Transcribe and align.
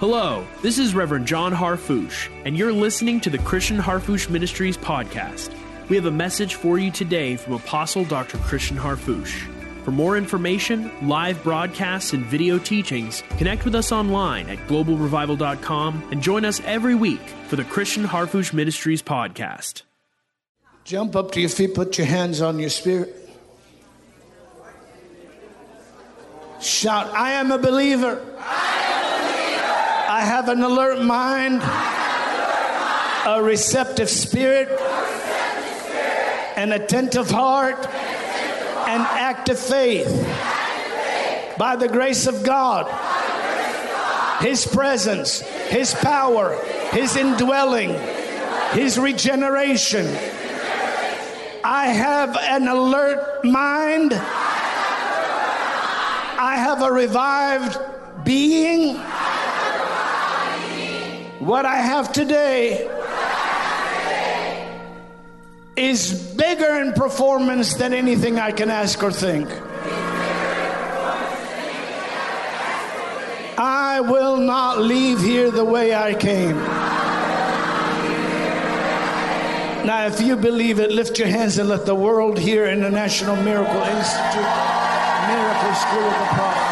Hello, 0.00 0.46
this 0.62 0.78
is 0.78 0.94
Reverend 0.94 1.26
John 1.26 1.52
Harfouche, 1.52 2.30
and 2.46 2.56
you're 2.56 2.72
listening 2.72 3.20
to 3.20 3.28
the 3.28 3.36
Christian 3.36 3.76
Harfouche 3.76 4.30
Ministries 4.30 4.78
podcast. 4.78 5.52
We 5.90 5.96
have 5.96 6.06
a 6.06 6.10
message 6.10 6.54
for 6.54 6.78
you 6.78 6.90
today 6.90 7.36
from 7.36 7.52
Apostle 7.52 8.06
Dr. 8.06 8.38
Christian 8.38 8.78
Harfouche. 8.78 9.46
For 9.84 9.90
more 9.90 10.16
information, 10.16 10.90
live 11.06 11.42
broadcasts, 11.42 12.14
and 12.14 12.24
video 12.24 12.58
teachings, 12.58 13.22
connect 13.36 13.66
with 13.66 13.74
us 13.74 13.92
online 13.92 14.48
at 14.48 14.56
globalrevival.com 14.68 16.08
and 16.10 16.22
join 16.22 16.46
us 16.46 16.62
every 16.64 16.94
week 16.94 17.20
for 17.48 17.56
the 17.56 17.64
Christian 17.64 18.04
Harfouche 18.04 18.54
Ministries 18.54 19.02
podcast. 19.02 19.82
Jump 20.84 21.14
up 21.14 21.30
to 21.32 21.40
your 21.40 21.50
feet, 21.50 21.74
put 21.74 21.98
your 21.98 22.06
hands 22.06 22.40
on 22.40 22.58
your 22.58 22.70
spirit. 22.70 23.14
Shout, 26.58 27.12
I 27.12 27.32
am 27.32 27.52
a 27.52 27.58
believer. 27.58 28.24
I 30.20 30.24
have 30.24 30.50
an 30.50 30.62
alert 30.62 31.00
mind, 31.02 31.62
a 33.26 33.42
receptive 33.42 34.10
spirit, 34.10 34.68
an 36.58 36.72
attentive 36.72 37.30
heart, 37.30 37.86
and 37.86 39.02
active 39.02 39.58
faith. 39.58 40.08
By 41.56 41.76
the 41.76 41.88
grace 41.88 42.26
of 42.26 42.42
God, 42.42 42.86
His 44.42 44.66
presence, 44.66 45.40
His 45.70 45.94
power, 45.94 46.54
His 46.90 47.16
indwelling, 47.16 47.98
His 48.72 48.98
regeneration. 48.98 50.04
I 51.64 51.86
have 51.86 52.36
an 52.36 52.68
alert 52.68 53.42
mind. 53.42 54.12
I 56.42 56.56
have 56.58 56.82
a 56.82 56.92
revived 56.92 57.78
being. 58.22 59.00
What 61.40 61.64
I 61.64 61.76
have 61.76 62.12
today 62.12 62.86
is 65.74 66.34
bigger 66.36 66.82
in 66.82 66.92
performance 66.92 67.76
than 67.76 67.94
anything 67.94 68.38
I 68.38 68.52
can 68.52 68.68
ask 68.68 69.02
or 69.02 69.10
think. 69.10 69.48
I 73.58 74.00
will 74.02 74.36
not 74.36 74.82
leave 74.82 75.22
here 75.22 75.50
the 75.50 75.64
way 75.64 75.94
I 75.94 76.12
came. 76.12 76.58
Now, 79.86 80.08
if 80.08 80.20
you 80.20 80.36
believe 80.36 80.78
it, 80.78 80.92
lift 80.92 81.18
your 81.18 81.28
hands 81.28 81.56
and 81.56 81.70
let 81.70 81.86
the 81.86 81.94
world 81.94 82.38
hear 82.38 82.66
International 82.66 83.34
Miracle 83.36 83.80
Institute, 83.80 84.50
Miracle 85.26 85.74
School 85.74 86.04
of 86.04 86.18
the 86.18 86.26
Prophet. 86.34 86.69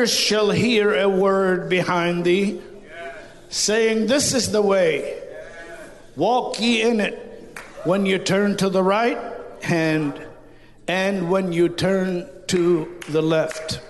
Ears 0.00 0.14
shall 0.14 0.50
hear 0.50 0.94
a 0.94 1.06
word 1.06 1.68
behind 1.68 2.24
thee, 2.24 2.58
saying, 3.50 4.06
This 4.06 4.32
is 4.32 4.50
the 4.50 4.62
way, 4.62 5.22
walk 6.16 6.58
ye 6.58 6.80
in 6.80 7.00
it. 7.00 7.26
When 7.84 8.06
you 8.06 8.18
turn 8.18 8.56
to 8.58 8.70
the 8.70 8.82
right 8.82 9.18
hand, 9.62 10.14
and 10.88 11.30
when 11.30 11.52
you 11.52 11.68
turn 11.68 12.26
to 12.46 12.98
the 13.10 13.20
left. 13.20 13.80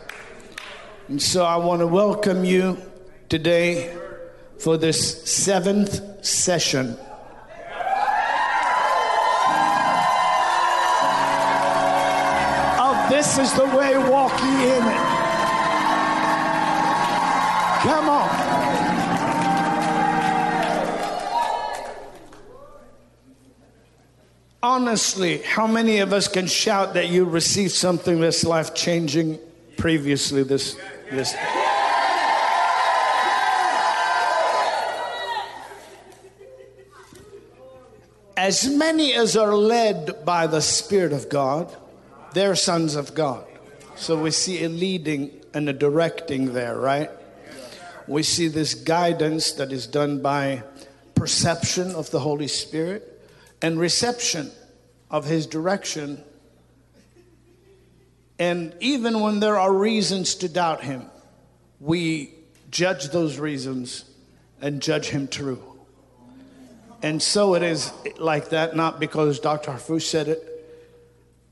And 1.07 1.23
so 1.23 1.45
I 1.45 1.57
want 1.59 1.79
to 1.79 1.87
welcome 1.87 2.45
you 2.45 2.79
today 3.29 3.97
for 4.59 4.77
this 4.77 5.23
seventh 5.31 6.27
session. 6.27 6.97
This 13.11 13.39
is 13.39 13.53
the 13.55 13.67
way, 13.67 13.99
walk 13.99 14.41
ye 14.41 14.77
in 14.77 14.87
it. 14.87 15.20
Come 17.81 18.11
on. 18.11 18.51
Honestly, 24.63 25.39
how 25.39 25.67
many 25.67 26.01
of 26.01 26.13
us 26.13 26.29
can 26.29 26.47
shout 26.47 26.93
that 26.93 27.09
you 27.09 27.25
received 27.25 27.73
something 27.73 28.21
that's 28.21 28.45
life 28.45 28.75
changing 28.75 29.39
previously 29.79 30.43
this 30.43 30.77
this 31.11 31.35
As 38.37 38.69
many 38.69 39.15
as 39.15 39.39
are 39.39 39.55
led 39.55 40.27
by 40.27 40.47
the 40.47 40.61
Spirit 40.61 41.15
of 41.15 41.31
God, 41.31 41.75
they're 42.35 42.57
sons 42.57 42.95
of 42.95 43.15
God. 43.15 43.47
So 43.97 44.21
we 44.21 44.31
see 44.31 44.65
a 44.65 44.69
leading 44.69 45.31
and 45.55 45.69
a 45.69 45.73
directing 45.73 46.53
there, 46.53 46.77
right? 46.77 47.11
We 48.10 48.25
see 48.25 48.48
this 48.48 48.75
guidance 48.75 49.53
that 49.53 49.71
is 49.71 49.87
done 49.87 50.21
by 50.21 50.65
perception 51.15 51.93
of 51.93 52.10
the 52.10 52.19
Holy 52.19 52.48
Spirit 52.48 53.22
and 53.62 53.78
reception 53.78 54.50
of 55.12 55.26
His 55.26 55.47
direction. 55.47 56.21
And 58.37 58.75
even 58.81 59.21
when 59.21 59.38
there 59.38 59.56
are 59.56 59.72
reasons 59.72 60.34
to 60.37 60.48
doubt 60.48 60.82
Him, 60.82 61.06
we 61.78 62.34
judge 62.72 63.10
those 63.10 63.38
reasons 63.38 64.06
and 64.60 64.82
judge 64.82 65.10
Him 65.10 65.28
true. 65.28 65.62
And 67.04 67.22
so 67.22 67.54
it 67.54 67.62
is 67.62 67.92
like 68.19 68.48
that, 68.48 68.75
not 68.75 68.98
because 68.98 69.38
Dr. 69.38 69.71
Harfouche 69.71 70.03
said 70.03 70.27
it. 70.27 70.50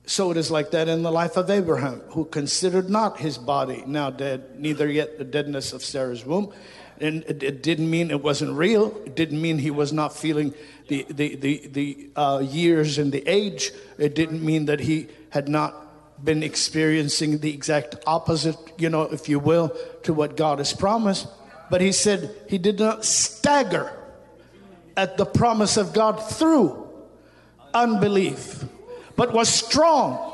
So 0.08 0.30
it 0.30 0.38
is 0.38 0.50
like 0.50 0.70
that 0.70 0.88
in 0.88 1.02
the 1.02 1.12
life 1.12 1.36
of 1.36 1.50
Abraham, 1.50 2.00
who 2.08 2.24
considered 2.24 2.88
not 2.88 3.18
his 3.18 3.36
body 3.36 3.84
now 3.86 4.08
dead, 4.08 4.58
neither 4.58 4.88
yet 4.88 5.18
the 5.18 5.24
deadness 5.24 5.74
of 5.74 5.84
Sarah's 5.84 6.24
womb. 6.24 6.50
And 6.98 7.24
it, 7.24 7.42
it 7.42 7.62
didn't 7.62 7.90
mean 7.90 8.10
it 8.10 8.22
wasn't 8.22 8.56
real. 8.56 8.96
It 9.04 9.14
didn't 9.14 9.42
mean 9.42 9.58
he 9.58 9.70
was 9.70 9.92
not 9.92 10.16
feeling 10.16 10.54
the, 10.88 11.04
the, 11.10 11.36
the, 11.36 11.68
the 11.68 12.10
uh, 12.16 12.38
years 12.38 12.96
and 12.96 13.12
the 13.12 13.22
age. 13.28 13.70
It 13.98 14.14
didn't 14.14 14.42
mean 14.42 14.64
that 14.64 14.80
he 14.80 15.08
had 15.28 15.46
not 15.46 15.74
been 16.24 16.42
experiencing 16.42 17.40
the 17.40 17.52
exact 17.52 17.96
opposite, 18.06 18.56
you 18.78 18.88
know, 18.88 19.02
if 19.02 19.28
you 19.28 19.38
will, 19.38 19.76
to 20.04 20.14
what 20.14 20.38
God 20.38 20.56
has 20.56 20.72
promised. 20.72 21.28
But 21.68 21.82
he 21.82 21.92
said 21.92 22.34
he 22.48 22.56
did 22.56 22.78
not 22.78 23.04
stagger 23.04 23.92
at 24.96 25.18
the 25.18 25.26
promise 25.26 25.76
of 25.76 25.92
God 25.92 26.14
through 26.14 26.88
unbelief, 27.74 28.64
but 29.18 29.34
was 29.34 29.48
strong 29.48 30.32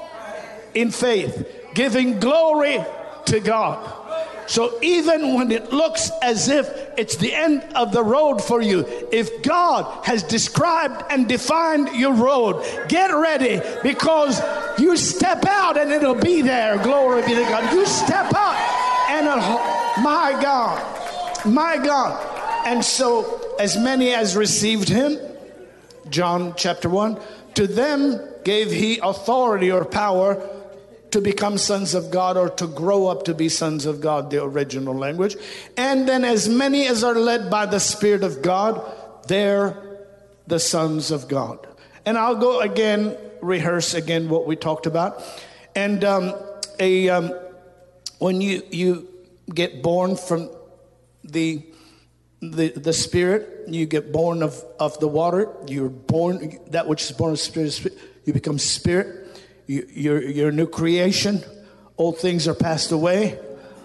in 0.74 0.90
faith, 0.90 1.72
giving 1.72 2.20
glory 2.20 2.84
to 3.24 3.40
God. 3.40 4.02
So 4.46 4.78
even 4.82 5.34
when 5.34 5.50
it 5.50 5.72
looks 5.72 6.10
as 6.20 6.50
if 6.50 6.68
it's 6.98 7.16
the 7.16 7.32
end 7.32 7.64
of 7.74 7.92
the 7.92 8.04
road 8.04 8.44
for 8.44 8.60
you, 8.60 8.86
if 9.10 9.42
God 9.42 10.04
has 10.04 10.22
described 10.22 11.02
and 11.08 11.26
defined 11.26 11.96
your 11.96 12.12
road, 12.12 12.62
get 12.88 13.08
ready 13.08 13.62
because 13.82 14.42
you 14.78 14.98
step 14.98 15.46
out 15.46 15.78
and 15.78 15.90
it'll 15.90 16.14
be 16.14 16.42
there. 16.42 16.76
Glory 16.82 17.22
be 17.22 17.34
to 17.34 17.42
God. 17.44 17.72
You 17.72 17.86
step 17.86 18.34
out 18.34 18.84
and 19.08 19.26
my 20.04 20.38
God, 20.42 21.46
my 21.46 21.78
God. 21.78 22.66
And 22.66 22.84
so 22.84 23.56
as 23.58 23.78
many 23.78 24.12
as 24.12 24.36
received 24.36 24.90
him, 24.90 25.18
John 26.10 26.52
chapter 26.54 26.90
1, 26.90 27.18
to 27.54 27.66
them 27.66 28.20
gave 28.44 28.70
he 28.70 28.98
authority 28.98 29.70
or 29.70 29.84
power 29.84 30.42
to 31.10 31.20
become 31.20 31.58
sons 31.58 31.94
of 31.94 32.10
God 32.10 32.36
or 32.36 32.50
to 32.50 32.66
grow 32.66 33.06
up 33.06 33.24
to 33.24 33.34
be 33.34 33.48
sons 33.48 33.86
of 33.86 34.00
God, 34.00 34.30
the 34.30 34.42
original 34.42 34.94
language. 34.94 35.36
And 35.76 36.08
then 36.08 36.24
as 36.24 36.48
many 36.48 36.88
as 36.88 37.04
are 37.04 37.14
led 37.14 37.50
by 37.50 37.66
the 37.66 37.78
Spirit 37.78 38.24
of 38.24 38.42
God, 38.42 38.82
they're 39.28 39.80
the 40.46 40.58
sons 40.58 41.10
of 41.10 41.28
God. 41.28 41.66
And 42.04 42.18
I'll 42.18 42.34
go 42.34 42.60
again, 42.60 43.16
rehearse 43.40 43.94
again 43.94 44.28
what 44.28 44.46
we 44.46 44.56
talked 44.56 44.86
about. 44.86 45.22
And 45.76 46.04
um, 46.04 46.34
a 46.80 47.08
um, 47.08 47.32
when 48.18 48.40
you 48.40 48.62
you 48.70 49.08
get 49.52 49.82
born 49.82 50.16
from 50.16 50.50
the 51.22 51.64
the, 52.50 52.70
the 52.70 52.92
spirit, 52.92 53.68
you 53.68 53.86
get 53.86 54.12
born 54.12 54.42
of, 54.42 54.62
of 54.78 54.98
the 55.00 55.08
water, 55.08 55.48
you're 55.66 55.88
born, 55.88 56.58
that 56.68 56.86
which 56.86 57.02
is 57.02 57.12
born 57.12 57.32
of 57.32 57.40
spirit, 57.40 57.72
spirit 57.72 57.98
you 58.24 58.32
become 58.32 58.58
spirit, 58.58 59.40
you, 59.66 59.86
you're, 59.92 60.22
you're 60.22 60.48
a 60.48 60.52
new 60.52 60.66
creation. 60.66 61.42
Old 61.96 62.18
things 62.18 62.48
are 62.48 62.54
passed 62.54 62.90
away, 62.90 63.38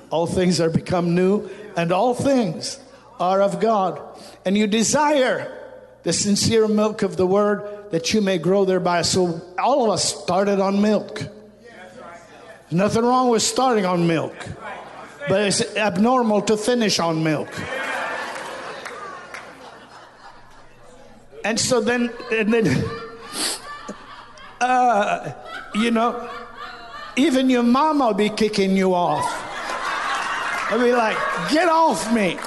all 0.10 0.26
things 0.26 0.60
are 0.60 0.70
become 0.70 1.14
new, 1.14 1.50
and 1.78 1.92
all 1.92 2.14
things 2.14 2.80
are 3.20 3.42
of 3.42 3.60
God. 3.60 4.02
And 4.46 4.58
you 4.58 4.66
desire 4.66 5.56
the 6.04 6.14
sincere 6.14 6.68
milk 6.68 7.04
of 7.04 7.18
the 7.18 7.28
word, 7.28 7.92
that 7.92 8.14
you 8.14 8.22
may 8.22 8.38
grow 8.38 8.66
thereby. 8.66 9.02
So 9.02 9.42
all 9.60 9.86
of 9.86 9.92
us 9.92 10.04
started 10.04 10.60
on 10.60 10.82
milk. 10.82 11.22
Nothing 12.72 13.04
wrong 13.04 13.30
with 13.30 13.42
starting 13.42 13.86
on 13.86 14.08
milk, 14.08 14.36
but 15.28 15.42
it's 15.42 15.76
abnormal 15.76 16.44
to 16.44 16.56
finish 16.58 17.00
on 17.00 17.24
milk. 17.24 17.50
And 21.44 21.60
so 21.60 21.82
then, 21.82 22.12
and 22.32 22.54
then, 22.54 22.86
uh, 24.62 25.32
you 25.76 25.92
know, 25.92 26.30
even 27.16 27.50
your 27.50 27.64
mama 27.64 28.08
will 28.08 28.14
be 28.14 28.30
kicking 28.30 28.76
you 28.76 28.94
off. 28.94 29.26
I'll 30.72 30.80
be 30.80 30.94
like, 30.94 31.18
get 31.50 31.68
off 31.68 32.14
me. 32.14 32.38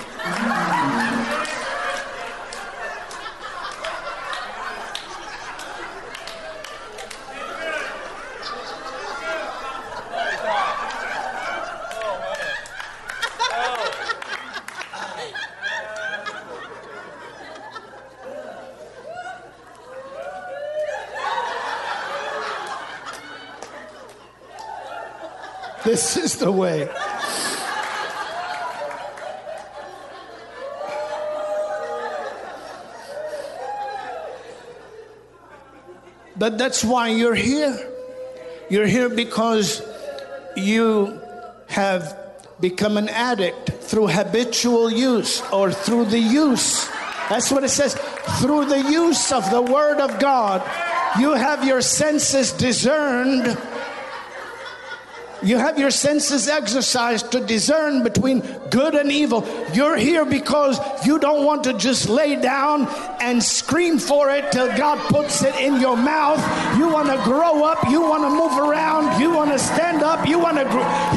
This 25.93 26.17
is 26.17 26.37
the 26.37 26.51
way. 26.51 26.89
But 36.35 36.57
that's 36.57 36.83
why 36.83 37.09
you're 37.09 37.35
here. 37.35 37.77
You're 38.71 38.87
here 38.87 39.11
because 39.11 39.83
you 40.57 41.21
have 41.67 42.17
become 42.59 42.97
an 42.97 43.11
addict 43.11 43.73
through 43.85 44.07
habitual 44.07 44.91
use 44.91 45.43
or 45.53 45.71
through 45.71 46.07
the 46.07 46.19
use. 46.19 46.89
That's 47.29 47.51
what 47.51 47.65
it 47.65 47.69
says. 47.69 47.97
Through 48.41 48.65
the 48.65 48.81
use 48.81 49.31
of 49.31 49.51
the 49.51 49.61
Word 49.61 50.01
of 50.01 50.19
God, 50.19 50.63
you 51.21 51.35
have 51.35 51.67
your 51.67 51.83
senses 51.83 52.51
discerned 52.53 53.59
you 55.43 55.59
have 55.59 55.79
your 55.79 55.91
senses 55.91 56.49
exercised 56.49 57.33
to 57.33 57.41
discern 57.41 58.03
between 58.03 58.41
good 58.71 58.95
and 58.95 59.11
evil. 59.11 59.47
You're 59.75 59.97
here 59.97 60.25
because 60.25 60.79
you 61.05 61.19
don't 61.19 61.45
want 61.45 61.65
to 61.65 61.73
just 61.75 62.09
lay 62.09 62.37
down 62.37 62.87
and 63.21 63.43
scream 63.43 63.99
for 63.99 64.31
it 64.31 64.53
till 64.53 64.69
God 64.77 64.99
puts 65.09 65.43
it 65.43 65.55
in 65.57 65.81
your 65.81 65.97
mouth. 65.97 66.39
You 66.79 66.89
want 66.89 67.09
to 67.09 67.19
grow 67.25 67.65
up. 67.65 67.89
You 67.91 68.01
want 68.03 68.23
to 68.23 68.31
move 68.31 68.57
around. 68.59 69.21
You 69.21 69.31
want 69.31 69.51
to 69.51 69.59
stand 69.59 70.03
up. 70.03 70.27
You 70.29 70.39
want 70.39 70.59
to 70.59 70.65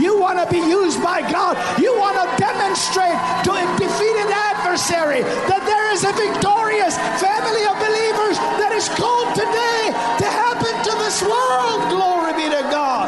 you 0.01 0.19
want 0.19 0.39
to 0.39 0.47
be 0.49 0.59
used 0.59 1.01
by 1.03 1.21
God. 1.31 1.55
You 1.79 1.97
want 1.97 2.17
to 2.17 2.25
demonstrate 2.41 3.17
to 3.45 3.51
a 3.53 3.63
defeated 3.77 4.29
adversary 4.31 5.21
that 5.49 5.61
there 5.65 5.91
is 5.93 6.03
a 6.03 6.13
victorious 6.13 6.97
family 7.21 7.63
of 7.69 7.75
believers 7.77 8.35
that 8.59 8.73
is 8.73 8.89
called 8.89 9.35
today 9.37 9.93
to 10.19 10.27
happen 10.27 10.73
to 10.83 10.93
this 11.05 11.21
world. 11.21 11.89
Glory 11.93 12.33
be 12.33 12.49
to 12.49 12.63
God. 12.73 13.04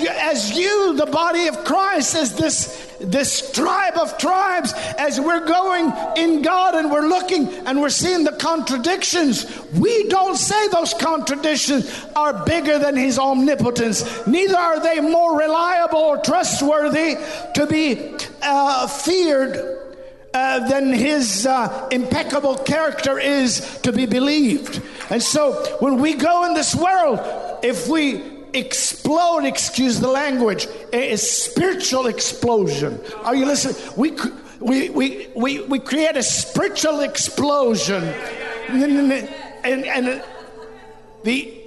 As, 0.00 0.02
you, 0.02 0.08
as 0.08 0.58
you, 0.58 0.96
the 0.96 1.06
body 1.06 1.46
of 1.46 1.64
Christ, 1.64 2.14
as 2.14 2.34
this, 2.34 2.96
this 3.00 3.52
tribe 3.52 3.96
of 3.96 4.16
tribes, 4.18 4.72
as 4.98 5.20
we're 5.20 5.46
going 5.46 5.92
in 6.16 6.42
God 6.42 6.74
and 6.74 6.90
we're 6.90 7.08
looking 7.08 7.48
and 7.66 7.80
we're 7.80 7.90
seeing 7.90 8.24
the 8.24 8.32
contradictions, 8.32 9.46
we 9.72 10.08
don't 10.08 10.36
say 10.36 10.68
those 10.68 10.94
contradictions 10.94 12.06
are 12.16 12.44
bigger 12.44 12.78
than 12.78 12.96
His 12.96 13.18
omnipotence. 13.18 14.26
Neither 14.26 14.56
are 14.56 14.80
they 14.80 15.00
more 15.00 15.38
reliable 15.38 15.98
or 15.98 16.18
trustworthy 16.18 17.16
to 17.54 17.66
be 17.66 18.16
uh, 18.42 18.86
feared. 18.86 19.78
Uh, 20.32 20.68
than 20.68 20.92
his 20.92 21.44
uh, 21.44 21.88
impeccable 21.90 22.54
character 22.54 23.18
is 23.18 23.80
to 23.80 23.90
be 23.92 24.06
believed. 24.06 24.80
And 25.10 25.20
so 25.20 25.76
when 25.80 25.98
we 25.98 26.14
go 26.14 26.44
in 26.44 26.54
this 26.54 26.72
world, 26.72 27.18
if 27.64 27.88
we 27.88 28.22
explode, 28.54 29.44
excuse 29.44 30.00
the 30.00 30.08
language, 30.08 30.66
a, 30.92 31.16
spiritual 31.16 32.06
explosion. 32.06 33.00
Are 33.24 33.34
you 33.34 33.46
listening? 33.46 33.76
We, 33.96 34.16
we, 34.60 34.90
we, 34.90 35.28
we, 35.34 35.60
we 35.62 35.78
create 35.78 36.16
a 36.16 36.22
spiritual 36.22 37.00
explosion. 37.00 38.04
And, 38.68 39.12
and, 39.64 39.84
and 39.84 40.24
the 41.24 41.60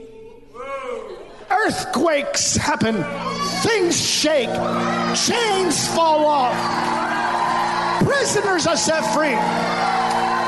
earthquakes 1.50 2.56
happen, 2.56 3.04
things 3.62 4.00
shake, 4.00 4.50
chains 5.16 5.88
fall 5.90 6.26
off, 6.26 6.56
prisoners 8.04 8.68
are 8.68 8.78
set 8.78 9.04
free 9.14 9.38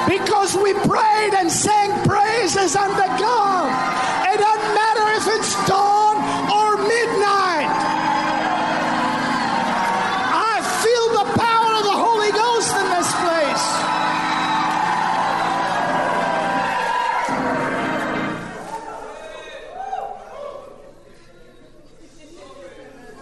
because 0.07 0.55
we 0.55 0.73
prayed 0.73 1.33
and 1.33 1.51
sang 1.51 1.91
praises 2.07 2.75
unto 2.75 3.07
God. 3.21 3.45
It 5.35 5.41
doesn't 5.41 5.41
matter 5.41 5.41
if 5.41 5.41
it's 5.41 5.67
dawn 5.67 5.95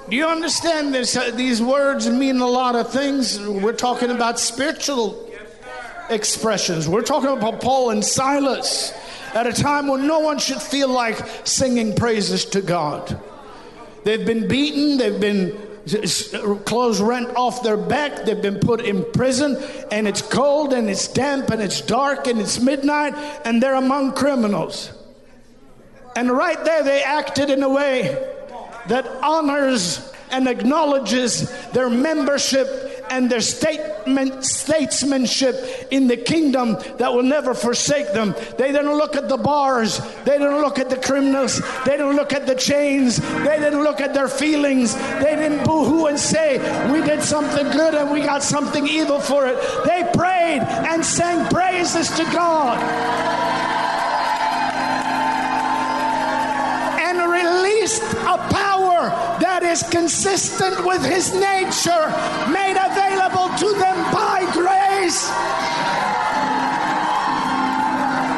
Do 0.09 0.17
you 0.17 0.27
understand 0.27 0.93
this? 0.93 1.17
Uh, 1.17 1.31
these 1.31 1.59
words 1.59 2.07
mean 2.07 2.39
a 2.39 2.45
lot 2.45 2.75
of 2.75 2.91
things. 2.91 3.39
We're 3.39 3.73
talking 3.73 4.11
about 4.11 4.39
spiritual 4.39 5.27
expressions. 6.11 6.87
We're 6.87 7.01
talking 7.01 7.31
about 7.31 7.61
Paul 7.61 7.89
and 7.89 8.05
Silas 8.05 8.93
at 9.33 9.47
a 9.47 9.53
time 9.53 9.87
when 9.87 10.07
no 10.07 10.19
one 10.19 10.39
should 10.39 10.61
feel 10.61 10.89
like 10.89 11.17
singing 11.45 11.95
praises 11.95 12.45
to 12.45 12.61
God. 12.61 13.19
They've 14.03 14.25
been 14.25 14.47
beaten, 14.47 14.97
they've 14.97 15.19
been 15.19 15.57
clothes 16.65 17.01
rent 17.01 17.29
off 17.35 17.63
their 17.63 17.77
back, 17.77 18.25
they've 18.25 18.41
been 18.41 18.59
put 18.59 18.81
in 18.81 19.03
prison, 19.11 19.61
and 19.91 20.07
it's 20.07 20.21
cold 20.21 20.73
and 20.73 20.89
it's 20.89 21.07
damp 21.07 21.49
and 21.49 21.61
it's 21.61 21.81
dark 21.81 22.27
and 22.27 22.39
it's 22.39 22.59
midnight, 22.59 23.13
and 23.45 23.61
they're 23.61 23.75
among 23.75 24.13
criminals. 24.13 24.91
And 26.15 26.31
right 26.31 26.63
there, 26.63 26.83
they 26.83 27.01
acted 27.01 27.49
in 27.49 27.63
a 27.63 27.69
way 27.69 28.03
that 28.87 29.07
honors 29.23 30.11
and 30.31 30.47
acknowledges 30.47 31.49
their 31.71 31.89
membership 31.89 32.67
and 33.13 33.29
their 33.29 33.41
statement, 33.41 34.43
statesmanship 34.43 35.87
in 35.91 36.07
the 36.07 36.17
kingdom 36.17 36.77
that 36.97 37.13
will 37.13 37.21
never 37.21 37.53
forsake 37.53 38.11
them. 38.11 38.33
They 38.57 38.71
didn't 38.71 38.97
look 38.97 39.15
at 39.15 39.29
the 39.29 39.37
bars, 39.37 39.99
they 40.25 40.39
didn't 40.39 40.61
look 40.61 40.79
at 40.79 40.89
the 40.89 40.97
criminals, 40.97 41.61
they 41.85 41.91
didn't 41.91 42.15
look 42.15 42.33
at 42.33 42.47
the 42.47 42.55
chains, 42.55 43.17
they 43.17 43.59
didn't 43.59 43.83
look 43.83 44.01
at 44.01 44.15
their 44.15 44.27
feelings, 44.27 44.95
they 45.21 45.35
didn't 45.35 45.63
boo 45.63 45.85
hoo 45.85 46.07
and 46.07 46.19
say, 46.19 46.57
We 46.91 47.05
did 47.05 47.21
something 47.21 47.69
good 47.69 47.93
and 47.93 48.11
we 48.11 48.21
got 48.21 48.41
something 48.41 48.87
evil 48.87 49.19
for 49.19 49.45
it. 49.45 49.57
They 49.85 50.09
prayed 50.11 50.61
and 50.89 51.05
sang 51.05 51.47
praises 51.49 52.09
to 52.17 52.23
God. 52.33 52.81
And 56.99 57.31
released 57.31 58.01
a 58.01 58.37
power 58.49 59.09
that 59.39 59.61
is 59.61 59.83
consistent 59.83 60.83
with 60.83 61.05
his 61.05 61.31
nature 61.35 62.09
available 63.33 63.57
to 63.57 63.73
them 63.79 63.97
by 64.11 64.45
grace. 64.53 65.29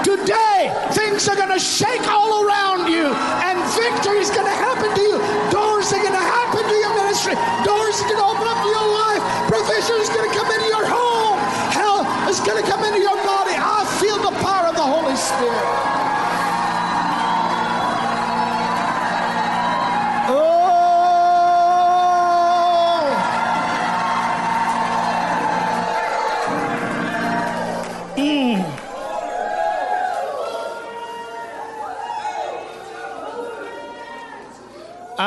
Today, 0.04 0.72
things 0.94 1.28
are 1.28 1.36
going 1.36 1.52
to 1.52 1.60
shake 1.60 2.08
all 2.08 2.46
around 2.46 2.92
you, 2.92 3.08
and 3.44 3.58
victory 3.74 4.20
is 4.20 4.30
going 4.30 4.46
to 4.46 4.58
happen 4.58 4.94
to 4.96 5.02
you. 5.02 5.18
Doors 5.52 5.92
are 5.94 6.02
going 6.02 6.14
to 6.14 6.20
happen 6.20 6.64
to 6.64 6.76
your 6.76 6.96
ministry. 6.96 7.36
Doors 7.64 8.02
are 8.02 8.08
going 8.10 8.22
to 8.22 8.26
open 8.26 8.48
up 8.48 8.62
to 8.62 8.70
your 8.70 8.88
life. 8.88 9.24
Provision 9.50 9.96
is 10.02 10.10
going 10.10 10.30
to 10.30 10.36
come 10.36 10.50
into 10.52 10.68
your 10.68 10.86
home. 10.86 11.40
Hell 11.72 12.02
is 12.30 12.40
going 12.40 12.62
to 12.64 12.70
come 12.70 12.84
into 12.84 13.00
your 13.00 13.18
body. 13.26 13.56
I 13.56 13.86
feel 14.00 14.18
the 14.18 14.36
power 14.40 14.68
of 14.68 14.76
the 14.76 14.84
Holy 14.84 15.16
Spirit. 15.16 15.85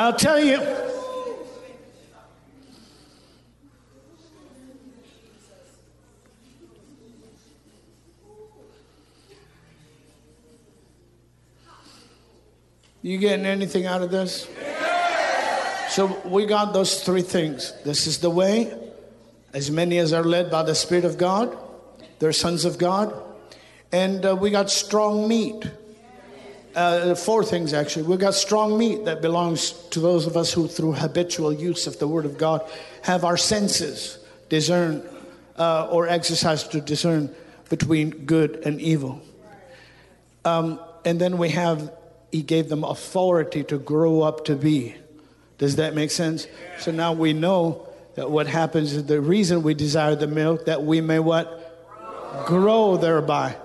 I'll 0.09 0.17
tell 0.17 0.43
you. 0.43 0.59
You 13.03 13.19
getting 13.19 13.45
anything 13.45 13.85
out 13.85 14.01
of 14.01 14.09
this? 14.09 14.47
So 15.89 16.19
we 16.25 16.47
got 16.47 16.73
those 16.73 17.03
three 17.03 17.21
things. 17.21 17.71
This 17.85 18.07
is 18.07 18.17
the 18.17 18.31
way. 18.31 18.75
As 19.53 19.69
many 19.69 19.99
as 19.99 20.11
are 20.11 20.23
led 20.23 20.49
by 20.49 20.63
the 20.63 20.73
Spirit 20.73 21.05
of 21.05 21.19
God, 21.19 21.55
they're 22.17 22.33
sons 22.33 22.65
of 22.65 22.79
God. 22.79 23.13
And 23.91 24.25
uh, 24.25 24.35
we 24.35 24.49
got 24.49 24.71
strong 24.71 25.27
meat. 25.27 25.69
Uh, 26.75 27.15
four 27.15 27.43
things 27.43 27.73
actually. 27.73 28.03
We've 28.03 28.19
got 28.19 28.35
strong 28.35 28.77
meat 28.77 29.05
that 29.05 29.21
belongs 29.21 29.71
to 29.89 29.99
those 29.99 30.27
of 30.27 30.37
us 30.37 30.53
who, 30.53 30.67
through 30.67 30.93
habitual 30.93 31.51
use 31.51 31.87
of 31.87 31.97
the 31.97 32.07
Word 32.07 32.25
of 32.25 32.37
God, 32.37 32.69
have 33.01 33.23
our 33.23 33.37
senses 33.37 34.19
discern 34.49 35.07
uh, 35.57 35.87
or 35.89 36.07
exercise 36.07 36.63
to 36.69 36.79
discern 36.79 37.33
between 37.69 38.11
good 38.25 38.61
and 38.65 38.79
evil. 38.79 39.21
Um, 40.45 40.79
and 41.05 41.19
then 41.19 41.37
we 41.37 41.49
have, 41.49 41.91
He 42.31 42.43
gave 42.43 42.69
them 42.69 42.83
authority 42.83 43.63
to 43.65 43.79
grow 43.79 44.21
up 44.21 44.45
to 44.45 44.55
be. 44.55 44.95
Does 45.57 45.75
that 45.77 45.95
make 45.95 46.11
sense? 46.11 46.47
So 46.79 46.91
now 46.91 47.13
we 47.13 47.33
know 47.33 47.87
that 48.15 48.29
what 48.29 48.47
happens 48.47 48.93
is 48.93 49.05
the 49.05 49.21
reason 49.21 49.63
we 49.63 49.73
desire 49.73 50.15
the 50.15 50.27
milk 50.27 50.65
that 50.65 50.83
we 50.83 51.01
may 51.01 51.19
what 51.19 52.45
grow 52.45 52.95
thereby. 52.95 53.55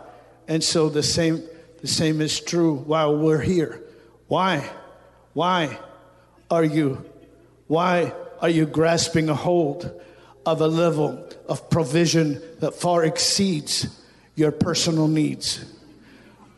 And 0.49 0.63
so 0.63 0.89
the 0.89 1.03
same 1.03 1.43
the 1.85 1.89
same 1.89 2.23
is 2.23 2.41
true 2.41 2.77
while 2.77 3.15
we're 3.15 3.43
here. 3.43 3.83
Why? 4.27 4.71
Why 5.35 5.79
are 6.51 6.65
you 6.65 7.05
why 7.67 8.15
are 8.41 8.49
you 8.49 8.65
grasping 8.65 9.29
a 9.29 9.35
hold 9.35 9.93
of 10.47 10.63
a 10.63 10.67
level 10.67 11.29
of 11.47 11.69
provision 11.69 12.41
that 12.61 12.73
far 12.73 13.05
exceeds 13.05 14.01
your 14.35 14.51
personal 14.51 15.09
needs? 15.09 15.63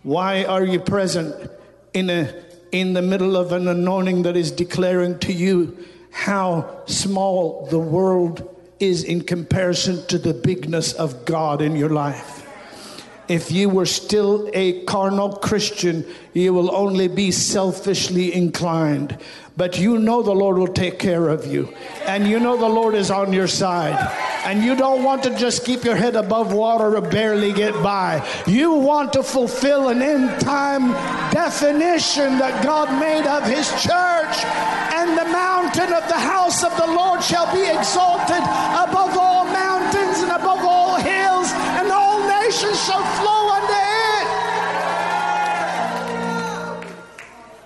Why 0.05 0.45
are 0.45 0.65
you 0.65 0.79
present 0.79 1.51
in 1.93 2.09
a 2.09 2.33
in 2.71 2.93
the 2.93 3.03
middle 3.03 3.37
of 3.37 3.51
an 3.51 3.67
anointing 3.67 4.23
that 4.23 4.37
is 4.37 4.53
declaring 4.53 5.19
to 5.27 5.33
you 5.33 5.77
how 6.13 6.85
small 6.87 7.67
the 7.67 7.81
world 7.81 8.49
is 8.79 9.03
in 9.03 9.23
comparison 9.23 10.07
to 10.07 10.19
the 10.19 10.35
bigness 10.35 10.93
of 10.93 11.25
God 11.25 11.61
in 11.63 11.75
your 11.75 11.91
life. 11.91 12.36
If 13.29 13.51
you 13.51 13.69
were 13.69 13.87
still 13.87 14.49
a 14.53 14.85
carnal 14.85 15.33
Christian, 15.33 16.07
you 16.33 16.55
will 16.55 16.75
only 16.75 17.09
be 17.09 17.33
selfishly 17.33 18.33
inclined. 18.33 19.19
But 19.57 19.79
you 19.79 19.99
know 19.99 20.23
the 20.23 20.35
Lord 20.35 20.59
will 20.59 20.69
take 20.69 20.99
care 20.99 21.29
of 21.29 21.47
you, 21.47 21.73
and 22.05 22.29
you 22.29 22.39
know 22.39 22.59
the 22.59 22.69
Lord 22.69 22.95
is 22.95 23.11
on 23.11 23.33
your 23.33 23.47
side. 23.49 23.97
And 24.45 24.63
you 24.63 24.77
don't 24.77 25.03
want 25.03 25.23
to 25.25 25.37
just 25.39 25.65
keep 25.65 25.83
your 25.83 25.97
head 25.97 26.15
above 26.15 26.53
water 26.53 26.97
or 26.97 27.01
barely 27.01 27.53
get 27.53 27.73
by. 27.83 28.25
You 28.47 28.75
want 28.75 29.15
to 29.15 29.23
fulfill 29.23 29.89
an 29.89 30.03
end 30.03 30.41
time 30.41 30.93
definition 31.33 32.39
that 32.39 32.63
God 32.63 33.01
made 33.01 33.27
of 33.27 33.45
His 33.45 33.67
church. 33.83 34.45
And 34.95 35.19
the 35.19 35.25
mountain 35.25 35.93
of 35.93 36.07
the 36.07 36.21
house 36.21 36.63
of 36.63 36.77
the 36.77 36.87
Lord 36.87 37.25
shall 37.25 37.51
be 37.53 37.67
exalted 37.67 38.37
above 38.37 39.17
all 39.17 39.47
mountains 39.47 39.76
nations 42.57 42.87
shall 42.87 43.05
flow 43.21 43.51
unto 43.51 43.77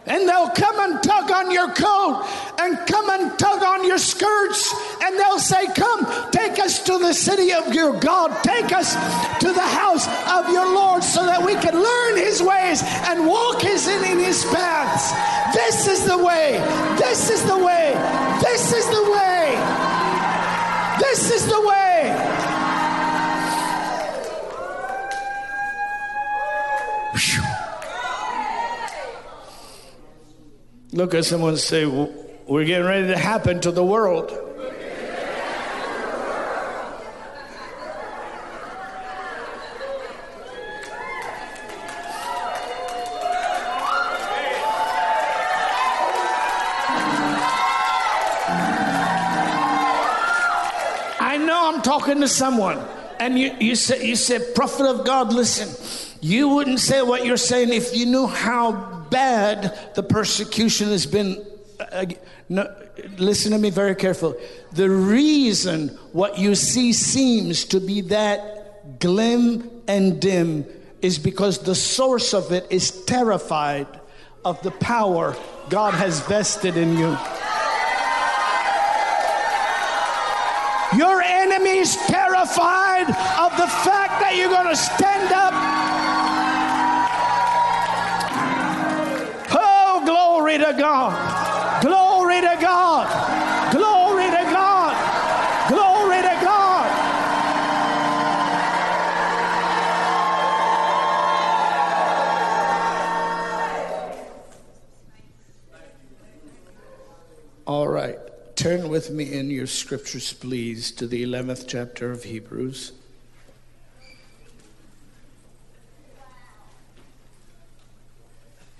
and 0.06 0.28
they'll 0.28 0.48
come 0.48 0.80
and 0.80 1.02
tug 1.04 1.30
on 1.30 1.52
your 1.52 1.72
coat 1.72 2.26
and 2.58 2.76
come 2.88 3.08
and 3.10 3.38
tug 3.38 3.62
on 3.62 3.86
your 3.86 3.98
skirts. 3.98 4.74
And 5.02 5.16
they'll 5.16 5.38
say 5.38 5.66
come 5.68 6.04
take 6.32 6.58
us 6.58 6.82
to 6.84 6.98
the 6.98 7.12
city 7.12 7.52
of 7.52 7.72
your 7.72 7.98
god. 8.00 8.42
Take 8.42 8.72
us 8.72 8.94
to 9.38 9.52
the 9.52 9.60
house 9.60 10.08
of 10.28 10.52
your 10.52 10.66
lord 10.74 11.04
so 11.04 11.24
that 11.24 11.40
we 11.44 11.54
can 11.54 11.74
learn 11.74 12.16
his 12.16 12.42
ways 12.42 12.82
and 13.06 13.24
walk 13.24 13.62
his 13.62 13.86
in, 13.86 14.02
in 14.02 14.18
his 14.18 14.44
paths. 14.46 15.12
This 15.54 15.86
is 15.86 16.04
the 16.04 16.18
way. 16.18 16.58
This 16.98 17.30
is 17.30 17.44
the 17.44 17.58
way. 17.58 17.94
This 18.42 18.72
is 18.72 18.86
the 18.86 19.10
way. 19.12 19.54
This 20.98 21.30
is 21.30 21.46
the 21.46 21.60
way 21.68 21.99
Look 30.92 31.14
at 31.14 31.24
someone 31.24 31.56
say, 31.56 31.86
We're 31.86 32.64
getting 32.64 32.86
ready 32.86 33.08
to 33.08 33.16
happen 33.16 33.60
to 33.62 33.72
the 33.72 33.84
world. 33.84 34.30
I 51.22 51.36
know 51.38 51.72
I'm 51.72 51.82
talking 51.82 52.20
to 52.20 52.28
someone, 52.28 52.78
and 53.18 53.38
you, 53.38 53.52
you, 53.60 53.74
say, 53.74 54.06
you 54.06 54.16
say, 54.16 54.40
Prophet 54.54 54.86
of 54.86 55.04
God, 55.04 55.32
listen, 55.32 55.68
you 56.20 56.48
wouldn't 56.48 56.80
say 56.80 57.02
what 57.02 57.24
you're 57.24 57.36
saying 57.36 57.72
if 57.72 57.96
you 57.96 58.06
knew 58.06 58.26
how 58.26 58.72
bad 59.10 59.94
the 59.94 60.02
persecution 60.02 60.88
has 60.88 61.06
been. 61.06 61.44
Uh, 61.78 62.06
no, 62.48 62.74
listen 63.16 63.52
to 63.52 63.58
me 63.58 63.70
very 63.70 63.94
carefully. 63.94 64.36
The 64.72 64.90
reason 64.90 65.88
what 66.12 66.38
you 66.38 66.54
see 66.54 66.92
seems 66.92 67.64
to 67.66 67.80
be 67.80 68.02
that 68.02 68.98
glim 68.98 69.70
and 69.88 70.20
dim 70.20 70.66
is 71.00 71.18
because 71.18 71.58
the 71.60 71.74
source 71.74 72.34
of 72.34 72.52
it 72.52 72.66
is 72.70 73.04
terrified 73.04 73.86
of 74.44 74.62
the 74.62 74.70
power 74.72 75.36
God 75.70 75.94
has 75.94 76.20
vested 76.20 76.76
in 76.76 76.96
you. 76.98 77.16
Your 80.98 81.22
enemy 81.22 81.78
is 81.78 81.96
terrified 82.08 83.06
of 83.06 83.56
the 83.56 83.68
fact 83.68 84.20
that 84.20 84.34
you're 84.36 84.50
going 84.50 84.68
to 84.68 84.76
stand 84.76 85.32
up 85.32 85.89
Glory 90.50 90.72
to 90.72 90.78
God. 90.80 91.80
Glory 91.80 92.40
to 92.40 92.58
God. 92.60 93.72
Glory 93.72 94.24
to 94.24 94.50
God. 94.50 95.68
Glory 95.68 96.22
to 96.22 96.38
God. 96.42 96.90
All 107.64 107.86
right. 107.86 108.18
Turn 108.56 108.88
with 108.88 109.10
me 109.12 109.32
in 109.32 109.50
your 109.50 109.68
scriptures, 109.68 110.32
please, 110.32 110.90
to 110.90 111.06
the 111.06 111.22
11th 111.22 111.66
chapter 111.68 112.10
of 112.10 112.24
Hebrews. 112.24 112.90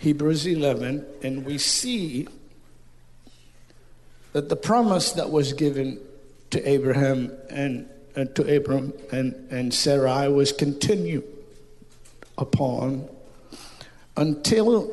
Hebrews 0.01 0.47
11, 0.47 1.05
and 1.23 1.45
we 1.45 1.59
see 1.59 2.27
that 4.33 4.49
the 4.49 4.57
promise 4.57 5.13
that 5.13 5.31
was 5.31 5.53
given 5.53 6.01
to 6.49 6.67
Abraham 6.67 7.33
and, 7.51 7.87
and 8.17 8.35
to 8.35 8.57
Abram 8.57 8.95
and, 9.13 9.35
and 9.51 9.75
Sarai 9.75 10.33
was 10.33 10.53
continued 10.53 11.25
upon 12.39 13.11
until 14.17 14.91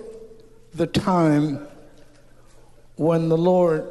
the 0.73 0.87
time 0.87 1.65
when 2.97 3.29
the 3.29 3.37
Lord, 3.37 3.87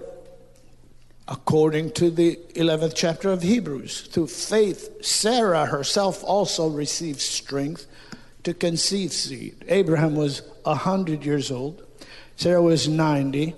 according 1.28 1.92
to 1.92 2.10
the 2.10 2.38
11th 2.56 2.92
chapter 2.94 3.30
of 3.30 3.40
Hebrews, 3.40 4.02
through 4.02 4.26
faith, 4.26 5.02
Sarah 5.02 5.64
herself 5.64 6.22
also 6.22 6.68
received 6.68 7.20
strength 7.20 7.86
to 8.46 8.54
conceive 8.54 9.12
seed. 9.12 9.64
Abraham 9.66 10.14
was 10.14 10.40
100 10.62 11.24
years 11.24 11.50
old, 11.50 11.84
Sarah 12.36 12.62
was 12.62 12.86
90, 12.86 13.56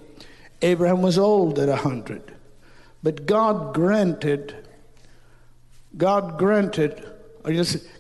Abraham 0.62 1.02
was 1.02 1.18
old 1.18 1.59
at 1.59 1.68
100. 1.68 2.35
But 3.02 3.26
God 3.26 3.75
granted, 3.75 4.57
God 5.95 6.38
granted, 6.38 7.07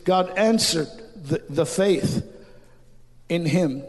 God 0.04 0.30
answered 0.38 0.88
the, 1.14 1.42
the 1.50 1.66
faith 1.66 2.26
in 3.28 3.44
him, 3.44 3.82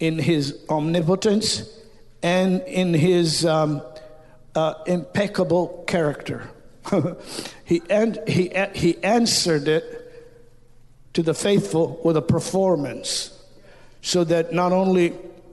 in 0.00 0.18
his 0.18 0.58
omnipotence, 0.68 1.62
and 2.24 2.60
in 2.62 2.92
his 2.92 3.46
um, 3.46 3.82
uh, 4.56 4.74
impeccable 4.88 5.84
character. 5.86 6.50
he, 7.64 7.82
and, 7.88 8.18
he, 8.26 8.52
he 8.74 9.00
answered 9.04 9.68
it 9.68 10.01
to 11.14 11.22
the 11.22 11.34
faithful 11.34 12.00
with 12.04 12.16
a 12.16 12.22
performance, 12.22 13.38
so 14.00 14.24
that 14.24 14.52
not 14.52 14.72
only 14.72 15.12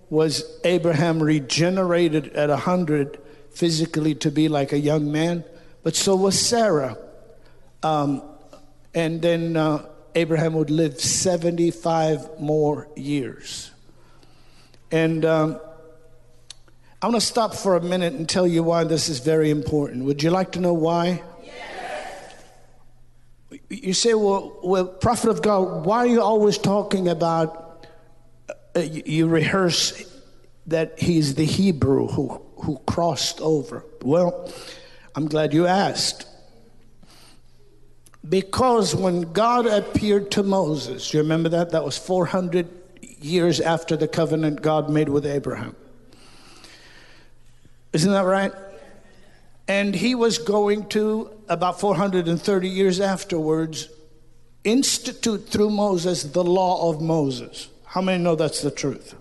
was 0.10 0.60
Abraham 0.64 1.22
regenerated 1.22 2.34
at 2.34 2.50
a 2.50 2.58
hundred 2.58 3.20
physically 3.52 4.16
to 4.16 4.32
be 4.32 4.48
like 4.48 4.72
a 4.72 4.80
young 4.80 5.12
man, 5.12 5.44
but 5.84 5.96
so 5.96 6.16
was 6.16 6.40
Sarah. 6.40 6.98
Um, 7.84 8.24
and 8.94 9.22
then 9.22 9.56
uh, 9.56 9.86
Abraham 10.16 10.54
would 10.54 10.72
live 10.72 11.00
75 11.00 12.40
more 12.40 12.88
years. 12.96 13.72
And 14.92 15.24
um, 15.24 15.60
I'm 17.02 17.12
going 17.12 17.20
to 17.20 17.26
stop 17.26 17.54
for 17.54 17.76
a 17.76 17.82
minute 17.82 18.14
and 18.14 18.28
tell 18.28 18.48
you 18.48 18.64
why 18.64 18.84
this 18.84 19.08
is 19.08 19.20
very 19.20 19.52
important. 19.52 20.06
Would 20.06 20.24
you 20.24 20.32
like 20.32 20.54
to 20.54 20.60
know 20.60 20.74
why? 20.74 21.24
You 23.70 23.94
say, 23.94 24.14
well, 24.14 24.58
well, 24.64 24.86
prophet 24.86 25.30
of 25.30 25.42
God, 25.42 25.86
why 25.86 26.00
are 26.00 26.08
you 26.08 26.22
always 26.22 26.58
talking 26.58 27.08
about, 27.08 27.88
uh, 28.76 28.80
you, 28.80 29.04
you 29.06 29.28
rehearse 29.28 30.04
that 30.68 31.00
he's 31.00 31.36
the 31.36 31.46
Hebrew 31.46 32.08
who, 32.08 32.42
who 32.58 32.80
crossed 32.88 33.40
over? 33.42 33.86
Well, 34.02 34.52
I'm 35.16 35.28
glad 35.28 35.54
you 35.54 35.68
asked. 35.68 36.26
Because 38.28 38.96
when 38.96 39.34
God 39.34 39.66
appeared 39.66 40.32
to 40.32 40.44
Moses, 40.44 41.14
you 41.14 41.20
remember 41.20 41.50
that? 41.50 41.72
That 41.72 41.84
was 41.84 41.98
400 41.98 42.68
years 43.20 43.60
after 43.60 43.96
the 43.96 44.08
covenant 44.08 44.62
God 44.62 44.90
made 44.90 45.10
with 45.10 45.26
Abraham. 45.26 45.76
Isn't 47.94 48.12
that 48.12 48.26
right? 48.26 48.52
And 49.70 49.94
he 49.94 50.16
was 50.16 50.40
going 50.40 50.88
to, 50.88 51.30
about 51.48 51.80
430 51.80 52.68
years 52.68 53.00
afterwards, 53.00 53.88
institute 54.64 55.48
through 55.48 55.70
Moses 55.70 56.24
the 56.24 56.44
law 56.44 56.90
of 56.90 57.00
Moses. 57.02 57.70
How 57.86 58.02
many 58.02 58.22
know 58.22 58.36
that's 58.36 58.64
the 58.64 58.72
truth? 58.72 59.14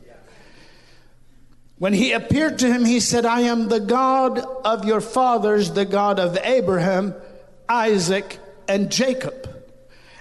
When 1.76 1.92
he 1.92 2.12
appeared 2.12 2.58
to 2.60 2.72
him, 2.72 2.86
he 2.86 2.98
said, 2.98 3.26
I 3.26 3.42
am 3.42 3.68
the 3.68 3.78
God 3.78 4.38
of 4.64 4.86
your 4.86 5.02
fathers, 5.02 5.72
the 5.72 5.84
God 5.84 6.18
of 6.18 6.36
Abraham, 6.42 7.14
Isaac, 7.68 8.38
and 8.66 8.90
Jacob. 8.90 9.48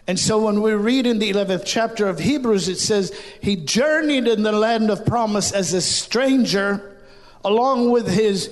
And 0.07 0.19
so 0.19 0.39
when 0.43 0.61
we 0.61 0.73
read 0.73 1.07
in 1.07 1.19
the 1.19 1.31
11th 1.31 1.63
chapter 1.65 2.05
of 2.05 2.19
Hebrews, 2.19 2.67
it 2.67 2.79
says, 2.79 3.17
He 3.41 3.55
journeyed 3.55 4.27
in 4.27 4.43
the 4.43 4.51
land 4.51 4.91
of 4.91 5.05
promise 5.05 5.53
as 5.53 5.73
a 5.73 5.81
stranger, 5.81 6.97
along 7.45 7.91
with 7.91 8.07
his 8.07 8.51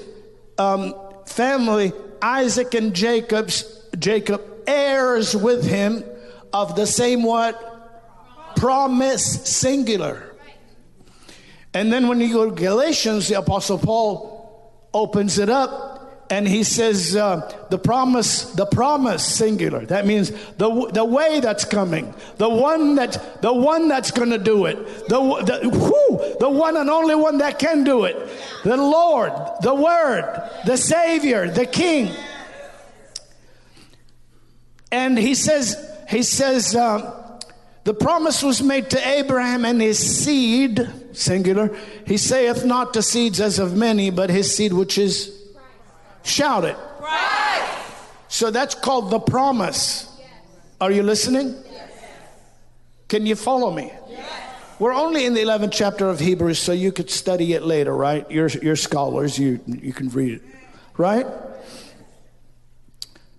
um, 0.58 0.94
family, 1.26 1.94
Isaac 2.22 2.74
and 2.74 2.94
Jacob's, 2.94 3.64
Jacob, 3.98 4.42
heirs 4.68 5.36
with 5.36 5.66
him 5.66 6.04
of 6.54 6.76
the 6.76 6.88
same 6.88 7.24
what? 7.24 8.56
Promise, 8.56 9.48
singular. 9.48 10.34
And 11.74 11.92
then 11.92 12.08
when 12.08 12.22
you 12.22 12.32
go 12.32 12.50
to 12.50 12.56
Galatians, 12.56 13.28
the 13.28 13.38
Apostle 13.38 13.78
Paul 13.78 14.90
opens 14.94 15.38
it 15.40 15.50
up 15.50 15.95
and 16.30 16.48
he 16.48 16.64
says 16.64 17.16
uh, 17.16 17.52
the 17.70 17.78
promise 17.78 18.52
the 18.54 18.66
promise 18.66 19.24
singular. 19.24 19.86
That 19.86 20.08
means 20.08 20.32
the 20.58 20.90
the 20.92 21.06
way 21.06 21.40
that's 21.40 21.66
coming 21.66 22.14
the 22.38 22.50
one 22.50 22.96
that 22.96 23.42
the 23.42 23.54
one 23.54 23.88
that's 23.88 24.12
going 24.12 24.32
to 24.32 24.40
do 24.40 24.66
it 24.66 24.78
the 25.08 25.20
the, 25.20 25.70
whew, 25.70 26.36
the 26.40 26.50
one 26.50 26.78
and 26.78 26.90
only 26.90 27.16
one 27.16 27.38
that 27.40 27.60
can 27.60 27.84
do 27.84 28.06
it. 28.06 28.18
The 28.64 28.78
lord 28.78 29.34
the 29.62 29.76
word 29.76 30.50
the 30.66 30.78
savior 30.78 31.50
the 31.50 31.66
king. 31.66 32.12
And 34.92 35.18
he 35.18 35.36
says 35.36 35.78
he 36.10 36.24
says 36.24 36.76
uh, 36.76 37.40
the 37.84 37.94
promise 37.94 38.42
was 38.42 38.64
made 38.64 38.90
to 38.92 39.08
Abraham 39.08 39.64
and 39.64 39.80
his 39.80 40.00
seed, 40.00 40.90
singular. 41.14 41.76
He 42.08 42.18
saith 42.18 42.66
not 42.66 42.96
to 42.96 43.04
seeds 43.04 43.40
as 43.40 43.60
of 43.60 43.78
many, 43.78 44.10
but 44.10 44.32
his 44.32 44.56
seed 44.56 44.74
which 44.74 44.98
is 44.98 45.45
Shout 46.26 46.66
it. 46.66 46.76
Christ. 46.98 47.72
So 48.28 48.52
that's 48.52 48.76
called 48.76 49.12
the 49.12 49.20
promise. 49.20 50.12
Yes. 50.20 50.30
Are 50.82 50.92
you 50.92 51.04
listening? 51.04 51.56
Yes. 51.72 51.90
Can 53.08 53.26
you 53.26 53.36
follow 53.36 53.72
me? 53.72 53.94
Yes. 54.10 54.30
We're 54.80 54.94
only 54.94 55.26
in 55.26 55.36
the 55.36 55.42
11th 55.42 55.72
chapter 55.72 56.10
of 56.10 56.20
Hebrews, 56.20 56.60
so 56.60 56.74
you 56.74 56.92
could 56.92 57.12
study 57.12 57.54
it 57.54 57.62
later, 57.62 57.96
right? 57.96 58.30
You're, 58.30 58.50
you're 58.50 58.76
scholars, 58.76 59.38
you, 59.38 59.62
you 59.68 59.94
can 59.94 60.10
read 60.10 60.34
it, 60.34 60.42
right? 60.98 61.28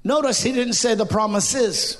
Notice 0.05 0.41
he 0.41 0.53
didn't 0.53 0.75
say 0.75 0.95
the 0.95 1.05
promise 1.05 1.55
is, 1.57 1.99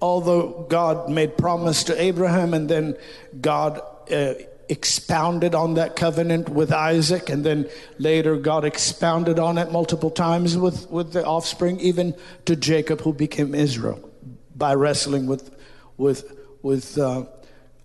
although 0.00 0.64
God 0.70 1.10
made 1.10 1.36
promise 1.36 1.84
to 1.84 2.00
Abraham 2.00 2.54
and 2.54 2.68
then 2.68 2.96
God 3.40 3.80
uh, 4.10 4.34
expounded 4.68 5.54
on 5.54 5.74
that 5.74 5.96
covenant 5.96 6.48
with 6.48 6.72
Isaac, 6.72 7.28
and 7.28 7.44
then 7.44 7.68
later 7.98 8.36
God 8.36 8.64
expounded 8.64 9.38
on 9.38 9.58
it 9.58 9.70
multiple 9.72 10.10
times 10.10 10.56
with, 10.56 10.90
with 10.90 11.12
the 11.12 11.24
offspring, 11.24 11.80
even 11.80 12.14
to 12.46 12.56
Jacob, 12.56 13.00
who 13.00 13.12
became 13.12 13.54
Israel 13.54 14.10
by 14.54 14.74
wrestling 14.74 15.26
with, 15.26 15.54
with, 15.96 16.36
with 16.62 16.98
uh, 16.98 17.24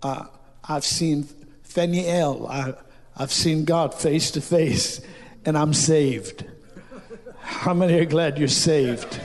uh, 0.02 0.24
I've 0.68 0.84
seen 0.84 1.28
I, 1.76 2.74
I've 3.16 3.32
seen 3.32 3.64
God 3.64 3.94
face 3.94 4.32
to 4.32 4.40
face, 4.40 5.00
and 5.44 5.56
I'm 5.56 5.72
saved. 5.72 6.44
How 7.40 7.72
many 7.72 8.00
are 8.00 8.04
glad 8.04 8.38
you're 8.38 8.48
saved? 8.48 9.20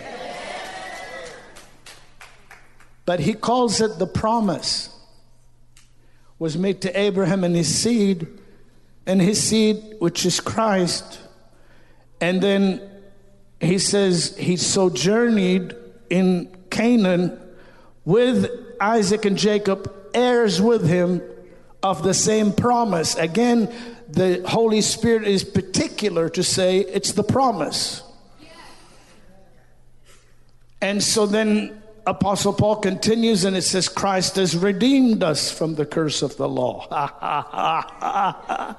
But 3.05 3.19
he 3.19 3.33
calls 3.33 3.81
it 3.81 3.97
the 3.99 4.07
promise 4.07 4.92
was 6.39 6.57
made 6.57 6.81
to 6.81 6.99
Abraham 6.99 7.43
and 7.43 7.55
his 7.55 7.73
seed, 7.73 8.27
and 9.05 9.21
his 9.21 9.41
seed, 9.41 9.95
which 9.99 10.25
is 10.25 10.39
Christ. 10.39 11.19
And 12.19 12.41
then 12.41 12.81
he 13.59 13.77
says 13.77 14.35
he 14.37 14.55
sojourned 14.57 15.75
in 16.09 16.55
Canaan 16.69 17.39
with 18.05 18.49
Isaac 18.79 19.25
and 19.25 19.37
Jacob, 19.37 19.93
heirs 20.13 20.61
with 20.61 20.87
him 20.87 21.21
of 21.81 22.03
the 22.03 22.13
same 22.13 22.53
promise. 22.53 23.15
Again, 23.15 23.73
the 24.09 24.43
Holy 24.47 24.81
Spirit 24.81 25.27
is 25.27 25.43
particular 25.43 26.29
to 26.29 26.43
say 26.43 26.79
it's 26.79 27.13
the 27.13 27.23
promise. 27.23 28.03
And 30.81 31.01
so 31.03 31.25
then 31.25 31.82
Apostle 32.05 32.51
Paul 32.51 32.77
continues 32.77 33.45
and 33.45 33.55
it 33.55 33.61
says, 33.61 33.87
Christ 33.87 34.35
has 34.35 34.57
redeemed 34.57 35.23
us 35.23 35.49
from 35.49 35.75
the 35.75 35.85
curse 35.85 36.21
of 36.21 36.35
the 36.35 36.49
law. 36.49 36.85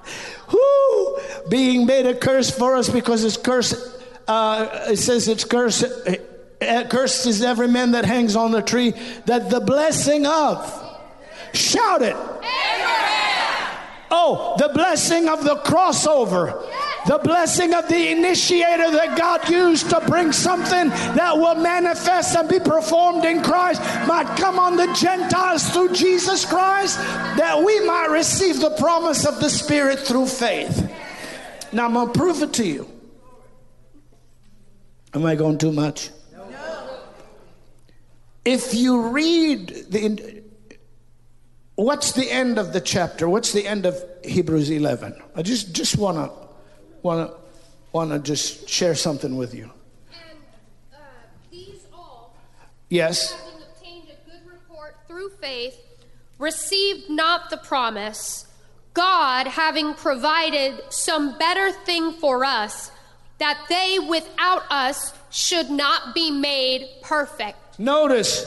Woo! 0.53 1.19
Being 1.49 1.87
made 1.87 2.05
a 2.05 2.15
curse 2.15 2.51
for 2.51 2.75
us 2.77 2.91
because 2.91 3.25
it's 3.25 3.39
curse, 3.39 3.99
uh, 4.29 4.89
it 4.91 4.99
says 4.99 5.29
it's 5.29 5.45
curse. 5.45 5.83
Uh, 5.83 6.87
cursed 6.91 7.27
is 7.27 7.43
every 7.43 7.69
man 7.69 7.93
that 7.93 8.05
hangs 8.05 8.37
on 8.37 8.53
the 8.53 8.63
tree, 8.63 8.93
that 9.25 9.49
the 9.49 9.61
blessing 9.61 10.27
of, 10.27 10.99
shout 11.55 12.03
it. 12.03 12.15
Abraham. 12.15 13.79
Oh, 14.11 14.55
the 14.59 14.69
blessing 14.69 15.29
of 15.31 15.45
the 15.45 15.57
crossover 15.57 16.63
the 17.07 17.19
blessing 17.19 17.75
of 17.75 17.89
the 17.89 18.11
initiator 18.11 18.91
that 18.91 19.19
God 19.19 19.49
used 19.49 19.91
to 19.91 20.01
bring 20.07 20.33
something 20.33 20.89
that 20.89 21.37
will 21.37 21.57
manifest 21.57 22.37
and 22.37 22.49
be 22.49 22.59
performed 22.59 23.25
in 23.25 23.43
Christ 23.43 23.81
might 24.07 24.37
come 24.39 24.59
on 24.59 24.77
the 24.77 24.93
Gentiles 24.95 25.69
through 25.71 25.93
Jesus 25.93 26.45
Christ, 26.45 26.99
that 26.99 27.63
we 27.63 27.85
might 27.87 28.09
receive 28.11 28.61
the 28.61 28.71
promise 28.71 29.27
of 29.27 29.41
the 29.41 29.51
Spirit 29.51 29.99
through 29.99 30.27
faith. 30.27 30.91
Now, 31.73 31.87
I'm 31.87 31.93
going 31.95 32.13
to 32.13 32.19
prove 32.19 32.43
it 32.43 32.53
to 32.55 32.67
you. 32.67 32.91
Am 35.13 35.25
I 35.27 35.35
going 35.35 35.59
too 35.59 35.73
much? 35.73 36.11
If 38.45 38.75
you 38.75 39.09
read 39.09 39.69
the. 39.89 40.43
What's 41.77 42.13
the 42.13 42.31
end 42.31 42.59
of 42.59 42.73
the 42.73 42.81
chapter? 42.81 43.29
What's 43.29 43.53
the 43.53 43.67
end 43.67 43.85
of 43.85 44.01
Hebrews 44.23 44.71
11? 44.71 45.21
I 45.35 45.43
just, 45.43 45.73
just 45.73 45.97
want 45.97 46.19
to 46.19 46.44
want 47.05 47.31
to 47.31 47.37
want 47.93 48.11
to 48.11 48.19
just 48.19 48.69
share 48.69 48.95
something 48.97 49.37
with 49.37 49.55
you. 49.55 49.71
And 50.11 50.39
uh, 50.93 50.97
these 51.51 51.87
all, 51.93 52.35
yes, 52.89 53.33
having 53.33 53.63
obtained 53.63 54.09
a 54.09 54.31
good 54.31 54.51
report 54.51 54.97
through 55.07 55.29
faith, 55.41 55.79
received 56.39 57.09
not 57.09 57.51
the 57.51 57.59
promise. 57.59 58.47
God, 58.95 59.49
having 59.49 59.95
provided 59.95 60.81
some 60.89 61.37
better 61.37 61.73
thing 61.73 62.13
for 62.13 62.45
us, 62.45 62.91
that 63.39 63.65
they 63.69 63.99
without 63.99 64.63
us 64.71 65.13
should 65.31 65.69
not 65.69 66.15
be 66.15 66.31
made 66.31 66.89
perfect. 67.03 67.79
Notice, 67.79 68.47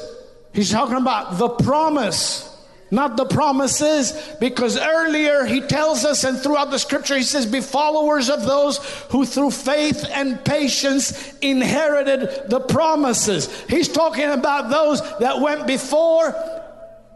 he's 0.53 0.71
talking 0.71 0.95
about 0.95 1.37
the 1.37 1.49
promise 1.49 2.56
not 2.89 3.17
the 3.17 3.25
promises, 3.25 4.13
because 4.39 4.77
earlier 4.77 5.45
he 5.45 5.61
tells 5.61 6.05
us, 6.05 6.23
and 6.23 6.37
throughout 6.37 6.71
the 6.71 6.79
scripture, 6.79 7.17
he 7.17 7.23
says, 7.23 7.45
Be 7.45 7.61
followers 7.61 8.29
of 8.29 8.43
those 8.43 8.77
who 9.09 9.25
through 9.25 9.51
faith 9.51 10.05
and 10.09 10.43
patience 10.43 11.37
inherited 11.39 12.49
the 12.49 12.59
promises. 12.61 13.61
He's 13.63 13.89
talking 13.89 14.29
about 14.29 14.69
those 14.69 15.01
that 15.19 15.41
went 15.41 15.67
before 15.67 16.33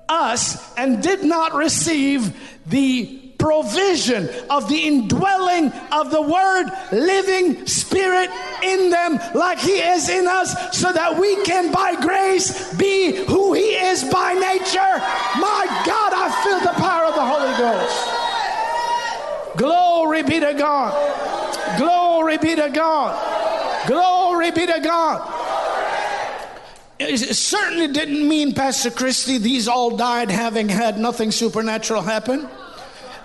us 0.10 0.76
and 0.78 1.02
did 1.02 1.24
not 1.24 1.54
receive 1.54 2.36
the 2.66 3.31
provision 3.42 4.30
of 4.52 4.70
the 4.70 4.88
indwelling 4.88 5.72
of 5.92 6.12
the 6.12 6.22
Word 6.22 6.68
living 6.92 7.66
Spirit 7.66 8.30
in 8.64 8.92
them, 8.92 9.20
like 9.34 9.60
He 9.60 9.80
is 9.80 10.08
in 10.10 10.28
us, 10.28 10.78
so 10.78 10.94
that 10.94 11.20
we 11.20 11.44
can 11.44 11.72
by 11.72 12.00
grace 12.00 12.74
be 12.76 13.16
who 13.26 13.54
He 13.54 13.74
is 13.74 14.04
by 14.06 14.34
nature. 14.34 14.94
My 15.42 15.66
God, 15.86 16.14
I 16.14 16.30
feel 16.44 16.60
the 16.60 16.80
power 16.80 17.06
of 17.06 17.16
the 17.16 17.26
Holy 17.26 17.58
Ghost. 17.58 18.22
Glory 19.58 20.24
be 20.24 20.40
to 20.40 20.54
God. 20.54 20.94
Glory 21.80 22.38
be 22.38 22.56
to 22.56 22.70
God. 22.70 23.88
Glory 23.88 24.52
be 24.52 24.68
to 24.68 24.80
God. 24.80 25.40
It 27.00 27.18
certainly 27.36 27.88
didn't 27.88 28.28
mean, 28.28 28.54
Pastor 28.54 28.92
Christie, 28.92 29.40
these 29.40 29.68
all 29.68 29.98
died 29.98 30.30
having 30.30 30.70
had 30.70 31.00
nothing 31.00 31.32
supernatural 31.32 32.04
happen. 32.04 32.48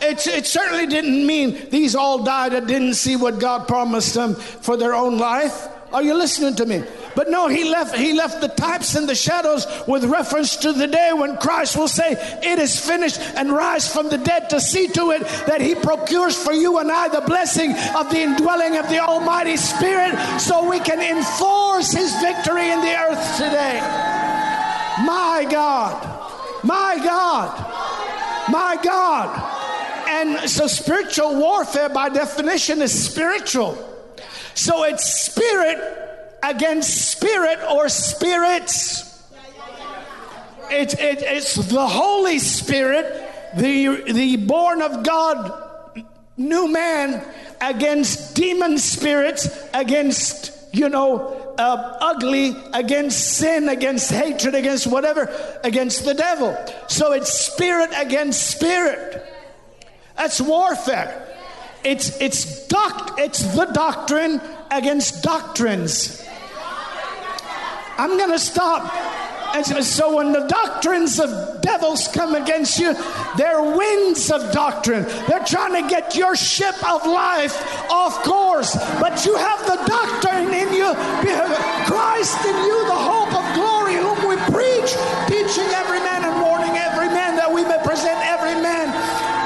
It, 0.01 0.27
it 0.27 0.47
certainly 0.47 0.87
didn't 0.87 1.27
mean 1.27 1.71
these 1.71 1.95
all 1.95 2.23
died 2.23 2.53
and 2.53 2.67
didn't 2.67 2.95
see 2.95 3.17
what 3.17 3.39
God 3.39 3.67
promised 3.67 4.15
them 4.15 4.35
for 4.35 4.77
their 4.77 4.95
own 4.95 5.19
life. 5.19 5.69
Are 5.93 6.03
you 6.03 6.15
listening 6.15 6.55
to 6.57 6.67
me? 6.67 6.83
But 7.15 7.31
no, 7.31 7.49
he 7.49 7.65
left 7.71 7.97
he 7.97 8.13
left 8.13 8.43
the 8.43 8.49
types 8.49 8.97
and 8.97 9.09
the 9.09 9.15
shadows 9.15 9.67
with 9.87 10.05
reference 10.05 10.57
to 10.57 10.73
the 10.73 10.87
day 10.87 11.13
when 11.15 11.39
Christ 11.39 11.77
will 11.77 11.89
say, 11.89 12.13
"It 12.43 12.59
is 12.59 12.79
finished," 12.79 13.19
and 13.35 13.51
rise 13.51 13.91
from 13.91 14.11
the 14.11 14.19
dead 14.19 14.51
to 14.51 14.61
see 14.61 14.89
to 14.89 15.13
it 15.13 15.23
that 15.47 15.63
he 15.63 15.75
procures 15.75 16.37
for 16.37 16.53
you 16.53 16.79
and 16.79 16.93
I 16.93 17.09
the 17.09 17.23
blessing 17.23 17.75
of 17.97 18.11
the 18.11 18.21
indwelling 18.21 18.77
of 18.77 18.89
the 18.91 18.99
Almighty 18.99 19.57
Spirit 19.57 20.15
so 20.39 20.69
we 20.69 20.81
can 20.81 21.01
enforce 21.01 21.93
his 21.93 22.15
victory 22.21 22.69
in 22.71 22.81
the 22.81 22.95
earth 22.95 23.37
today. 23.39 23.81
My 25.07 25.47
God. 25.49 25.97
My 26.65 26.99
God. 27.03 28.51
My 28.51 28.77
God. 28.83 29.56
And 30.27 30.51
so 30.51 30.67
spiritual 30.67 31.37
warfare 31.37 31.89
by 31.89 32.09
definition 32.09 32.83
is 32.83 32.93
spiritual. 32.93 33.77
So 34.55 34.85
it's 34.85 35.05
spirit 35.05 35.79
against 36.43 37.13
spirit 37.13 37.59
or 37.71 37.89
spirits. 37.89 39.05
It, 40.71 40.95
it, 40.95 41.23
it's 41.23 41.55
the 41.55 41.87
Holy 41.87 42.39
Spirit, 42.39 43.07
the, 43.57 44.13
the 44.13 44.37
born 44.37 44.83
of 44.83 45.05
God 45.05 45.63
new 46.37 46.71
man 46.71 47.25
against 47.61 48.35
demon 48.35 48.79
spirits, 48.79 49.49
against, 49.73 50.53
you 50.73 50.89
know, 50.89 51.55
uh, 51.59 51.99
ugly, 52.01 52.55
against 52.75 53.39
sin, 53.39 53.69
against 53.69 54.11
hatred, 54.11 54.55
against 54.55 54.87
whatever, 54.87 55.31
against 55.65 56.05
the 56.05 56.15
devil. 56.15 56.57
So 56.89 57.13
it's 57.13 57.33
spirit 57.33 57.91
against 57.97 58.51
spirit. 58.51 59.25
That's 60.17 60.41
warfare. 60.41 61.27
It's, 61.85 62.21
it's, 62.21 62.67
doc, 62.67 63.17
it's 63.19 63.43
the 63.55 63.67
doctrine 63.67 64.41
against 64.71 65.23
doctrines. 65.23 66.25
I'm 67.99 68.19
going 68.19 68.33
to 68.33 68.39
stop. 68.39 68.93
And 69.55 69.65
so 69.85 70.17
when 70.17 70.33
the 70.33 70.47
doctrines 70.49 71.19
of 71.19 71.63
devils 71.63 72.09
come 72.09 72.35
against 72.35 72.79
you, 72.79 72.93
they're 73.37 73.63
winds 73.63 74.31
of 74.31 74.53
doctrine. 74.53 75.05
They're 75.29 75.45
trying 75.47 75.83
to 75.83 75.89
get 75.89 76.15
your 76.15 76.37
ship 76.37 76.77
of 76.85 77.07
life 77.07 77.57
off 77.91 78.23
course. 78.23 78.75
But 79.01 79.25
you 79.25 79.37
have 79.37 79.61
the 79.65 79.77
doctrine 79.87 80.53
in 80.53 80.75
you, 80.75 80.93
Christ 81.87 82.45
in 82.45 82.57
you, 82.67 82.85
the 82.85 83.01
hope 83.01 83.33
of 83.33 83.47
glory, 83.55 83.95
whom 83.95 84.29
we 84.29 84.37
preach, 84.53 84.93
teaching 85.29 85.71
every 85.73 86.01
man 86.01 86.25
and 86.25 86.43
warning 86.43 86.77
every 86.77 87.09
man 87.09 87.37
that 87.37 87.51
we 87.51 87.65
may 87.65 87.79
present 87.83 88.19
every 88.27 88.61
man 88.61 88.93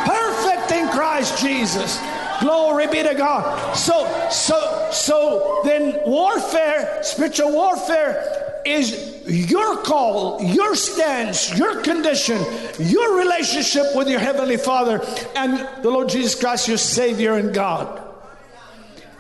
perfect 0.06 0.72
in 0.72 0.88
Christ 0.88 1.29
Jesus. 1.40 1.98
Glory 2.40 2.86
be 2.86 3.02
to 3.02 3.14
God. 3.14 3.74
So, 3.74 4.28
so, 4.30 4.88
so 4.92 5.60
then 5.64 6.00
warfare, 6.06 7.02
spiritual 7.02 7.52
warfare 7.52 8.62
is 8.64 9.22
your 9.26 9.76
call, 9.82 10.42
your 10.42 10.74
stance, 10.74 11.56
your 11.56 11.82
condition, 11.82 12.42
your 12.78 13.18
relationship 13.18 13.94
with 13.94 14.08
your 14.08 14.20
Heavenly 14.20 14.56
Father 14.56 15.02
and 15.36 15.82
the 15.82 15.90
Lord 15.90 16.08
Jesus 16.08 16.34
Christ, 16.34 16.68
your 16.68 16.78
Savior 16.78 17.34
and 17.34 17.54
God. 17.54 18.02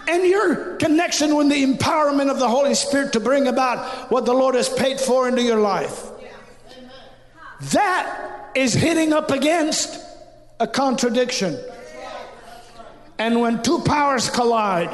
And 0.08 0.24
your 0.24 0.76
connection 0.76 1.36
with 1.36 1.50
the 1.50 1.64
empowerment 1.64 2.30
of 2.30 2.38
the 2.38 2.48
Holy 2.48 2.74
Spirit 2.74 3.12
to 3.12 3.20
bring 3.20 3.46
about 3.46 4.10
what 4.10 4.24
the 4.24 4.32
Lord 4.32 4.54
has 4.54 4.68
paid 4.68 4.98
for 4.98 5.28
into 5.28 5.42
your 5.42 5.60
life. 5.60 6.06
That 7.72 8.50
is 8.54 8.72
hitting 8.72 9.12
up 9.12 9.30
against 9.30 10.02
a 10.58 10.66
contradiction. 10.66 11.58
And 13.20 13.38
when 13.38 13.62
two 13.62 13.80
powers 13.80 14.30
collide, 14.30 14.88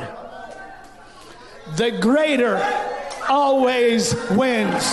the 1.76 1.92
greater 1.92 2.56
always 3.28 4.16
wins. 4.30 4.92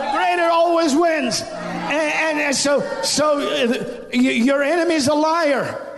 The 0.00 0.10
greater 0.10 0.50
always 0.50 0.96
wins. 0.96 1.42
And, 1.42 2.40
and 2.40 2.56
so, 2.56 2.80
so 3.04 3.38
uh, 3.38 4.08
your 4.10 4.64
enemy's 4.64 5.06
a 5.06 5.14
liar. 5.14 5.91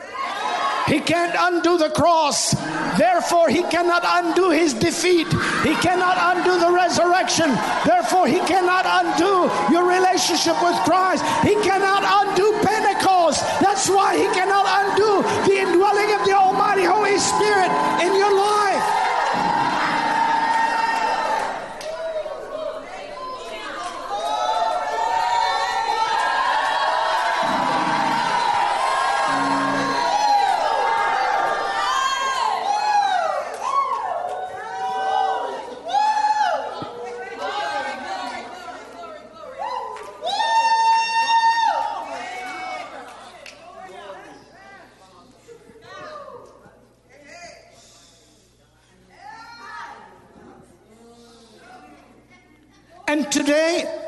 He 0.86 1.00
can't 1.00 1.34
undo 1.38 1.78
the 1.78 1.90
cross. 1.90 2.52
Therefore, 2.98 3.48
he 3.48 3.62
cannot 3.64 4.02
undo 4.04 4.50
his 4.50 4.74
defeat. 4.74 5.26
He 5.64 5.74
cannot 5.80 6.36
undo 6.36 6.60
the 6.60 6.70
resurrection. 6.70 7.48
Therefore, 7.84 8.26
he 8.26 8.38
cannot 8.40 8.84
undo 8.84 9.48
your 9.72 9.88
relationship 9.88 10.60
with 10.62 10.76
Christ. 10.84 11.24
He 11.42 11.54
cannot 11.64 12.04
undo 12.04 12.52
Pentecost. 12.62 13.40
That's 13.60 13.88
why 13.88 14.16
he 14.16 14.28
cannot 14.34 14.66
undo 14.68 15.22
the 15.48 15.58
indwelling 15.58 16.12
of 16.14 16.26
the 16.26 16.32
Almighty 16.36 16.84
Holy 16.84 17.18
Spirit 17.18 17.70
in 18.04 18.14
your 18.14 18.34
life. 18.36 18.63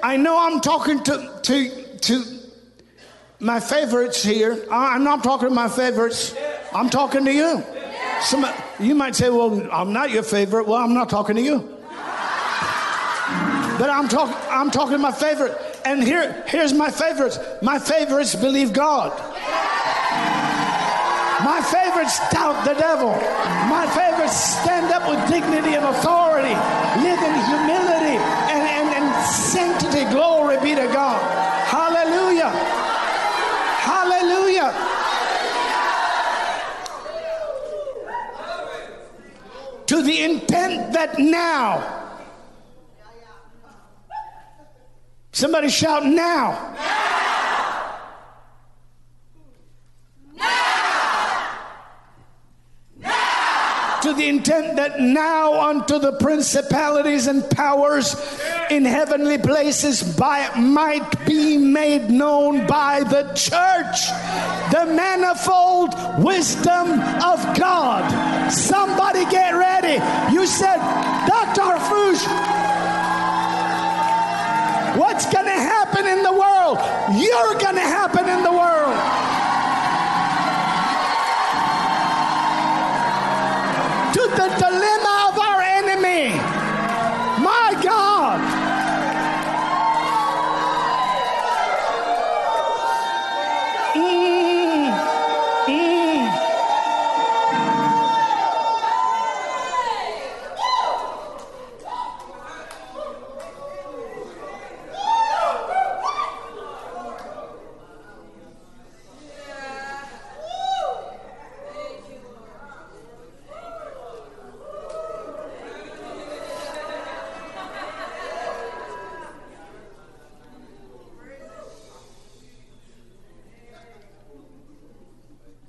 I 0.06 0.16
know 0.16 0.38
I'm 0.38 0.60
talking 0.60 1.02
to, 1.02 1.40
to, 1.42 1.98
to 1.98 2.24
my 3.40 3.58
favorites 3.58 4.22
here. 4.22 4.64
I'm 4.70 5.02
not 5.02 5.24
talking 5.24 5.48
to 5.48 5.54
my 5.54 5.68
favorites, 5.68 6.32
I'm 6.72 6.90
talking 6.90 7.24
to 7.24 7.32
you. 7.32 7.64
Some, 8.20 8.46
you 8.78 8.94
might 8.94 9.16
say, 9.16 9.30
Well, 9.30 9.68
I'm 9.72 9.92
not 9.92 10.10
your 10.10 10.22
favorite. 10.22 10.68
Well, 10.68 10.80
I'm 10.80 10.94
not 10.94 11.10
talking 11.10 11.34
to 11.34 11.42
you. 11.42 11.58
But 13.78 13.90
I'm, 13.90 14.06
talk, 14.06 14.32
I'm 14.48 14.70
talking 14.70 14.92
to 14.92 14.98
my 14.98 15.10
favorite. 15.10 15.58
And 15.84 16.04
here, 16.04 16.44
here's 16.46 16.72
my 16.72 16.88
favorites. 16.88 17.40
My 17.60 17.80
favorites 17.80 18.36
believe 18.36 18.72
God. 18.72 19.10
My 21.44 21.60
favorites 21.60 22.18
doubt 22.30 22.64
the 22.64 22.74
devil. 22.74 23.10
My 23.68 23.86
favorites 23.94 24.36
stand 24.36 24.90
up 24.92 25.08
with 25.08 25.20
dignity 25.28 25.74
and 25.74 25.84
authority, 25.84 26.54
live 27.02 27.20
in 27.22 27.34
humility 27.44 28.16
and, 28.50 28.62
and, 28.66 28.88
and 28.96 29.26
sanctity. 29.26 30.04
Glory 30.10 30.56
be 30.60 30.74
to 30.74 30.86
God. 30.86 31.20
Hallelujah. 31.68 32.50
Hallelujah. 33.84 34.72
To 39.86 40.02
the 40.02 40.22
intent 40.22 40.85
that 40.96 41.18
now. 41.18 42.02
Somebody 45.30 45.68
shout 45.68 46.06
now. 46.06 46.74
Now, 50.34 51.58
now! 52.98 54.00
to 54.00 54.14
the 54.14 54.26
intent 54.26 54.76
that 54.76 54.98
now 54.98 55.68
unto 55.68 55.98
the 55.98 56.12
principalities 56.12 57.26
and 57.26 57.48
powers 57.50 58.16
in 58.70 58.86
heavenly 58.86 59.36
places 59.36 60.02
by 60.16 60.48
might 60.58 61.26
be 61.26 61.58
made 61.58 62.08
known 62.08 62.66
by 62.66 63.00
the 63.00 63.24
church 63.34 64.08
the 64.72 64.86
manifold 64.94 65.94
wisdom 66.24 66.92
of 67.22 67.58
God. 67.58 68.35
Somebody 68.50 69.24
get 69.26 69.52
ready. 69.52 69.94
You 70.32 70.46
said, 70.46 70.76
Dr. 71.26 71.62
Harfouche, 71.62 72.26
what's 74.96 75.26
going 75.32 75.46
to 75.46 75.50
happen 75.50 76.06
in 76.06 76.22
the 76.22 76.32
world? 76.32 76.78
You're 77.14 77.58
going 77.58 77.74
to 77.74 77.80
happen 77.80 78.28
in 78.28 78.42
the 78.42 78.52
world. 78.52 79.35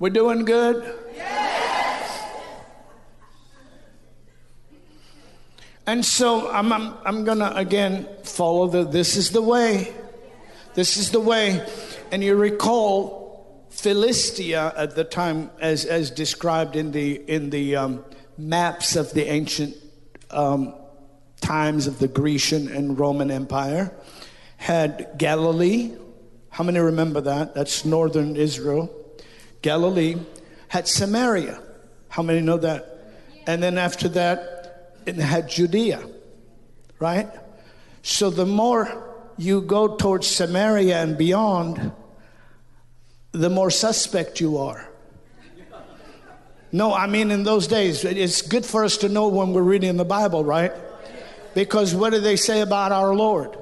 We're 0.08 0.14
doing 0.14 0.46
good? 0.46 0.96
Yes. 1.18 2.24
And 5.86 6.06
so 6.06 6.50
I'm, 6.50 6.72
I'm, 6.72 6.94
I'm 7.04 7.26
going 7.26 7.40
to 7.40 7.54
again 7.54 8.08
follow 8.24 8.68
the 8.68 8.86
this 8.86 9.18
is 9.18 9.32
the 9.32 9.42
way. 9.42 9.94
This 10.76 10.96
is 10.96 11.12
the 11.12 11.20
way. 11.20 11.68
And 12.10 12.24
you 12.24 12.38
recall 12.38 13.68
Philistia 13.70 14.74
at 14.78 14.96
the 14.96 15.04
time, 15.04 15.52
as, 15.60 15.84
as 15.84 16.10
described 16.10 16.78
in 16.78 16.94
the, 16.94 17.16
in 17.30 17.50
the 17.50 17.76
um, 17.76 18.06
maps 18.38 18.96
of 18.96 19.12
the 19.12 19.30
ancient 19.30 19.76
um, 20.32 20.74
times 21.42 21.86
of 21.86 22.00
the 22.00 22.08
Grecian 22.08 22.70
and 22.70 22.98
Roman 22.98 23.30
Empire, 23.30 23.94
had 24.56 25.16
Galilee. 25.18 25.98
How 26.50 26.64
many 26.64 26.80
remember 26.80 27.20
that? 27.20 27.54
That's 27.54 27.84
northern 27.84 28.38
Israel. 28.38 28.94
Galilee 29.68 30.16
had 30.70 30.88
Samaria. 30.88 31.62
How 32.08 32.24
many 32.24 32.40
know 32.40 32.56
that? 32.56 33.12
And 33.48 33.62
then 33.62 33.78
after 33.78 34.08
that, 34.10 34.94
it 35.06 35.18
had 35.18 35.50
Judea, 35.50 36.08
right? 37.00 37.28
So 38.02 38.30
the 38.30 38.46
more 38.46 38.86
you 39.38 39.60
go 39.60 39.98
towards 39.98 40.26
Samaria 40.26 41.04
and 41.04 41.18
beyond, 41.18 41.92
the 43.34 43.50
more 43.50 43.70
suspect 43.70 44.40
you 44.40 44.58
are. 44.58 44.88
No, 46.72 46.94
I 46.94 47.08
mean, 47.08 47.30
in 47.30 47.44
those 47.44 47.68
days, 47.68 48.06
it's 48.06 48.42
good 48.42 48.66
for 48.66 48.86
us 48.86 48.96
to 49.00 49.10
know 49.10 49.28
when 49.28 49.52
we're 49.52 49.64
reading 49.64 49.98
the 49.98 50.06
Bible, 50.06 50.46
right? 50.46 50.72
Because 51.56 51.94
what 51.94 52.14
do 52.14 52.22
they 52.22 52.38
say 52.38 52.62
about 52.62 52.94
our 52.94 53.14
Lord? 53.14 53.58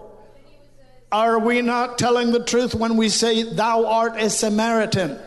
Are 1.11 1.39
we 1.39 1.63
not 1.63 1.97
telling 1.97 2.31
the 2.31 2.43
truth 2.43 2.75
when 2.75 2.95
we 2.95 3.09
say, 3.09 3.41
Thou 3.41 3.87
art 3.87 4.21
a 4.21 4.29
Samaritan 4.29 5.17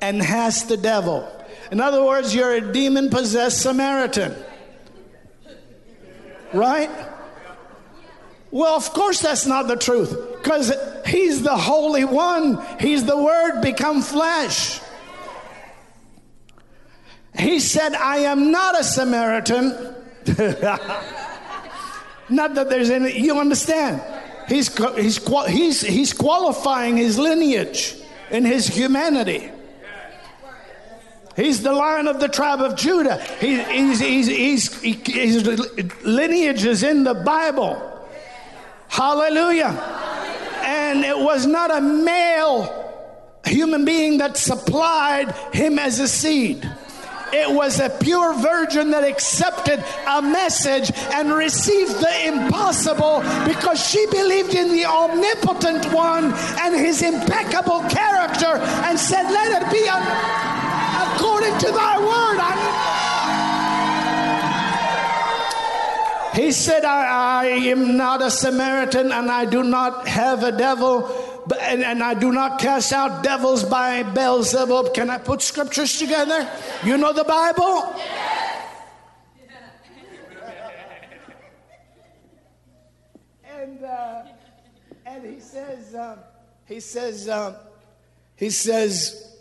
and 0.00 0.22
has 0.22 0.64
the 0.64 0.76
devil? 0.76 1.30
In 1.70 1.80
other 1.80 2.04
words, 2.04 2.34
you're 2.34 2.54
a 2.54 2.72
demon 2.72 3.10
possessed 3.10 3.60
Samaritan. 3.60 4.34
Right? 6.52 6.90
Well, 8.50 8.74
of 8.74 8.92
course, 8.92 9.20
that's 9.20 9.46
not 9.46 9.68
the 9.68 9.76
truth 9.76 10.16
because 10.42 10.72
He's 11.06 11.42
the 11.42 11.56
Holy 11.56 12.04
One, 12.04 12.64
He's 12.78 13.04
the 13.04 13.16
Word 13.16 13.60
become 13.60 14.02
flesh. 14.02 14.80
He 17.38 17.60
said, 17.60 17.94
I 17.94 18.18
am 18.18 18.50
not 18.50 18.80
a 18.80 18.84
Samaritan. 18.84 19.94
not 22.30 22.54
that 22.54 22.70
there's 22.70 22.88
any, 22.90 23.20
you 23.20 23.38
understand? 23.38 24.02
He's, 24.48 24.74
he's, 24.96 25.18
he's, 25.48 25.80
he's 25.82 26.12
qualifying 26.12 26.96
his 26.96 27.18
lineage 27.18 27.94
and 28.30 28.46
his 28.46 28.66
humanity. 28.66 29.50
He's 31.36 31.62
the 31.62 31.72
lion 31.72 32.08
of 32.08 32.18
the 32.18 32.28
tribe 32.28 32.62
of 32.62 32.76
Judah. 32.76 33.22
He, 33.38 33.62
he's, 33.62 34.00
he's, 34.00 34.26
he's, 34.26 34.82
his 35.06 35.46
lineage 36.02 36.64
is 36.64 36.82
in 36.82 37.04
the 37.04 37.12
Bible. 37.12 37.92
Hallelujah. 38.88 39.68
And 40.64 41.04
it 41.04 41.16
was 41.16 41.46
not 41.46 41.70
a 41.70 41.80
male 41.82 42.84
human 43.44 43.84
being 43.84 44.18
that 44.18 44.38
supplied 44.38 45.32
him 45.52 45.78
as 45.78 46.00
a 46.00 46.08
seed. 46.08 46.68
It 47.32 47.50
was 47.50 47.80
a 47.80 47.90
pure 47.90 48.34
virgin 48.34 48.92
that 48.92 49.04
accepted 49.04 49.84
a 50.08 50.22
message 50.22 50.90
and 51.12 51.32
received 51.32 52.00
the 52.00 52.26
impossible 52.28 53.20
because 53.46 53.84
she 53.84 54.06
believed 54.06 54.54
in 54.54 54.72
the 54.72 54.86
omnipotent 54.86 55.92
one 55.92 56.32
and 56.60 56.74
his 56.74 57.02
impeccable 57.02 57.80
character 57.90 58.56
and 58.86 58.98
said, 58.98 59.24
Let 59.24 59.62
it 59.62 59.72
be 59.72 59.86
according 61.04 61.58
to 61.58 61.70
thy 61.72 61.98
word. 61.98 62.26
he 66.36 66.52
said, 66.52 66.84
I, 66.84 67.42
I, 67.42 67.46
am 67.46 67.96
not 67.96 68.20
a 68.20 68.30
Samaritan 68.30 69.10
and 69.10 69.30
I 69.30 69.46
do 69.46 69.62
not 69.62 70.06
have 70.06 70.44
a 70.44 70.52
devil, 70.52 71.08
and, 71.60 71.82
and 71.82 72.02
I 72.02 72.12
do 72.12 72.30
not 72.30 72.60
cast 72.60 72.92
out 72.92 73.22
devils 73.24 73.64
by 73.64 74.02
Beelzebub. 74.02 74.92
Can 74.92 75.08
I 75.08 75.16
put 75.16 75.40
scriptures 75.40 75.98
together? 75.98 76.46
You 76.84 76.98
know 76.98 77.14
the 77.14 77.24
Bible? 77.24 77.94
and, 83.50 83.82
uh, 83.82 84.22
and 85.06 85.24
he 85.24 85.40
says, 85.40 85.94
uh, 85.94 86.18
he 86.66 86.80
says, 86.80 87.28
uh, 87.28 87.58
he 88.36 88.50
says, 88.50 89.35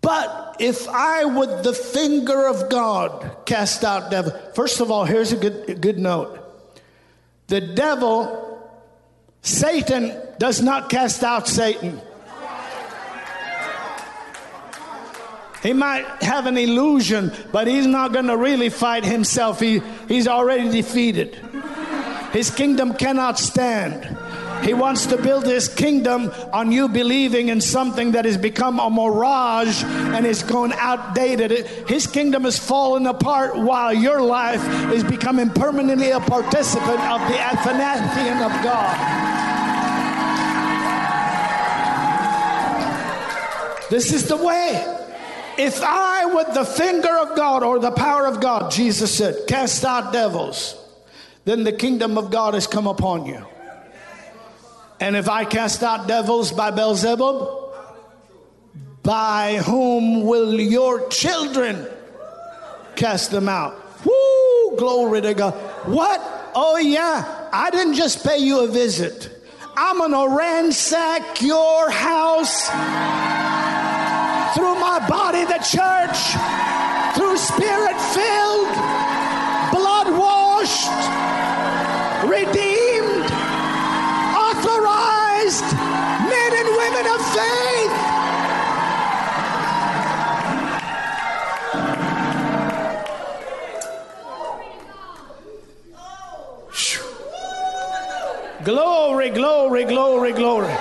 but 0.00 0.56
if 0.58 0.88
I, 0.88 1.24
with 1.24 1.64
the 1.64 1.72
finger 1.72 2.46
of 2.46 2.68
God, 2.68 3.38
cast 3.46 3.84
out 3.84 4.10
devil, 4.10 4.32
first 4.54 4.80
of 4.80 4.90
all, 4.90 5.04
here's 5.04 5.32
a 5.32 5.36
good, 5.36 5.68
a 5.68 5.74
good 5.74 5.98
note. 5.98 6.38
The 7.48 7.60
devil, 7.60 8.70
Satan, 9.42 10.16
does 10.38 10.62
not 10.62 10.90
cast 10.90 11.22
out 11.24 11.48
Satan. 11.48 12.00
He 15.62 15.72
might 15.72 16.04
have 16.22 16.46
an 16.46 16.56
illusion, 16.56 17.32
but 17.52 17.68
he's 17.68 17.86
not 17.86 18.12
going 18.12 18.26
to 18.26 18.36
really 18.36 18.68
fight 18.68 19.04
himself. 19.04 19.60
He, 19.60 19.80
he's 20.08 20.26
already 20.26 20.68
defeated. 20.70 21.38
His 22.32 22.50
kingdom 22.50 22.94
cannot 22.94 23.38
stand. 23.38 24.18
He 24.62 24.74
wants 24.74 25.06
to 25.06 25.16
build 25.16 25.44
his 25.44 25.68
kingdom 25.68 26.30
on 26.52 26.70
you 26.70 26.88
believing 26.88 27.48
in 27.48 27.60
something 27.60 28.12
that 28.12 28.24
has 28.24 28.36
become 28.36 28.78
a 28.78 28.88
mirage 28.88 29.82
and 29.82 30.24
is 30.24 30.42
going 30.42 30.72
outdated. 30.74 31.66
His 31.88 32.06
kingdom 32.06 32.46
is 32.46 32.58
falling 32.58 33.06
apart 33.06 33.56
while 33.56 33.92
your 33.92 34.22
life 34.22 34.62
is 34.92 35.02
becoming 35.02 35.50
permanently 35.50 36.10
a 36.10 36.20
participant 36.20 37.00
of 37.00 37.20
the 37.28 37.40
Athanasian 37.40 38.38
of 38.38 38.52
God. 38.62 39.32
This 43.90 44.12
is 44.12 44.26
the 44.26 44.36
way. 44.36 44.98
If 45.58 45.82
I, 45.82 46.24
with 46.34 46.54
the 46.54 46.64
finger 46.64 47.18
of 47.18 47.36
God 47.36 47.62
or 47.62 47.78
the 47.78 47.90
power 47.90 48.26
of 48.26 48.40
God, 48.40 48.70
Jesus 48.70 49.14
said, 49.14 49.46
cast 49.46 49.84
out 49.84 50.12
devils, 50.12 50.76
then 51.44 51.64
the 51.64 51.72
kingdom 51.72 52.16
of 52.16 52.30
God 52.30 52.54
has 52.54 52.66
come 52.66 52.86
upon 52.86 53.26
you. 53.26 53.44
And 55.02 55.16
if 55.16 55.28
I 55.28 55.44
cast 55.44 55.82
out 55.82 56.06
devils 56.06 56.52
by 56.52 56.70
Beelzebub, 56.70 57.74
by 59.02 59.56
whom 59.56 60.24
will 60.24 60.60
your 60.60 61.08
children 61.08 61.88
cast 62.94 63.32
them 63.32 63.48
out? 63.48 63.74
Woo! 64.04 64.76
Glory 64.78 65.20
to 65.22 65.34
God. 65.34 65.54
What? 65.88 66.20
Oh, 66.54 66.76
yeah. 66.76 67.48
I 67.52 67.70
didn't 67.70 67.94
just 67.94 68.24
pay 68.24 68.38
you 68.38 68.60
a 68.60 68.68
visit. 68.68 69.28
I'm 69.76 69.98
going 69.98 70.12
to 70.12 70.36
ransack 70.36 71.42
your 71.42 71.90
house 71.90 72.68
through 74.54 74.76
my 74.78 75.04
body, 75.08 75.44
the 75.46 75.58
church, 75.66 76.18
through 77.16 77.36
spirit 77.38 77.98
filled, 78.14 78.70
blood 79.74 80.16
washed, 80.16 80.86
redeemed 82.30 82.71
men 87.02 87.14
of 87.14 87.26
faith. 87.34 87.92
Glory, 98.64 99.30
glory, 99.30 99.84
glory, 99.84 100.32
glory. 100.32 100.74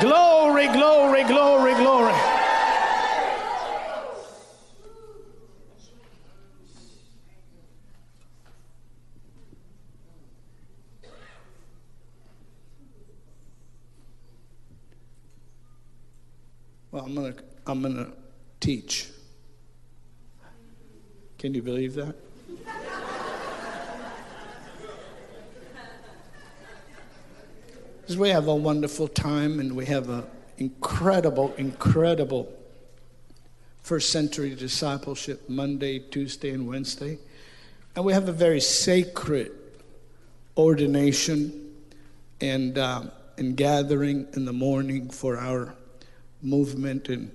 Glory, 0.00 0.66
glory, 0.68 1.24
glory, 1.24 1.74
glory. 1.74 2.27
Well, 16.98 17.06
I'm 17.06 17.14
going 17.14 17.32
to 17.32 17.42
I'm 17.64 17.82
going 17.82 17.94
to 17.94 18.12
teach. 18.58 19.06
Can 21.38 21.54
you 21.54 21.62
believe 21.62 21.94
that? 21.94 22.16
We 28.18 28.30
have 28.30 28.48
a 28.48 28.54
wonderful 28.56 29.06
time 29.06 29.60
and 29.60 29.76
we 29.76 29.86
have 29.86 30.08
an 30.08 30.24
incredible, 30.56 31.54
incredible 31.56 32.52
first 33.80 34.10
century 34.10 34.56
discipleship 34.56 35.48
Monday, 35.48 36.00
Tuesday, 36.00 36.50
and 36.50 36.66
Wednesday. 36.66 37.18
And 37.94 38.04
we 38.04 38.12
have 38.12 38.28
a 38.28 38.32
very 38.32 38.60
sacred 38.60 39.52
ordination 40.56 41.76
and, 42.40 42.76
um, 42.76 43.12
and 43.36 43.56
gathering 43.56 44.26
in 44.32 44.46
the 44.46 44.52
morning 44.52 45.10
for 45.10 45.38
our 45.38 45.77
movement 46.42 47.08
and 47.08 47.30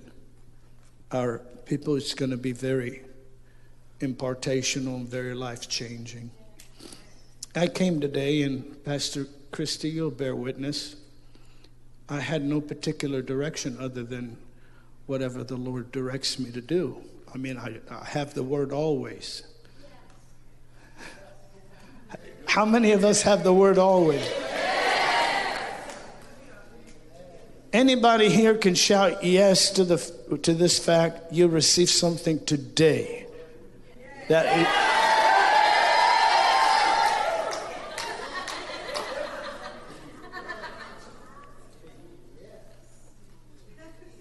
our 1.12 1.38
people, 1.66 1.96
it's 1.96 2.14
going 2.14 2.30
to 2.30 2.36
be 2.36 2.52
very 2.52 3.02
impartational 4.00 4.96
and 4.96 5.08
very 5.08 5.34
life 5.34 5.68
changing. 5.68 6.30
I 7.54 7.68
came 7.68 8.00
today, 8.00 8.42
and 8.42 8.84
Pastor 8.84 9.28
Christy, 9.52 9.88
you'll 9.88 10.10
bear 10.10 10.34
witness. 10.34 10.96
I 12.08 12.20
had 12.20 12.44
no 12.44 12.60
particular 12.60 13.22
direction 13.22 13.76
other 13.80 14.02
than 14.02 14.36
whatever 15.06 15.44
the 15.44 15.56
Lord 15.56 15.92
directs 15.92 16.38
me 16.38 16.50
to 16.50 16.60
do. 16.60 17.00
I 17.32 17.38
mean, 17.38 17.56
I, 17.56 17.78
I 17.90 18.04
have 18.04 18.34
the 18.34 18.42
word 18.42 18.72
always. 18.72 19.42
How 22.46 22.64
many 22.64 22.92
of 22.92 23.04
us 23.04 23.22
have 23.22 23.42
the 23.42 23.52
word 23.52 23.78
always? 23.78 24.22
Anybody 27.74 28.30
here 28.30 28.54
can 28.54 28.76
shout 28.76 29.24
yes 29.24 29.68
to 29.70 29.82
the 29.84 29.98
to 30.42 30.54
this 30.54 30.78
fact 30.78 31.32
you 31.32 31.48
receive 31.48 31.90
something 31.90 32.38
today. 32.44 33.26
That 34.28 34.46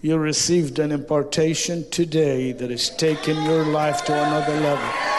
You 0.01 0.17
received 0.17 0.79
an 0.79 0.91
impartation 0.91 1.89
today 1.91 2.53
that 2.53 2.71
has 2.71 2.89
taken 2.89 3.41
your 3.43 3.63
life 3.63 4.03
to 4.05 4.13
another 4.13 4.59
level. 4.59 5.12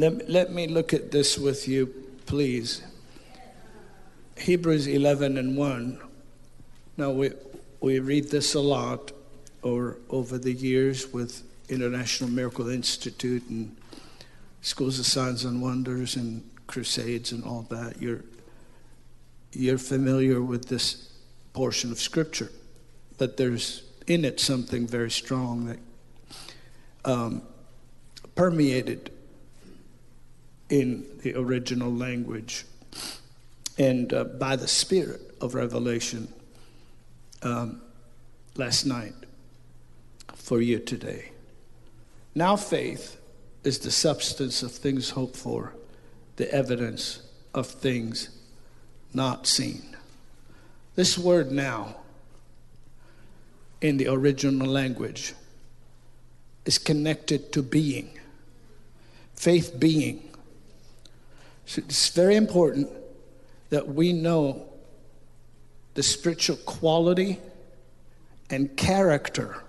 Let, 0.00 0.30
let 0.30 0.50
me 0.50 0.66
look 0.66 0.94
at 0.94 1.10
this 1.10 1.36
with 1.36 1.68
you, 1.68 1.92
please. 2.24 2.80
Hebrews 4.38 4.86
11 4.86 5.36
and 5.36 5.58
1. 5.58 6.00
Now, 6.96 7.10
we, 7.10 7.32
we 7.82 7.98
read 7.98 8.30
this 8.30 8.54
a 8.54 8.60
lot 8.60 9.12
or 9.60 9.98
over 10.08 10.38
the 10.38 10.54
years 10.54 11.12
with 11.12 11.42
International 11.68 12.30
Miracle 12.30 12.70
Institute 12.70 13.46
and 13.50 13.76
Schools 14.62 14.98
of 14.98 15.04
Signs 15.04 15.44
and 15.44 15.60
Wonders 15.60 16.16
and 16.16 16.48
crusades 16.66 17.32
and 17.32 17.44
all 17.44 17.66
that. 17.68 18.00
You're, 18.00 18.24
you're 19.52 19.76
familiar 19.76 20.40
with 20.40 20.68
this 20.68 21.10
portion 21.52 21.92
of 21.92 22.00
Scripture, 22.00 22.50
but 23.18 23.36
there's 23.36 23.82
in 24.06 24.24
it 24.24 24.40
something 24.40 24.86
very 24.86 25.10
strong 25.10 25.66
that 25.66 25.78
um, 27.04 27.42
permeated 28.34 29.10
in 30.70 31.04
the 31.22 31.34
original 31.34 31.92
language 31.92 32.64
and 33.76 34.12
uh, 34.12 34.24
by 34.24 34.56
the 34.56 34.68
Spirit 34.68 35.34
of 35.40 35.54
revelation 35.54 36.32
um, 37.42 37.82
last 38.56 38.84
night 38.84 39.14
for 40.34 40.60
you 40.60 40.78
today. 40.78 41.32
Now, 42.34 42.56
faith 42.56 43.16
is 43.64 43.80
the 43.80 43.90
substance 43.90 44.62
of 44.62 44.72
things 44.72 45.10
hoped 45.10 45.36
for, 45.36 45.74
the 46.36 46.52
evidence 46.52 47.22
of 47.52 47.66
things 47.66 48.30
not 49.12 49.46
seen. 49.46 49.96
This 50.94 51.18
word 51.18 51.50
now 51.50 51.96
in 53.80 53.96
the 53.96 54.08
original 54.08 54.68
language 54.68 55.34
is 56.64 56.78
connected 56.78 57.52
to 57.52 57.62
being, 57.62 58.18
faith 59.34 59.78
being. 59.78 60.29
It's 61.78 62.08
very 62.08 62.36
important 62.36 62.88
that 63.70 63.88
we 63.88 64.12
know 64.12 64.68
the 65.94 66.02
spiritual 66.02 66.56
quality 66.56 67.38
and 68.48 68.76
character 68.76 69.62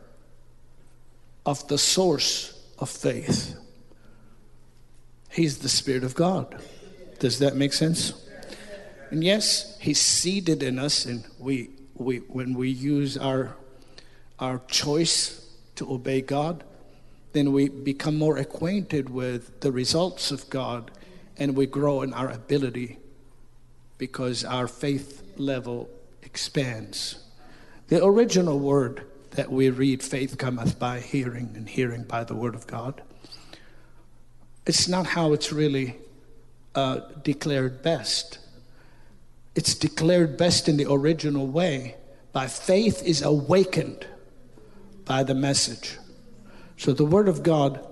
of 1.45 1.67
the 1.67 1.77
source 1.77 2.59
of 2.79 2.89
faith. 2.89 3.55
He's 5.29 5.59
the 5.59 5.69
Spirit 5.69 6.03
of 6.03 6.15
God. 6.15 6.61
Does 7.19 7.39
that 7.39 7.55
make 7.55 7.73
sense? 7.73 8.13
And 9.11 9.23
yes, 9.23 9.77
He's 9.79 9.99
seated 9.99 10.63
in 10.63 10.79
us, 10.79 11.05
and 11.05 11.25
we, 11.39 11.69
we 11.95 12.17
when 12.17 12.53
we 12.53 12.69
use 12.69 13.17
our 13.17 13.55
our 14.39 14.59
choice 14.67 15.47
to 15.75 15.91
obey 15.93 16.21
God, 16.21 16.63
then 17.33 17.51
we 17.51 17.69
become 17.69 18.17
more 18.17 18.37
acquainted 18.37 19.09
with 19.09 19.61
the 19.61 19.71
results 19.71 20.31
of 20.31 20.49
God, 20.49 20.91
and 21.41 21.55
we 21.55 21.65
grow 21.65 22.03
in 22.03 22.13
our 22.13 22.29
ability 22.29 22.99
because 23.97 24.45
our 24.45 24.67
faith 24.67 25.23
level 25.37 25.89
expands. 26.21 27.25
The 27.87 28.05
original 28.05 28.59
word 28.59 29.07
that 29.31 29.51
we 29.51 29.71
read, 29.71 30.03
faith 30.03 30.37
cometh 30.37 30.77
by 30.77 30.99
hearing, 30.99 31.53
and 31.55 31.67
hearing 31.67 32.03
by 32.03 32.25
the 32.25 32.35
word 32.35 32.53
of 32.53 32.67
God, 32.67 33.01
it's 34.67 34.87
not 34.87 35.07
how 35.07 35.33
it's 35.33 35.51
really 35.51 35.95
uh, 36.75 36.99
declared 37.23 37.81
best. 37.81 38.37
It's 39.55 39.73
declared 39.73 40.37
best 40.37 40.69
in 40.69 40.77
the 40.77 40.85
original 40.91 41.47
way 41.47 41.95
by 42.33 42.45
faith 42.45 43.01
is 43.01 43.23
awakened 43.23 44.05
by 45.05 45.23
the 45.23 45.33
message. 45.33 45.97
So 46.77 46.93
the 46.93 47.03
word 47.03 47.27
of 47.27 47.41
God 47.41 47.83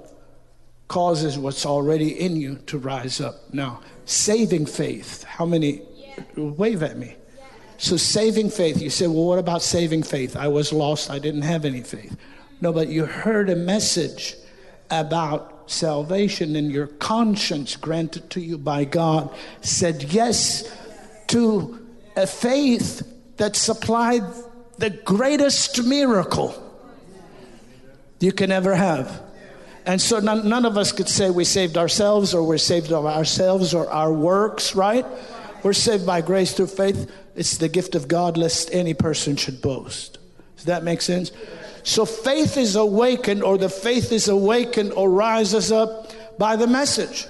causes 0.89 1.37
what's 1.37 1.65
already 1.65 2.19
in 2.19 2.35
you 2.35 2.57
to 2.65 2.77
rise 2.77 3.21
up. 3.21 3.53
Now, 3.53 3.79
saving 4.05 4.65
faith, 4.65 5.23
how 5.23 5.45
many 5.45 5.83
wave 6.35 6.83
at 6.83 6.97
me. 6.97 7.15
So, 7.77 7.95
saving 7.95 8.49
faith, 8.49 8.81
you 8.81 8.89
say, 8.89 9.07
well, 9.07 9.23
what 9.23 9.39
about 9.39 9.61
saving 9.61 10.03
faith? 10.03 10.35
I 10.35 10.49
was 10.49 10.73
lost, 10.73 11.09
I 11.09 11.17
didn't 11.17 11.43
have 11.43 11.63
any 11.63 11.81
faith. 11.81 12.17
No, 12.59 12.73
but 12.73 12.89
you 12.89 13.05
heard 13.05 13.49
a 13.49 13.55
message 13.55 14.35
about 14.91 15.71
salvation, 15.71 16.57
and 16.57 16.71
your 16.71 16.87
conscience 16.87 17.77
granted 17.77 18.29
to 18.31 18.41
you 18.41 18.57
by 18.57 18.83
God 18.83 19.33
said 19.61 20.03
yes 20.11 20.75
to 21.27 21.87
a 22.17 22.27
faith 22.27 23.07
that 23.37 23.55
supplied 23.55 24.23
the 24.77 24.89
greatest 24.89 25.83
miracle 25.83 26.53
you 28.19 28.33
can 28.33 28.51
ever 28.51 28.75
have. 28.75 29.28
And 29.85 30.01
so 30.01 30.19
none, 30.19 30.47
none, 30.47 30.65
of 30.65 30.77
us 30.77 30.91
could 30.91 31.09
say 31.09 31.29
we 31.29 31.45
saved 31.45 31.77
ourselves 31.77 32.33
or 32.33 32.43
we're 32.43 32.57
saved 32.57 32.91
of 32.91 33.05
ourselves 33.05 33.73
or 33.73 33.89
our 33.89 34.11
works, 34.11 34.75
right? 34.75 35.05
We're 35.63 35.73
saved 35.73 36.05
by 36.05 36.21
grace 36.21 36.53
through 36.53 36.67
faith. 36.67 37.11
It's 37.35 37.57
the 37.57 37.69
gift 37.69 37.95
of 37.95 38.07
God, 38.07 38.37
lest 38.37 38.73
any 38.73 38.93
person 38.93 39.35
should 39.35 39.61
boast. 39.61 40.17
Does 40.57 40.65
that 40.65 40.83
make 40.83 41.01
sense? 41.01 41.31
So 41.83 42.05
faith 42.05 42.57
is 42.57 42.75
awakened, 42.75 43.43
or 43.43 43.57
the 43.57 43.69
faith 43.69 44.11
is 44.11 44.27
awakened 44.27 44.91
or 44.93 45.09
rises 45.09 45.71
up 45.71 46.11
by 46.37 46.55
the 46.55 46.67
message. 46.67 47.25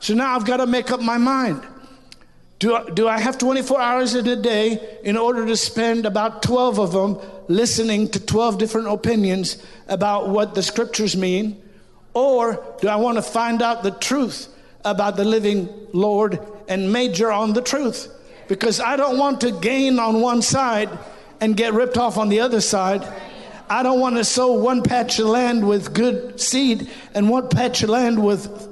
So 0.00 0.14
now 0.14 0.36
I've 0.36 0.46
got 0.46 0.58
to 0.58 0.66
make 0.66 0.90
up 0.90 1.00
my 1.00 1.18
mind. 1.18 1.66
Do 2.58 2.74
I, 2.74 2.90
do 2.90 3.06
I 3.06 3.20
have 3.20 3.38
24 3.38 3.80
hours 3.80 4.14
in 4.14 4.26
a 4.26 4.34
day 4.34 4.98
in 5.04 5.16
order 5.16 5.46
to 5.46 5.56
spend 5.56 6.06
about 6.06 6.42
12 6.42 6.80
of 6.80 6.92
them 6.92 7.18
listening 7.46 8.08
to 8.10 8.20
12 8.24 8.58
different 8.58 8.88
opinions 8.88 9.62
about 9.86 10.28
what 10.28 10.54
the 10.54 10.62
scriptures 10.62 11.16
mean? 11.16 11.62
Or 12.14 12.64
do 12.80 12.88
I 12.88 12.96
want 12.96 13.16
to 13.16 13.22
find 13.22 13.62
out 13.62 13.84
the 13.84 13.92
truth 13.92 14.48
about 14.84 15.16
the 15.16 15.24
living 15.24 15.68
Lord 15.92 16.40
and 16.68 16.92
major 16.92 17.30
on 17.30 17.52
the 17.52 17.62
truth 17.62 18.12
because 18.48 18.80
I 18.80 18.96
don't 18.96 19.18
want 19.18 19.42
to 19.42 19.52
gain 19.52 19.98
on 19.98 20.20
one 20.20 20.42
side 20.42 20.88
and 21.40 21.56
get 21.56 21.74
ripped 21.74 21.96
off 21.96 22.16
on 22.16 22.28
the 22.28 22.40
other 22.40 22.60
side. 22.60 23.06
I 23.70 23.82
don't 23.82 24.00
want 24.00 24.16
to 24.16 24.24
sow 24.24 24.52
one 24.52 24.82
patch 24.82 25.18
of 25.18 25.26
land 25.26 25.66
with 25.66 25.92
good 25.92 26.40
seed 26.40 26.90
and 27.14 27.28
one 27.28 27.48
patch 27.48 27.82
of 27.82 27.90
land 27.90 28.22
with, 28.22 28.68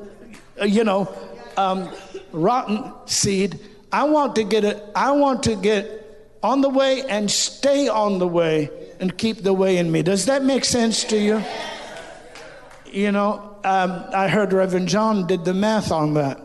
you 0.65 0.85
know, 0.85 1.15
um, 1.57 1.91
rotten 2.33 2.93
seed. 3.05 3.61
I 3.97 4.05
want 4.05 4.37
to 4.37 4.45
get 4.45 4.63
it. 4.63 4.85
I 4.95 5.13
want 5.13 5.45
to 5.45 5.57
get 5.57 6.39
on 6.43 6.61
the 6.61 6.69
way 6.69 7.01
and 7.09 7.31
stay 7.31 7.89
on 7.89 8.19
the 8.19 8.29
way 8.29 8.69
and 9.01 9.17
keep 9.17 9.43
the 9.43 9.55
way 9.55 9.79
in 9.79 9.91
me. 9.91 10.03
Does 10.03 10.27
that 10.27 10.45
make 10.45 10.67
sense 10.67 11.03
to 11.05 11.17
you? 11.17 11.43
You 12.93 13.11
know, 13.11 13.57
um, 13.65 14.05
I 14.13 14.29
heard 14.29 14.53
Reverend 14.53 14.89
John 14.89 15.27
did 15.27 15.47
the 15.47 15.55
math 15.55 15.91
on 15.93 16.13
that. 16.13 16.39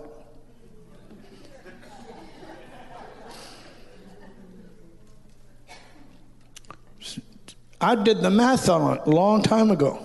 I 7.81 7.95
did 7.95 8.21
the 8.21 8.31
math 8.31 8.69
on 8.69 8.95
it 8.95 9.01
a 9.05 9.09
long 9.09 9.43
time 9.43 9.71
ago. 9.71 9.99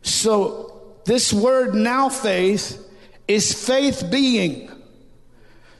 So, 0.00 0.94
this 1.04 1.30
word 1.30 1.74
now 1.74 2.08
faith 2.08 2.82
is 3.28 3.52
faith 3.52 4.10
being. 4.10 4.73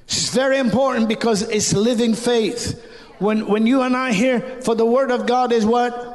It's 0.06 0.34
very 0.34 0.58
important 0.58 1.08
because 1.08 1.42
it's 1.42 1.72
living 1.72 2.14
faith. 2.14 2.82
When, 3.18 3.46
when 3.46 3.66
you 3.66 3.82
and 3.82 3.96
I 3.96 4.12
hear, 4.12 4.40
for 4.62 4.74
the 4.74 4.84
word 4.84 5.10
of 5.10 5.26
God 5.26 5.52
is 5.52 5.64
what? 5.64 6.14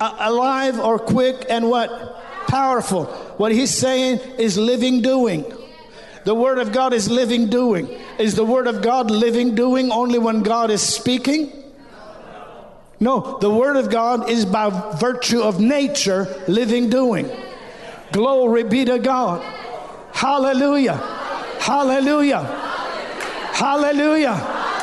alive 0.00 0.78
or 0.78 0.98
quick 0.98 1.46
and 1.48 1.68
what? 1.68 2.46
Powerful. 2.46 3.06
What 3.36 3.52
he's 3.52 3.74
saying 3.74 4.18
is 4.38 4.56
living 4.56 5.02
doing. 5.02 5.44
The 6.24 6.34
word 6.34 6.58
of 6.58 6.72
God 6.72 6.92
is 6.92 7.10
living 7.10 7.48
doing. 7.48 7.88
Is 8.18 8.34
the 8.34 8.44
word 8.44 8.66
of 8.66 8.82
God 8.82 9.10
living 9.10 9.54
doing 9.54 9.90
only 9.90 10.18
when 10.18 10.42
God 10.42 10.70
is 10.70 10.82
speaking? 10.82 11.52
No, 13.00 13.38
the 13.38 13.50
word 13.50 13.76
of 13.76 13.90
God 13.90 14.28
is 14.28 14.44
by 14.44 14.70
virtue 14.98 15.40
of 15.40 15.60
nature 15.60 16.42
living 16.48 16.90
doing. 16.90 17.30
Glory 18.10 18.64
be 18.64 18.84
to 18.84 18.98
God. 18.98 19.42
Hallelujah. 20.12 20.96
Hallelujah. 21.60 22.67
Hallelujah 23.58 24.76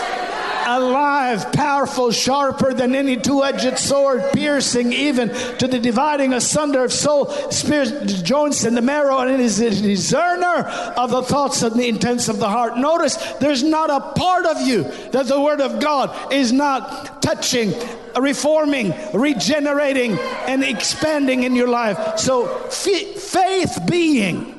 alive, 0.66 1.52
powerful, 1.52 2.12
sharper 2.12 2.74
than 2.74 2.96
any 2.96 3.18
two 3.18 3.44
edged 3.44 3.78
sword, 3.78 4.24
piercing 4.34 4.92
even 4.92 5.30
to 5.58 5.68
the 5.68 5.80
dividing 5.80 6.34
asunder 6.34 6.84
of 6.84 6.92
soul, 6.92 7.28
spirit, 7.52 8.08
joints, 8.24 8.64
and 8.64 8.76
the 8.76 8.82
marrow, 8.82 9.20
and 9.20 9.32
it 9.32 9.40
is 9.40 9.60
a 9.60 9.70
discerner 9.70 10.64
of 10.98 11.12
the 11.12 11.22
thoughts 11.22 11.62
and 11.62 11.76
the 11.76 11.88
intents 11.88 12.28
of 12.28 12.40
the 12.40 12.50
heart. 12.50 12.78
Notice 12.78 13.16
there's 13.40 13.64
not 13.64 13.90
a 13.90 14.00
part 14.20 14.46
of 14.46 14.62
you 14.62 14.84
that 15.12 15.28
the 15.28 15.40
Word 15.40 15.62
of 15.62 15.80
God 15.80 16.34
is 16.34 16.52
not 16.52 17.22
touching, 17.22 17.74
reforming, 18.20 18.94
regenerating, 19.14 20.18
and 20.48 20.64
expanding 20.64 21.44
in 21.44 21.56
your 21.56 21.70
life. 21.70 22.18
So, 22.18 22.48
faith 22.70 23.80
being 23.90 24.55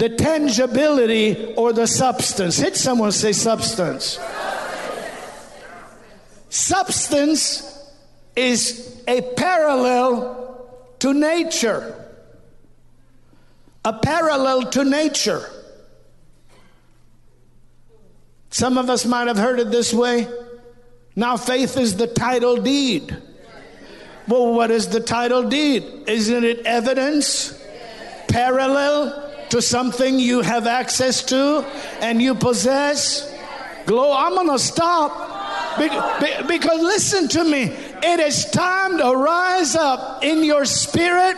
the 0.00 0.08
tangibility 0.08 1.52
or 1.56 1.74
the 1.74 1.86
substance. 1.86 2.56
Hit 2.56 2.74
someone, 2.74 3.12
say 3.12 3.32
substance. 3.32 4.18
Substance 6.48 7.86
is 8.34 9.02
a 9.06 9.20
parallel 9.20 10.66
to 11.00 11.12
nature. 11.12 11.94
A 13.84 13.92
parallel 13.92 14.70
to 14.70 14.84
nature. 14.84 15.46
Some 18.48 18.78
of 18.78 18.88
us 18.88 19.04
might 19.04 19.28
have 19.28 19.36
heard 19.36 19.60
it 19.60 19.70
this 19.70 19.92
way. 19.92 20.26
Now, 21.14 21.36
faith 21.36 21.76
is 21.76 21.96
the 21.96 22.06
title 22.06 22.56
deed. 22.56 23.14
Well, 24.26 24.54
what 24.54 24.70
is 24.70 24.88
the 24.88 25.00
title 25.00 25.42
deed? 25.42 25.84
Isn't 26.06 26.44
it 26.44 26.64
evidence? 26.64 27.62
Parallel 28.28 29.29
to 29.50 29.60
something 29.60 30.18
you 30.18 30.40
have 30.40 30.66
access 30.66 31.22
to 31.24 31.64
and 32.00 32.20
you 32.20 32.34
possess? 32.34 33.32
Glow, 33.86 34.12
I'm 34.16 34.34
going 34.34 34.48
to 34.48 34.58
stop 34.58 35.28
because 36.46 36.82
listen 36.82 37.28
to 37.28 37.44
me, 37.44 37.64
it 38.02 38.20
is 38.20 38.44
time 38.46 38.98
to 38.98 39.14
rise 39.14 39.76
up 39.76 40.22
in 40.22 40.42
your 40.44 40.64
spirit, 40.64 41.36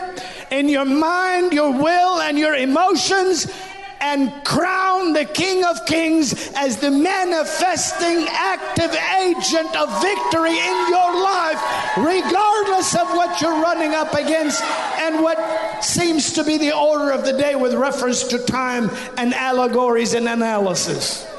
in 0.51 0.69
your 0.69 0.85
mind, 0.85 1.53
your 1.53 1.73
will, 1.73 2.21
and 2.21 2.39
your 2.39 2.55
emotions 2.55 3.47
and 4.03 4.45
crown 4.45 5.13
the 5.13 5.25
King 5.25 5.65
of 5.65 5.87
Kings 5.87 6.51
as 6.57 6.77
the 6.79 6.91
manifesting 6.91 8.27
active 8.29 8.95
agent 9.21 9.75
of 9.77 9.89
victory 10.03 10.59
in 10.59 10.89
your 10.89 11.23
life, 11.23 11.61
regardless 11.97 12.95
of 12.95 13.09
what 13.17 13.41
you're 13.41 13.63
running 13.63 13.95
up 13.95 14.13
against 14.15 14.63
and 14.63 15.23
what 15.23 15.83
seems 15.83 16.33
to 16.33 16.45
be 16.45 16.59
the 16.59 16.77
order 16.77 17.11
of 17.11 17.25
the 17.25 17.33
day 17.33 17.55
with 17.55 17.75
reference 17.75 18.25
to 18.25 18.39
time 18.39 18.91
and 19.17 19.33
allegories 19.35 20.15
and 20.15 20.29
analysis. 20.29 21.32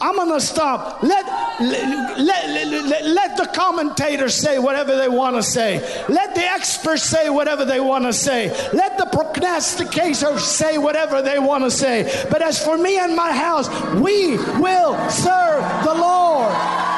I'm 0.00 0.16
going 0.16 0.32
to 0.32 0.40
stop. 0.40 1.02
Let, 1.02 1.26
let, 1.60 2.18
let, 2.18 3.04
let, 3.04 3.36
the 3.36 3.46
commentators 3.54 4.34
say 4.34 4.58
whatever 4.58 4.96
they 4.96 5.08
want 5.08 5.36
to 5.36 5.42
say. 5.42 5.80
Let 6.08 6.34
the 6.34 6.44
experts 6.44 7.02
say 7.02 7.28
whatever 7.28 7.66
they 7.66 7.80
want 7.80 8.04
to 8.04 8.12
say. 8.12 8.48
Let 8.72 8.96
the 8.96 9.04
prognosticators 9.04 10.40
say 10.40 10.78
whatever 10.78 11.20
they 11.20 11.38
want 11.38 11.64
to 11.64 11.70
say. 11.70 12.26
But 12.30 12.40
as 12.40 12.62
for 12.64 12.78
me 12.78 12.98
and 12.98 13.14
my 13.14 13.32
house, 13.32 13.68
we 13.96 14.36
will 14.58 15.10
serve 15.10 15.84
the 15.84 15.94
Lord. 15.94 16.89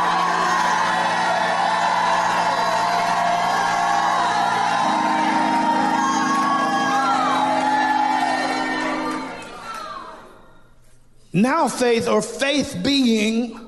Now, 11.32 11.68
faith 11.68 12.08
or 12.08 12.20
faith 12.20 12.78
being 12.82 13.58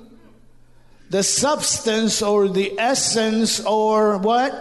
the 1.11 1.23
substance 1.23 2.23
or 2.23 2.49
the 2.49 2.79
essence 2.79 3.61
or 3.65 4.19
what? 4.19 4.53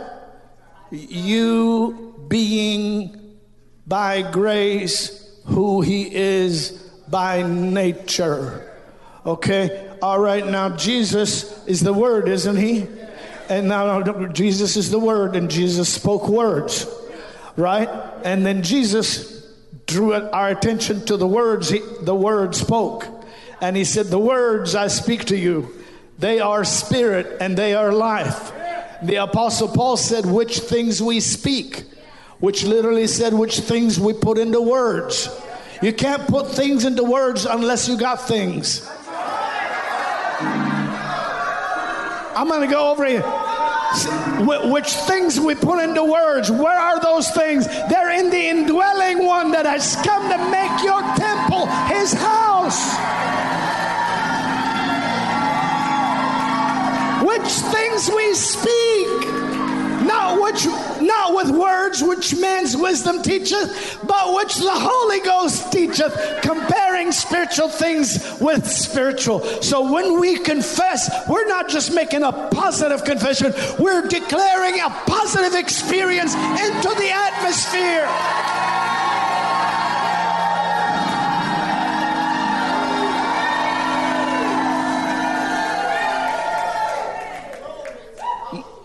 You 0.92 2.16
being 2.28 3.38
by 3.86 4.22
grace 4.32 5.30
who 5.46 5.82
He 5.82 6.14
is 6.14 6.72
by 7.10 7.42
nature. 7.44 8.72
Okay? 9.26 9.98
All 10.02 10.20
right, 10.20 10.46
now 10.46 10.76
Jesus 10.76 11.66
is 11.68 11.82
the 11.82 11.94
Word, 11.94 12.28
isn't 12.30 12.58
He? 12.58 12.88
And 13.50 13.68
now 13.68 14.02
Jesus 14.28 14.78
is 14.78 14.92
the 14.92 15.00
Word, 15.00 15.36
and 15.36 15.50
Jesus 15.50 15.92
spoke 15.92 16.30
words, 16.30 16.88
right? 17.58 17.90
And 18.24 18.46
then 18.46 18.64
Jesus 18.64 19.43
drew 19.86 20.14
our 20.14 20.50
attention 20.50 21.06
to 21.06 21.18
the 21.18 21.28
words 21.28 21.70
he, 21.70 21.82
the 22.02 22.16
word 22.16 22.56
spoke. 22.56 23.08
And 23.62 23.76
he 23.76 23.86
said, 23.86 24.08
The 24.08 24.20
words 24.20 24.76
I 24.76 24.88
speak 24.88 25.26
to 25.26 25.38
you, 25.38 25.74
they 26.20 26.40
are 26.40 26.64
spirit 26.64 27.38
and 27.40 27.58
they 27.58 27.74
are 27.74 27.92
life. 27.92 28.52
The 29.04 29.16
Apostle 29.18 29.70
Paul 29.70 29.98
said, 29.98 30.26
Which 30.26 30.60
things 30.60 31.02
we 31.02 31.20
speak, 31.20 31.84
which 32.40 32.64
literally 32.64 33.08
said, 33.08 33.34
Which 33.34 33.60
things 33.60 34.00
we 34.00 34.14
put 34.14 34.38
into 34.38 34.62
words. 34.62 35.30
You 35.82 35.92
can't 35.92 36.26
put 36.28 36.50
things 36.50 36.86
into 36.86 37.04
words 37.04 37.46
unless 37.46 37.90
you 37.90 37.98
got 37.98 38.28
things. 38.28 38.90
I'm 42.36 42.48
going 42.48 42.62
to 42.62 42.68
go 42.68 42.92
over 42.92 43.06
here 43.06 43.43
which 44.72 44.94
things 45.08 45.40
we 45.40 45.56
put 45.56 45.84
into 45.84 46.04
words. 46.04 46.50
Where 46.52 46.80
are 46.80 47.00
those 47.00 47.30
things? 47.32 47.68
They're 47.90 48.12
in 48.12 48.30
the 48.30 48.48
indwelling 48.48 49.26
one 49.26 49.52
that 49.52 49.66
has 49.66 49.96
come 49.98 50.30
to 50.30 50.38
make 50.50 50.84
your 50.84 51.02
temple 51.16 51.68
his 51.94 52.14
house. 52.14 52.82
Which 57.24 57.52
things 57.72 58.10
we 58.10 58.34
speak 58.34 58.83
which 60.44 60.66
not 61.02 61.34
with 61.34 61.50
words 61.52 62.04
which 62.04 62.36
man's 62.36 62.76
wisdom 62.76 63.22
teacheth, 63.22 64.00
but 64.06 64.36
which 64.36 64.56
the 64.56 64.70
Holy 64.70 65.22
Ghost 65.22 65.72
teacheth, 65.72 66.14
comparing 66.42 67.12
spiritual 67.12 67.70
things 67.70 68.38
with 68.42 68.68
spiritual. 68.70 69.40
So 69.62 69.92
when 69.92 70.20
we 70.20 70.38
confess, 70.40 71.10
we're 71.30 71.48
not 71.48 71.70
just 71.70 71.94
making 71.94 72.24
a 72.24 72.32
positive 72.52 73.04
confession, 73.06 73.54
we're 73.80 74.08
declaring 74.08 74.80
a 74.80 74.90
positive 75.08 75.56
experience 75.56 76.36
into 76.36 76.90
the 77.00 77.10
atmosphere. 77.10 78.10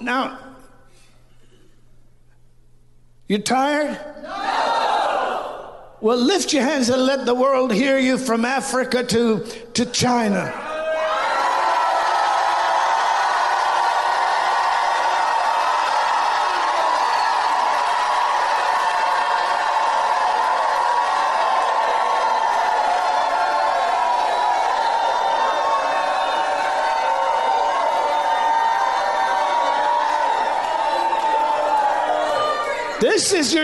Now, 0.00 0.47
you 3.28 3.38
tired? 3.38 4.00
No. 4.22 5.74
Well, 6.00 6.16
lift 6.16 6.52
your 6.52 6.62
hands 6.62 6.88
and 6.88 7.02
let 7.04 7.26
the 7.26 7.34
world 7.34 7.72
hear 7.72 7.98
you 7.98 8.18
from 8.18 8.44
Africa 8.44 9.04
to, 9.04 9.44
to 9.74 9.86
China. 9.86 10.67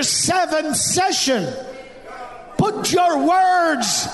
Seventh 0.05 0.77
session. 0.77 1.53
Put 2.59 2.93
your 2.93 3.27
words 3.27 4.09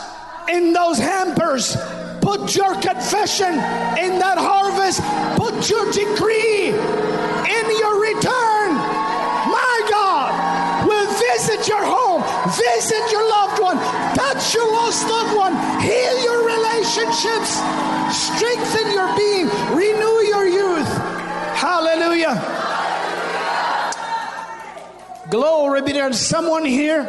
in 0.49 0.73
those 0.73 0.99
hampers. 0.99 1.77
Put 2.21 2.55
your 2.55 2.75
confession 2.81 3.53
in 3.99 4.19
that 4.19 4.39
harvest. 4.39 5.01
Put 5.37 5.69
your 5.69 5.91
decree 5.93 6.69
in 6.71 7.65
your 7.79 8.01
return. 8.01 8.71
My 9.51 9.77
God 9.91 10.87
will 10.87 11.11
visit 11.11 11.67
your 11.69 11.85
home, 11.85 12.23
visit 12.55 13.11
your 13.11 13.29
loved 13.29 13.61
one. 13.61 13.79
touch 14.15 14.55
your 14.55 14.71
lost 14.73 15.09
loved 15.09 15.37
one, 15.37 15.55
heal 15.81 16.17
your 16.23 16.47
relationships, 16.47 17.59
strengthen 18.15 18.93
your 18.93 19.09
being, 19.17 19.47
renew 19.75 20.17
your 20.29 20.47
youth. 20.47 20.89
Hallelujah. 21.57 22.50
Glory 25.31 25.83
be 25.83 25.93
to 25.93 26.13
someone 26.13 26.65
here 26.65 27.05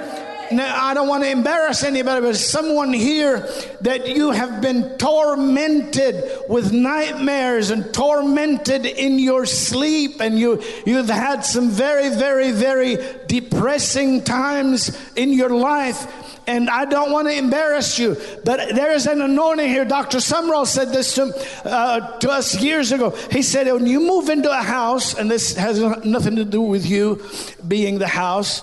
now, 0.52 0.86
I 0.86 0.94
don't 0.94 1.08
want 1.08 1.24
to 1.24 1.30
embarrass 1.30 1.84
anybody, 1.84 2.22
but 2.26 2.36
someone 2.36 2.92
here 2.92 3.48
that 3.82 4.08
you 4.08 4.32
have 4.32 4.62
been 4.62 4.98
tormented 4.98 6.30
with 6.50 6.74
nightmares 6.74 7.70
and 7.70 7.94
tormented 7.94 8.86
in 8.86 9.18
your 9.18 9.46
sleep, 9.46 10.20
and 10.20 10.38
you, 10.38 10.62
you've 10.86 11.10
had 11.10 11.46
some 11.46 11.70
very, 11.70 12.10
very, 12.10 12.52
very 12.52 12.98
depressing 13.28 14.24
times 14.24 14.98
in 15.16 15.32
your 15.32 15.50
life 15.50 16.21
and 16.48 16.70
I 16.70 16.86
don't 16.86 17.12
want 17.12 17.28
to 17.28 17.34
embarrass 17.34 18.00
you, 18.00 18.18
but 18.44 18.76
there 18.76 18.92
is 18.92 19.06
an 19.06 19.22
anointing 19.22 19.68
here. 19.68 19.86
Dr. 19.86 20.18
Sumrall 20.18 20.66
said 20.66 20.90
this 20.90 21.16
to, 21.16 21.34
uh, 21.66 22.18
to 22.20 22.32
us 22.32 22.60
years 22.62 22.92
ago. 22.92 23.12
He 23.32 23.42
said, 23.42 23.72
when 23.72 23.86
you 23.86 24.00
move 24.00 24.30
into 24.30 24.52
a 24.52 24.64
house, 24.64 25.14
and 25.14 25.30
this 25.30 25.56
has 25.56 25.80
nothing 26.04 26.36
to 26.38 26.46
do 26.46 26.62
with 26.62 26.86
you 26.86 27.24
being 27.68 28.00
the 28.00 28.08
house, 28.08 28.62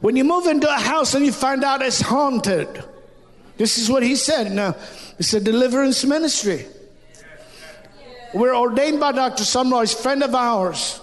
when 0.00 0.16
you 0.16 0.24
move 0.24 0.46
into 0.46 0.68
a 0.68 0.78
house 0.78 1.14
and 1.14 1.24
you 1.24 1.32
find 1.32 1.62
out 1.62 1.82
it's 1.82 2.00
haunted, 2.00 2.84
this 3.58 3.78
is 3.78 3.90
what 3.90 4.02
he 4.02 4.16
said. 4.16 4.50
Now, 4.50 4.74
it's 5.18 5.32
a 5.34 5.40
deliverance 5.40 6.04
ministry. 6.04 6.66
We're 8.34 8.56
ordained 8.56 9.00
by 9.00 9.12
Dr. 9.12 9.44
Sumrall, 9.44 9.86
friend 10.02 10.22
of 10.22 10.34
ours. 10.34 11.00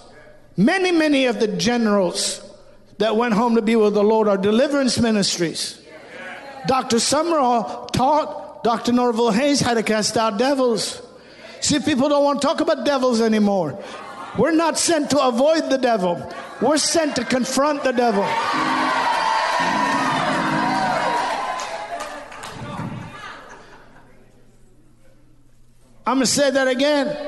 Many, 0.56 0.92
many 0.92 1.26
of 1.26 1.40
the 1.40 1.48
generals 1.48 2.42
that 2.98 3.16
went 3.16 3.34
home 3.34 3.54
to 3.54 3.62
be 3.62 3.76
with 3.76 3.94
the 3.94 4.02
Lord 4.02 4.28
are 4.28 4.36
deliverance 4.36 4.98
ministries. 4.98 5.80
Dr. 6.66 6.96
Sumrall 6.96 7.90
taught 7.92 8.64
Dr. 8.64 8.92
Norvel 8.92 9.32
Hayes 9.32 9.60
how 9.60 9.74
to 9.74 9.82
cast 9.82 10.16
out 10.16 10.38
devils. 10.38 11.02
See, 11.60 11.78
people 11.80 12.08
don't 12.08 12.24
want 12.24 12.40
to 12.40 12.46
talk 12.46 12.60
about 12.60 12.84
devils 12.84 13.20
anymore. 13.20 13.82
We're 14.38 14.52
not 14.52 14.78
sent 14.78 15.10
to 15.10 15.20
avoid 15.20 15.70
the 15.70 15.78
devil, 15.78 16.22
we're 16.60 16.78
sent 16.78 17.16
to 17.16 17.24
confront 17.24 17.82
the 17.84 17.92
devil. 17.92 18.24
I'm 26.06 26.14
going 26.14 26.24
to 26.24 26.26
say 26.26 26.50
that 26.50 26.68
again. 26.68 27.27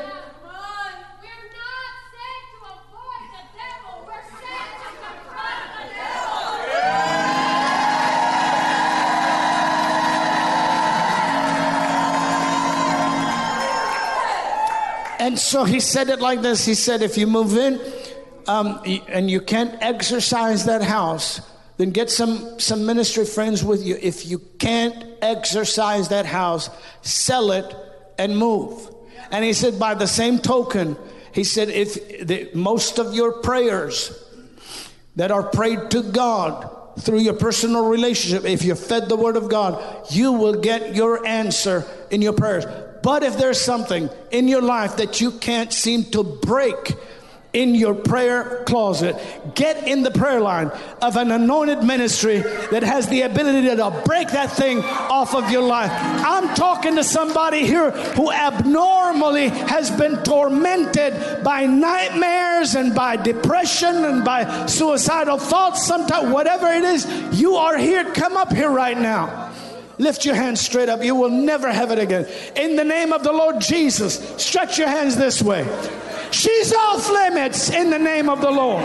And 15.31 15.39
so 15.39 15.63
he 15.63 15.79
said 15.79 16.09
it 16.09 16.19
like 16.19 16.43
this 16.43 16.67
He 16.67 16.75
said, 16.75 17.03
if 17.03 17.17
you 17.17 17.29
move 17.29 17.57
in 17.57 17.81
um, 18.49 18.83
and 19.07 19.31
you 19.31 19.41
can't 19.41 19.81
exorcise 19.81 20.65
that 20.65 20.83
house, 20.83 21.41
then 21.77 21.93
get 21.93 22.11
some, 22.11 22.59
some 22.59 22.85
ministry 22.85 23.25
friends 23.25 23.63
with 23.63 23.87
you. 23.87 23.97
If 24.03 24.27
you 24.27 24.41
can't 24.59 25.07
exorcise 25.23 26.09
that 26.09 26.27
house, 26.27 26.69
sell 27.03 27.53
it 27.53 27.73
and 28.19 28.37
move. 28.37 28.93
And 29.31 29.45
he 29.45 29.53
said, 29.53 29.79
by 29.79 29.95
the 29.95 30.09
same 30.09 30.41
token, 30.41 30.97
he 31.33 31.45
said, 31.45 31.69
if 31.69 32.27
the, 32.27 32.51
most 32.53 32.99
of 32.99 33.15
your 33.15 33.41
prayers 33.41 34.13
that 35.15 35.31
are 35.31 35.45
prayed 35.45 35.93
to 35.93 36.03
God 36.03 36.99
through 36.99 37.21
your 37.21 37.35
personal 37.35 37.89
relationship, 37.89 38.45
if 38.45 38.65
you 38.65 38.75
fed 38.75 39.09
the 39.09 39.15
word 39.15 39.37
of 39.37 39.49
God, 39.49 40.11
you 40.11 40.33
will 40.33 40.61
get 40.61 40.97
your 40.97 41.25
answer 41.25 41.87
in 42.11 42.21
your 42.21 42.33
prayers. 42.33 42.65
But 43.03 43.23
if 43.23 43.39
there's 43.39 43.61
something 43.61 44.11
in 44.31 44.49
your 44.49 44.63
life 44.63 44.97
that 44.97 45.21
you 45.21 45.33
can't 45.33 45.73
seem 45.73 46.05
to 46.07 46.23
break, 46.23 46.95
in 47.53 47.75
your 47.75 47.95
prayer 47.95 48.63
closet. 48.65 49.17
Get 49.55 49.89
in 49.89 50.03
the 50.03 50.11
prayer 50.11 50.41
line 50.41 50.71
of 51.03 51.17
an 51.17 51.33
anointed 51.33 51.83
ministry 51.83 52.39
that 52.39 52.83
has 52.83 53.09
the 53.09 53.23
ability 53.23 53.69
to 53.75 54.03
break 54.05 54.29
that 54.31 54.53
thing 54.53 54.79
off 54.79 55.35
of 55.35 55.51
your 55.51 55.63
life. 55.63 55.91
I'm 55.93 56.55
talking 56.55 56.95
to 56.97 57.05
somebody 57.05 57.67
here 57.67 57.91
who 57.91 58.31
abnormally 58.31 59.49
has 59.49 59.91
been 59.91 60.23
tormented 60.23 61.43
by 61.43 61.67
nightmares 61.67 62.77
and 62.77 62.95
by 62.95 63.17
depression 63.17 64.05
and 64.05 64.25
by 64.25 64.67
suicidal 64.67 65.39
thoughts. 65.39 65.85
Sometimes, 65.85 66.33
whatever 66.33 66.69
it 66.69 66.85
is, 66.85 67.07
you 67.33 67.57
are 67.57 67.77
here. 67.77 68.05
Come 68.13 68.37
up 68.37 68.53
here 68.53 68.71
right 68.71 68.99
now. 68.99 69.50
Lift 70.01 70.25
your 70.25 70.35
hands 70.35 70.63
straight 70.63 70.89
up. 70.89 71.05
You 71.05 71.15
will 71.15 71.29
never 71.29 71.71
have 71.71 71.91
it 71.91 71.99
again. 71.99 72.27
In 72.57 72.75
the 72.75 72.85
name 72.85 73.13
of 73.13 73.23
the 73.23 73.33
Lord 73.33 73.61
Jesus, 73.61 74.19
stretch 74.43 74.79
your 74.79 74.89
hands 74.89 75.15
this 75.15 75.43
way. 75.43 75.63
She's 76.31 76.73
off 76.73 77.11
limits 77.11 77.69
in 77.69 77.91
the 77.91 77.99
name 77.99 78.31
of 78.31 78.41
the 78.41 78.51
Lord. 78.51 78.83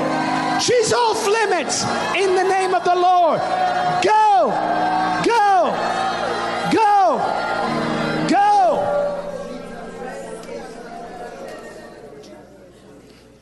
She's 0.61 0.91
off 0.91 1.25
limits 1.25 1.85
in 2.17 2.35
the 2.35 2.43
name 2.43 2.73
of 2.73 2.83
the 2.83 2.95
Lord. 2.95 3.39
Go, 4.03 4.51
go, 5.23 5.71
go, 6.73 7.17
go. 8.27 9.25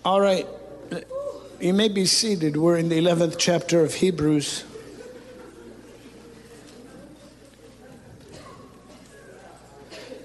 All 0.05 0.21
right. 0.21 0.45
You 1.59 1.73
may 1.73 1.89
be 1.89 2.05
seated. 2.05 2.55
We're 2.55 2.77
in 2.77 2.89
the 2.89 2.99
11th 2.99 3.37
chapter 3.39 3.81
of 3.83 3.95
Hebrews. 3.95 4.63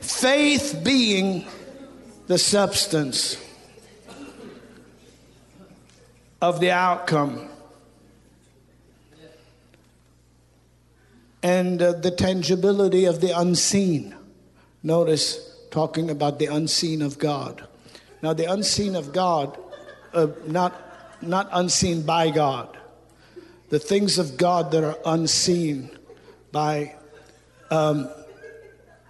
Faith 0.08 0.80
being 0.82 1.46
the 2.28 2.38
substance 2.38 3.36
of 6.40 6.60
the 6.60 6.70
outcome 6.70 7.46
and 11.42 11.82
uh, 11.82 11.92
the 11.92 12.10
tangibility 12.10 13.04
of 13.04 13.20
the 13.20 13.38
unseen. 13.38 14.14
Notice 14.82 15.54
talking 15.70 16.08
about 16.10 16.38
the 16.38 16.46
unseen 16.46 17.02
of 17.02 17.18
God. 17.18 17.68
Now, 18.22 18.32
the 18.32 18.50
unseen 18.50 18.96
of 18.96 19.12
God, 19.12 19.58
uh, 20.14 20.28
not, 20.46 21.20
not 21.20 21.50
unseen 21.52 22.02
by 22.06 22.30
God, 22.30 22.78
the 23.68 23.78
things 23.78 24.18
of 24.18 24.38
God 24.38 24.72
that 24.72 24.82
are 24.82 24.98
unseen 25.04 25.90
by 26.50 26.96
um, 27.70 28.08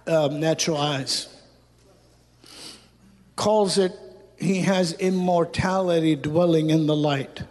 um, 0.09 0.39
natural 0.39 0.77
eyes, 0.77 1.27
calls 3.35 3.77
it 3.77 3.93
he 4.39 4.61
has 4.61 4.93
immortality 4.93 6.15
dwelling 6.15 6.69
in 6.69 6.87
the 6.87 6.95
light. 6.95 7.43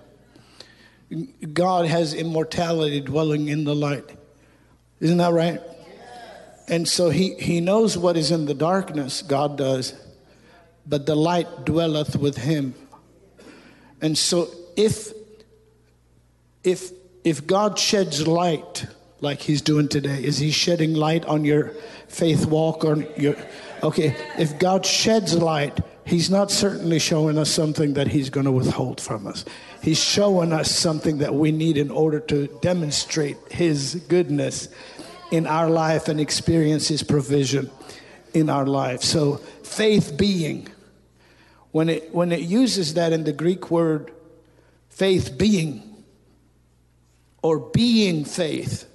God 1.52 1.86
has 1.86 2.14
immortality 2.14 3.00
dwelling 3.00 3.48
in 3.48 3.64
the 3.64 3.74
light. 3.74 4.16
Isn't 5.00 5.18
that 5.18 5.32
right? 5.32 5.60
And 6.66 6.88
so 6.88 7.10
he, 7.10 7.34
he 7.34 7.60
knows 7.60 7.96
what 7.96 8.16
is 8.16 8.30
in 8.30 8.46
the 8.46 8.54
darkness, 8.54 9.22
God 9.22 9.56
does, 9.56 9.94
but 10.86 11.06
the 11.06 11.14
light 11.14 11.64
dwelleth 11.64 12.16
with 12.16 12.36
him. 12.36 12.74
And 14.00 14.16
so 14.16 14.48
if 14.76 15.12
if 16.64 16.90
if 17.24 17.46
God 17.46 17.78
sheds 17.78 18.26
light 18.26 18.86
like 19.20 19.40
he's 19.40 19.62
doing 19.62 19.88
today, 19.88 20.22
is 20.22 20.38
he 20.38 20.50
shedding 20.50 20.94
light 20.94 21.24
on 21.26 21.44
your 21.44 21.70
faith 22.08 22.46
walk 22.46 22.84
or 22.84 23.02
your 23.16 23.36
okay, 23.82 24.16
if 24.38 24.58
God 24.58 24.84
sheds 24.84 25.36
light, 25.36 25.78
He's 26.04 26.30
not 26.30 26.50
certainly 26.50 26.98
showing 26.98 27.36
us 27.36 27.50
something 27.50 27.92
that 27.94 28.08
He's 28.08 28.30
going 28.30 28.46
to 28.46 28.52
withhold 28.52 28.98
from 28.98 29.26
us. 29.26 29.44
He's 29.82 30.02
showing 30.02 30.54
us 30.54 30.70
something 30.70 31.18
that 31.18 31.34
we 31.34 31.52
need 31.52 31.76
in 31.76 31.90
order 31.90 32.18
to 32.20 32.46
demonstrate 32.62 33.36
His 33.50 33.96
goodness 34.08 34.68
in 35.30 35.46
our 35.46 35.68
life 35.68 36.08
and 36.08 36.18
experience 36.18 36.88
His 36.88 37.02
provision 37.02 37.70
in 38.32 38.48
our 38.48 38.66
life. 38.66 39.02
So, 39.02 39.36
faith 39.62 40.16
being, 40.16 40.68
when 41.72 41.90
it, 41.90 42.14
when 42.14 42.32
it 42.32 42.40
uses 42.40 42.94
that 42.94 43.12
in 43.12 43.24
the 43.24 43.32
Greek 43.32 43.70
word 43.70 44.10
faith 44.88 45.36
being 45.36 46.04
or 47.42 47.58
being 47.58 48.24
faith, 48.24 48.87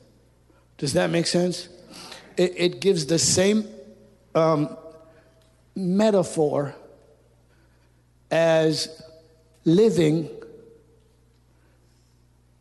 does 0.78 0.94
that 0.94 1.10
make 1.10 1.28
sense? 1.28 1.70
It, 2.38 2.54
it 2.56 2.82
gives 2.82 3.06
the 3.06 3.20
same 3.20 3.68
um, 4.36 4.76
metaphor 5.76 6.76
as 8.32 9.02
living 9.66 10.30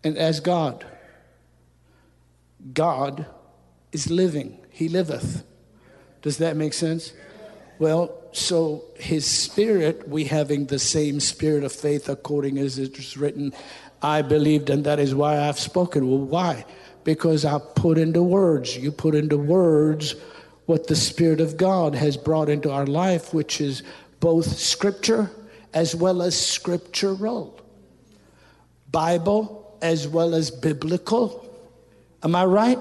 and 0.05 0.17
as 0.19 0.41
God. 0.41 0.85
God 2.73 3.27
is 3.93 4.11
living, 4.11 4.59
He 4.71 4.89
liveth. 4.89 5.45
Does 6.21 6.39
that 6.39 6.57
make 6.57 6.73
sense? 6.73 7.13
Well, 7.79 8.15
so 8.33 8.85
His 8.97 9.27
Spirit, 9.27 10.09
we 10.09 10.25
having 10.25 10.67
the 10.67 10.79
same 10.79 11.21
spirit 11.21 11.65
of 11.65 11.73
faith 11.73 12.09
according 12.09 12.59
as 12.59 12.79
it 12.79 12.99
is 12.99 13.17
written, 13.17 13.53
I 14.03 14.23
believed 14.23 14.71
and 14.71 14.85
that 14.85 14.99
is 14.99 15.15
why 15.15 15.39
I've 15.39 15.59
spoken. 15.59 16.09
Well, 16.09 16.19
why? 16.19 16.65
Because 17.05 17.45
I 17.45 17.59
put 17.59 17.99
into 17.99 18.23
words, 18.23 18.77
you 18.77 18.93
put 18.93 19.15
into 19.15 19.37
words 19.37 20.15
what 20.67 20.87
the 20.87 20.97
Spirit 20.97 21.41
of 21.41 21.57
God 21.57 21.95
has 21.95 22.17
brought 22.17 22.49
into 22.49 22.71
our 22.71 22.87
life, 22.87 23.35
which 23.35 23.61
is 23.61 23.83
both 24.21 24.47
scripture 24.47 25.31
as 25.75 25.95
well 25.95 26.23
as 26.23 26.39
scriptural. 26.39 27.59
Bible 28.91 29.77
as 29.83 30.07
well 30.07 30.35
as 30.35 30.51
biblical. 30.51 31.45
Am 32.23 32.37
I 32.37 32.45
right? 32.45 32.79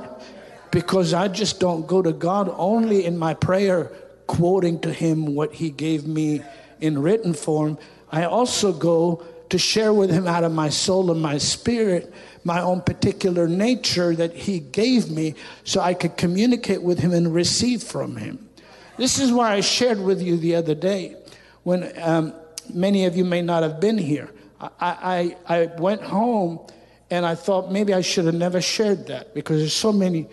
Because 0.70 1.14
I 1.14 1.28
just 1.28 1.60
don't 1.60 1.88
go 1.88 2.02
to 2.02 2.14
God 2.14 2.54
only 2.58 3.06
in 3.06 3.18
my 3.18 3.34
prayer, 3.34 3.86
quoting 4.28 4.80
to 4.82 4.94
Him 4.94 5.34
what 5.34 5.54
He 5.54 5.72
gave 5.72 6.06
me 6.06 6.42
in 6.80 7.02
written 7.02 7.34
form. 7.34 7.78
I 8.12 8.26
also 8.26 8.72
go 8.72 9.26
to 9.52 9.58
share 9.58 9.94
with 9.94 10.10
Him 10.10 10.28
out 10.28 10.44
of 10.44 10.52
my 10.52 10.70
soul 10.70 11.12
and 11.12 11.22
my 11.22 11.38
spirit 11.38 12.12
my 12.44 12.62
own 12.62 12.82
particular 12.82 13.48
nature 13.48 14.16
that 14.16 14.34
He 14.34 14.60
gave 14.60 15.12
me 15.12 15.36
so 15.64 15.80
I 15.80 15.94
could 15.94 16.18
communicate 16.18 16.82
with 16.82 17.00
Him 17.00 17.14
and 17.14 17.34
receive 17.34 17.84
from 17.84 18.16
Him. 18.18 18.50
This 18.98 19.20
is 19.20 19.32
why 19.32 19.54
I 19.54 19.62
shared 19.62 20.00
with 20.00 20.22
you 20.22 20.38
the 20.38 20.56
other 20.56 20.76
day 20.76 21.16
when 21.64 21.92
um, 22.02 22.34
many 22.74 23.06
of 23.06 23.16
you 23.16 23.24
may 23.24 23.42
not 23.42 23.64
have 23.64 23.80
been 23.80 23.98
here. 23.98 24.30
I, 24.60 25.36
I, 25.48 25.60
I 25.62 25.66
went 25.78 26.02
home 26.02 26.60
and 27.10 27.26
I 27.26 27.36
thought 27.36 27.72
maybe 27.72 27.94
I 27.94 28.02
should 28.02 28.26
have 28.26 28.36
never 28.36 28.62
shared 28.62 29.08
that 29.08 29.34
because 29.34 29.60
there's 29.60 29.76
so 29.76 29.92
many 29.92 30.28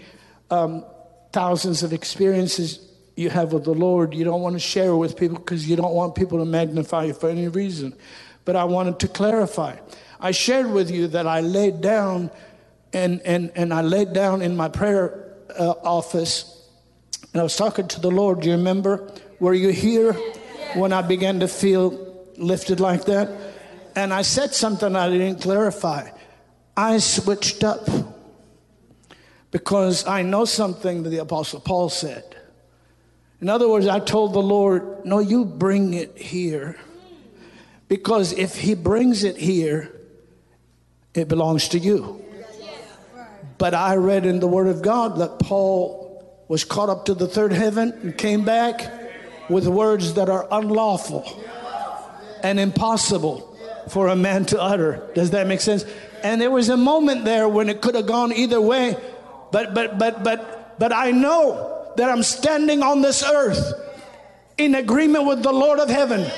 um, 0.51 0.85
thousands 1.33 1.83
of 1.83 1.93
experiences 1.93 2.89
you 3.17 3.31
have 3.31 3.53
with 3.53 3.65
the 3.65 3.75
Lord 3.75 4.15
you 4.15 4.23
don't 4.23 4.43
want 4.43 4.55
to 4.55 4.61
share 4.61 4.95
with 4.95 5.17
people 5.17 5.39
because 5.39 5.69
you 5.69 5.75
don't 5.75 5.95
want 5.95 6.15
people 6.15 6.39
to 6.39 6.45
magnify 6.45 7.05
you 7.05 7.15
for 7.15 7.29
any 7.29 7.49
reason. 7.49 7.95
But 8.49 8.57
I 8.57 8.65
wanted 8.65 8.99
to 9.01 9.09
clarify. 9.09 9.77
I 10.19 10.31
shared 10.31 10.71
with 10.71 10.91
you 10.91 11.09
that 11.09 11.27
I 11.27 11.41
laid 11.41 11.83
down 11.83 12.31
and, 12.95 13.21
and, 13.21 13.53
and 13.55 13.75
I 13.75 13.83
laid 13.83 14.15
down 14.15 14.41
in 14.41 14.57
my 14.57 14.71
prayer 14.71 15.35
uh, 15.51 15.73
office 15.83 16.67
and 17.35 17.41
I 17.41 17.43
was 17.43 17.57
talking 17.57 17.89
to 17.89 18.01
the 18.01 18.11
Lord. 18.11 18.41
Do 18.41 18.49
you 18.49 18.57
remember? 18.57 19.13
Were 19.39 19.53
you 19.53 19.69
here 19.69 20.15
when 20.77 20.95
I 20.95 21.03
began 21.03 21.41
to 21.41 21.47
feel 21.47 22.25
lifted 22.39 22.81
like 22.81 23.05
that? 23.05 23.29
And 23.95 24.15
I 24.15 24.23
said 24.23 24.55
something 24.55 24.97
I 24.97 25.11
didn't 25.11 25.43
clarify. 25.43 26.09
I 26.75 26.97
switched 27.01 27.63
up 27.63 27.87
because 29.51 30.07
I 30.07 30.23
know 30.23 30.47
something 30.47 31.03
that 31.03 31.11
the 31.11 31.19
Apostle 31.19 31.61
Paul 31.61 31.91
said. 31.91 32.25
In 33.43 33.51
other 33.51 33.69
words, 33.69 33.87
I 33.87 34.01
told 34.01 34.33
the 34.33 34.41
Lord, 34.41 35.05
No, 35.05 35.19
you 35.19 35.45
bring 35.45 35.93
it 35.93 36.17
here. 36.17 36.79
Because 37.89 38.33
if 38.33 38.57
He 38.57 38.75
brings 38.75 39.25
it 39.25 39.37
here, 39.37 39.91
it 41.15 41.29
belongs 41.29 41.69
to 41.71 41.79
you. 41.79 42.25
But 43.57 43.75
I 43.75 43.97
read 43.97 44.25
in 44.25 44.41
the 44.41 44.47
Word 44.47 44.69
of 44.69 44.83
God 44.83 45.19
that 45.19 45.41
Paul 45.41 46.07
was 46.47 46.65
caught 46.65 46.89
up 46.89 47.07
to 47.07 47.15
the 47.15 47.27
third 47.27 47.53
heaven 47.53 47.93
and 48.03 48.17
came 48.17 48.45
back 48.45 48.91
with 49.49 49.67
words 49.67 50.15
that 50.15 50.29
are 50.29 50.47
unlawful 50.51 51.25
and 52.43 52.61
impossible 52.61 53.57
for 53.89 54.09
a 54.09 54.17
man 54.17 54.45
to 54.47 54.61
utter. 54.61 55.09
Does 55.15 55.31
that 55.31 55.47
make 55.47 55.61
sense? 55.61 55.85
And 56.23 56.41
there 56.41 56.51
was 56.51 56.69
a 56.69 56.77
moment 56.77 57.25
there 57.25 57.49
when 57.49 57.69
it 57.69 57.81
could 57.81 57.95
have 57.95 58.07
gone 58.07 58.33
either 58.33 58.61
way, 58.61 58.97
but 59.51 59.75
but 59.75 59.99
but 59.99 60.23
but 60.23 60.79
but 60.79 60.93
I 60.93 61.11
know 61.11 61.93
that 61.97 62.09
I'm 62.09 62.23
standing 62.23 62.83
on 62.83 63.03
this 63.03 63.23
earth 63.25 63.73
in 64.57 64.75
agreement 64.75 65.27
with 65.27 65.43
the 65.43 65.53
Lord 65.53 65.79
of 65.79 65.89
heaven 65.89 66.31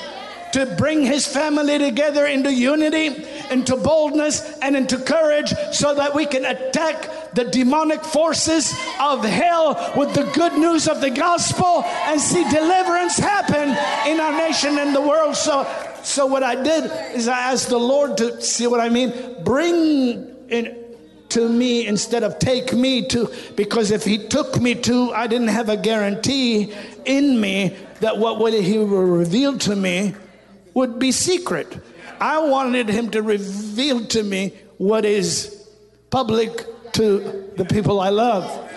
to 0.52 0.66
bring 0.76 1.04
his 1.04 1.26
family 1.26 1.78
together 1.78 2.26
into 2.26 2.52
unity, 2.52 3.24
into 3.50 3.76
boldness, 3.76 4.58
and 4.60 4.76
into 4.76 4.98
courage 4.98 5.52
so 5.72 5.94
that 5.94 6.14
we 6.14 6.26
can 6.26 6.44
attack 6.44 7.34
the 7.34 7.44
demonic 7.44 8.02
forces 8.02 8.72
of 9.00 9.24
hell 9.24 9.92
with 9.96 10.12
the 10.14 10.24
good 10.34 10.54
news 10.54 10.88
of 10.88 11.00
the 11.00 11.10
gospel 11.10 11.82
and 11.84 12.20
see 12.20 12.42
deliverance 12.50 13.18
happen 13.18 13.68
in 14.10 14.20
our 14.20 14.32
nation 14.32 14.78
and 14.78 14.94
the 14.94 15.00
world. 15.00 15.36
So 15.36 15.66
so 16.02 16.26
what 16.26 16.42
I 16.42 16.54
did 16.54 16.90
is 17.14 17.28
I 17.28 17.52
asked 17.52 17.68
the 17.68 17.78
Lord 17.78 18.16
to 18.18 18.40
see 18.40 18.66
what 18.66 18.80
I 18.80 18.88
mean, 18.88 19.12
bring 19.44 20.34
in 20.48 20.76
to 21.30 21.48
me 21.48 21.86
instead 21.86 22.24
of 22.24 22.38
take 22.38 22.72
me 22.72 23.06
to, 23.08 23.32
because 23.54 23.90
if 23.90 24.04
he 24.04 24.18
took 24.18 24.60
me 24.60 24.74
to, 24.74 25.12
I 25.12 25.26
didn't 25.26 25.48
have 25.48 25.68
a 25.68 25.76
guarantee 25.76 26.72
in 27.04 27.40
me 27.40 27.76
that 28.00 28.18
what 28.18 28.52
he 28.52 28.78
would 28.78 28.90
reveal 28.90 29.58
to 29.58 29.76
me 29.76 30.14
would 30.74 30.98
be 30.98 31.12
secret. 31.12 31.78
I 32.20 32.38
wanted 32.38 32.88
him 32.88 33.10
to 33.10 33.22
reveal 33.22 34.04
to 34.06 34.22
me 34.22 34.52
what 34.78 35.04
is 35.04 35.68
public 36.10 36.92
to 36.92 37.50
the 37.56 37.64
people 37.64 38.00
I 38.00 38.10
love. 38.10 38.68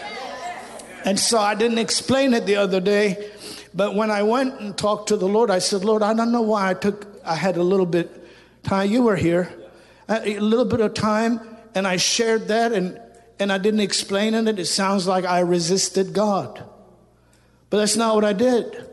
And 1.06 1.20
so 1.20 1.39
I 1.39 1.56
didn't 1.56 1.80
explain 1.80 2.34
it 2.34 2.46
the 2.46 2.56
other 2.56 2.80
day, 2.80 3.30
but 3.74 3.96
when 3.96 4.10
I 4.10 4.24
went 4.24 4.60
and 4.60 4.78
talked 4.78 5.10
to 5.10 5.18
the 5.18 5.28
Lord, 5.28 5.52
I 5.52 5.60
said, 5.60 5.84
Lord, 5.84 6.02
I 6.02 6.14
don't 6.14 6.32
know 6.32 6.41
why 6.41 6.70
I 6.70 6.74
took 6.74 7.08
I 7.26 7.36
had 7.36 7.58
a 7.58 7.64
little 7.64 7.86
bit 7.86 8.10
time. 8.64 8.91
You 8.91 9.04
were 9.04 9.16
here, 9.16 9.52
uh, 10.08 10.20
a 10.24 10.39
little 10.39 10.66
bit 10.66 10.82
of 10.82 10.94
time, 10.94 11.39
and 11.74 11.88
I 11.88 11.98
shared 11.98 12.48
that, 12.50 12.72
and 12.72 13.00
and 13.39 13.52
I 13.52 13.58
didn't 13.58 13.80
explain 13.80 14.34
it. 14.34 14.60
It 14.60 14.66
sounds 14.66 15.08
like 15.08 15.26
I 15.26 15.39
resisted 15.39 16.14
God, 16.14 16.64
but 17.70 17.78
that's 17.78 17.96
not 17.96 18.16
what 18.16 18.26
I 18.26 18.34
did. 18.34 18.89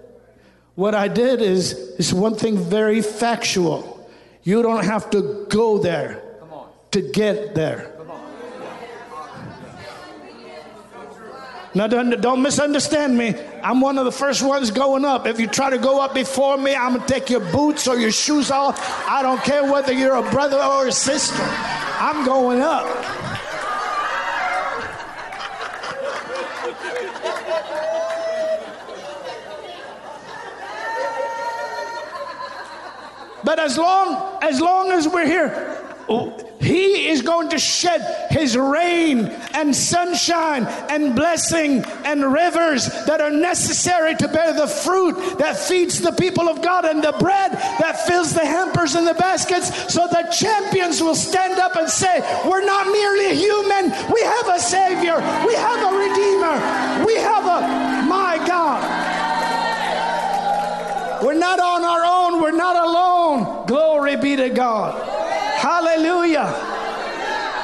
What 0.81 0.95
I 0.95 1.09
did 1.09 1.43
is 1.43 1.75
is 1.99 2.15
one 2.15 2.37
thing 2.37 2.57
very 2.57 3.03
factual. 3.03 4.01
You 4.45 4.63
don't 4.63 4.83
have 4.83 5.11
to 5.11 5.45
go 5.51 5.77
there 5.77 6.23
to 6.93 7.03
get 7.03 7.55
there. 7.55 7.93
Now, 11.75 11.87
don't, 11.87 12.19
don't, 12.23 12.41
misunderstand 12.41 13.15
me. 13.15 13.35
I'm 13.63 13.83
one 13.83 13.99
of 13.99 14.07
the 14.07 14.11
first 14.25 14.43
ones 14.43 14.71
going 14.71 15.05
up. 15.05 15.27
If 15.27 15.39
you 15.39 15.49
try 15.49 15.69
to 15.69 15.77
go 15.77 16.01
up 16.01 16.15
before 16.15 16.57
me, 16.57 16.75
I'm 16.75 16.95
going 16.95 17.07
to 17.07 17.13
take 17.13 17.29
your 17.29 17.45
boots 17.53 17.87
or 17.87 17.99
your 17.99 18.11
shoes 18.11 18.51
off. 18.51 18.81
I 19.07 19.21
don't 19.21 19.43
care 19.43 19.71
whether 19.71 19.93
you're 19.93 20.17
a 20.17 20.31
brother 20.31 20.57
or 20.57 20.87
a 20.87 20.93
sister. 20.93 21.45
I'm 21.45 22.25
going 22.25 22.63
up. 22.63 23.30
But 33.51 33.59
as 33.59 33.77
long 33.77 34.39
as 34.43 34.61
long 34.61 34.93
as 34.93 35.09
we're 35.09 35.27
here, 35.27 35.77
he 36.61 37.09
is 37.09 37.21
going 37.21 37.49
to 37.49 37.59
shed 37.59 38.31
His 38.31 38.57
rain 38.57 39.27
and 39.55 39.75
sunshine 39.75 40.67
and 40.89 41.17
blessing 41.17 41.83
and 42.05 42.33
rivers 42.33 42.87
that 43.07 43.21
are 43.21 43.33
necessary 43.33 44.15
to 44.15 44.29
bear 44.29 44.53
the 44.53 44.69
fruit 44.69 45.39
that 45.39 45.57
feeds 45.57 46.01
the 46.01 46.13
people 46.13 46.49
of 46.49 46.63
God 46.63 46.85
and 46.85 47.03
the 47.03 47.11
bread 47.19 47.51
that 47.51 48.07
fills 48.07 48.35
the 48.35 48.47
hampers 48.47 48.95
and 48.95 49.05
the 49.05 49.15
baskets 49.15 49.93
so 49.93 50.07
the 50.07 50.23
champions 50.31 51.03
will 51.03 51.17
stand 51.17 51.59
up 51.59 51.75
and 51.75 51.91
say, 51.91 52.21
We're 52.49 52.65
not 52.65 52.87
merely 52.87 53.35
human, 53.35 53.91
we 54.15 54.23
have 54.23 54.47
a 54.47 54.61
Savior, 54.61 55.17
we 55.45 55.55
have 55.57 55.93
a 55.93 55.97
Redeemer, 55.99 57.05
we 57.05 57.17
have 57.17 57.47
a, 57.47 57.90
We're 61.23 61.35
not 61.35 61.61
on 61.61 61.85
our 61.85 62.05
own, 62.05 62.43
we're 62.43 62.51
not 62.57 62.77
alone. 62.77 63.67
Glory 63.67 64.17
be 64.17 64.37
to 64.37 64.49
God. 64.49 65.01
Hallelujah. 65.59 66.55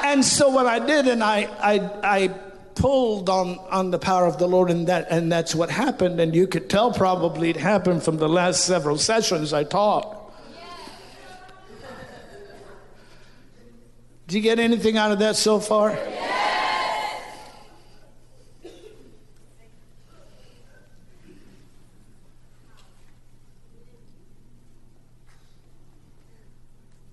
And 0.04 0.24
so 0.24 0.48
what 0.48 0.66
I 0.66 0.78
did, 0.78 1.08
and 1.08 1.22
I, 1.22 1.48
I, 1.60 1.90
I 2.02 2.28
pulled 2.76 3.28
on, 3.28 3.58
on 3.70 3.90
the 3.90 3.98
power 3.98 4.26
of 4.26 4.38
the 4.38 4.46
Lord, 4.46 4.70
and 4.70 4.86
that 4.86 5.08
and 5.10 5.32
that's 5.32 5.54
what 5.54 5.70
happened. 5.70 6.20
And 6.20 6.34
you 6.34 6.46
could 6.46 6.70
tell 6.70 6.92
probably 6.92 7.50
it 7.50 7.56
happened 7.56 8.02
from 8.02 8.18
the 8.18 8.28
last 8.28 8.64
several 8.64 8.98
sessions 8.98 9.52
I 9.52 9.64
taught. 9.64 10.14
Did 14.28 14.36
you 14.36 14.40
get 14.42 14.58
anything 14.58 14.96
out 14.96 15.12
of 15.12 15.20
that 15.20 15.36
so 15.36 15.60
far? 15.60 15.98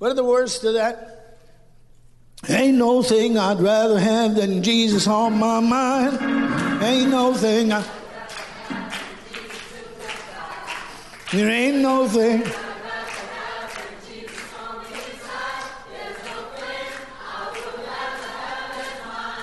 What 0.04 0.12
are 0.12 0.16
the 0.16 0.24
words 0.26 0.60
to 0.60 0.74
that? 0.74 1.38
Ain't 2.50 2.78
no 2.78 3.02
thing 3.02 3.38
I'd 3.38 3.62
rather 3.62 3.98
have 3.98 4.36
than 4.36 4.62
Jesus 4.62 5.08
on 5.08 5.40
my 5.40 5.62
mind. 5.62 6.84
Ain't 6.84 7.10
no 7.10 7.34
thing 7.34 7.72
I. 7.72 7.86
There 11.32 11.50
ain't 11.50 11.78
no 11.78 12.06
thing. 12.10 12.44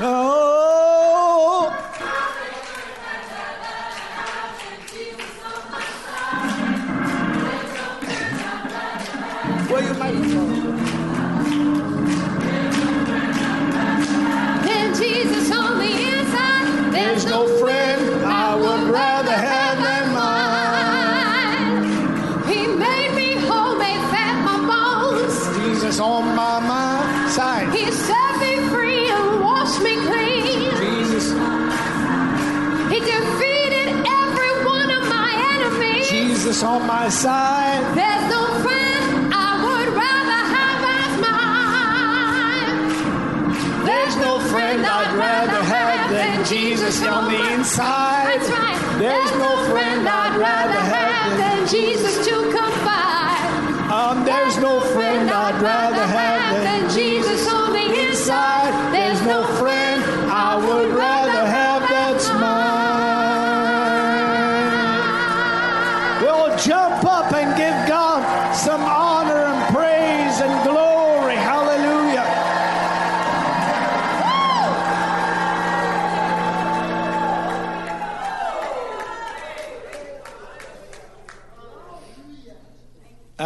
Oh. 0.01 1.80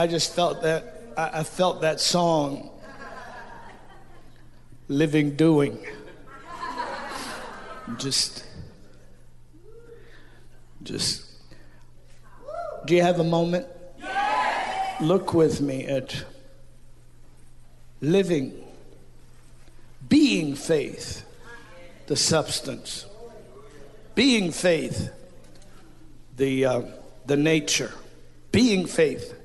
I 0.04 0.06
just 0.06 0.34
felt 0.34 0.60
that 0.60 1.00
I 1.16 1.40
I 1.40 1.44
felt 1.44 1.80
that 1.80 1.98
song 1.98 2.68
living 4.86 5.34
doing. 5.34 5.78
Just 7.96 8.44
just 10.82 11.24
do 12.84 12.94
you 12.94 13.00
have 13.00 13.18
a 13.18 13.24
moment? 13.24 13.66
Look 15.00 15.32
with 15.32 15.62
me 15.62 15.86
at 15.86 16.22
living 18.02 18.62
being 20.06 20.54
faith 20.54 21.24
the 22.08 22.16
substance. 22.16 23.06
Being 24.14 24.52
faith 24.52 25.10
the 26.36 26.66
uh, 26.66 26.82
the 27.24 27.38
nature. 27.38 27.94
Being 28.52 28.84
faith 28.84 29.40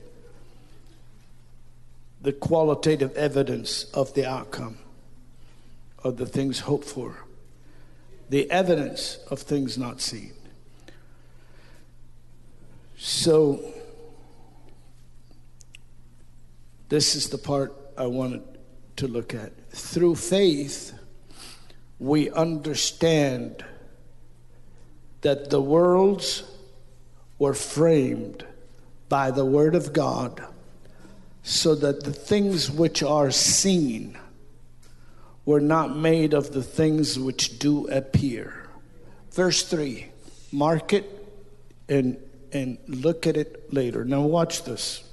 the 2.22 2.34
qualitative 2.34 3.16
evidence 3.16 3.86
of 3.94 4.14
the 4.14 4.26
outcome 4.26 4.78
of 6.04 6.18
the 6.18 6.26
things 6.26 6.60
hoped 6.60 6.86
for, 6.86 7.26
the 8.30 8.50
evidence 8.52 9.20
of 9.30 9.40
things 9.40 9.78
not 9.78 10.02
seen. 10.02 10.34
So, 12.98 13.64
this 16.90 17.16
is 17.16 17.30
the 17.30 17.38
part 17.38 17.74
I 17.98 18.08
wanted 18.08 18.44
to 18.98 19.08
look 19.08 19.34
at. 19.34 19.52
Through 19.72 20.16
faith, 20.16 20.94
we 22.00 22.30
understand 22.32 23.64
that 25.22 25.50
the 25.50 25.62
worlds 25.62 26.44
were 27.38 27.54
framed 27.54 28.46
by 29.08 29.32
the 29.32 29.46
Word 29.46 29.76
of 29.76 29.94
God 29.94 30.46
so 31.44 31.76
that 31.76 32.04
the 32.04 32.14
things 32.14 32.70
which 32.70 33.02
are 33.02 33.32
seen 33.32 34.18
were 35.46 35.62
not 35.62 35.96
made 35.96 36.34
of 36.34 36.52
the 36.52 36.64
things 36.64 37.18
which 37.18 37.58
do 37.60 37.88
appear. 37.88 38.68
Verse 39.32 39.64
3, 39.64 40.08
mark 40.52 40.94
it 40.94 41.10
and, 41.88 42.18
and 42.52 42.78
look 42.88 43.26
at 43.26 43.36
it 43.36 43.74
later. 43.74 44.06
Now, 44.06 44.22
watch 44.22 44.64
this. 44.64 45.04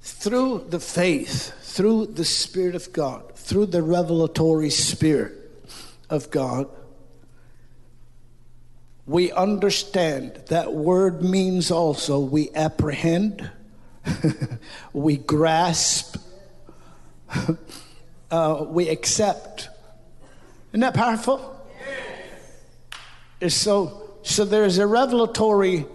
Through 0.00 0.66
the 0.68 0.80
faith, 0.80 1.52
through 1.62 2.06
the 2.06 2.24
Spirit 2.24 2.74
of 2.74 2.92
God, 2.92 3.34
through 3.34 3.66
the 3.66 3.82
revelatory 3.82 4.70
Spirit 4.70 5.32
of 6.08 6.30
God, 6.30 6.68
we 9.06 9.32
understand 9.32 10.40
that 10.48 10.72
word 10.72 11.22
means 11.22 11.70
also 11.70 12.18
we 12.20 12.50
apprehend, 12.54 13.50
we 14.92 15.16
grasp, 15.16 16.16
uh, 18.30 18.64
we 18.68 18.88
accept. 18.88 19.68
Isn't 20.70 20.80
that 20.80 20.94
powerful? 20.94 21.50
It's 23.40 23.54
so 23.54 24.18
so 24.22 24.44
there's 24.44 24.78
a 24.78 24.86
revelatory 24.86 25.86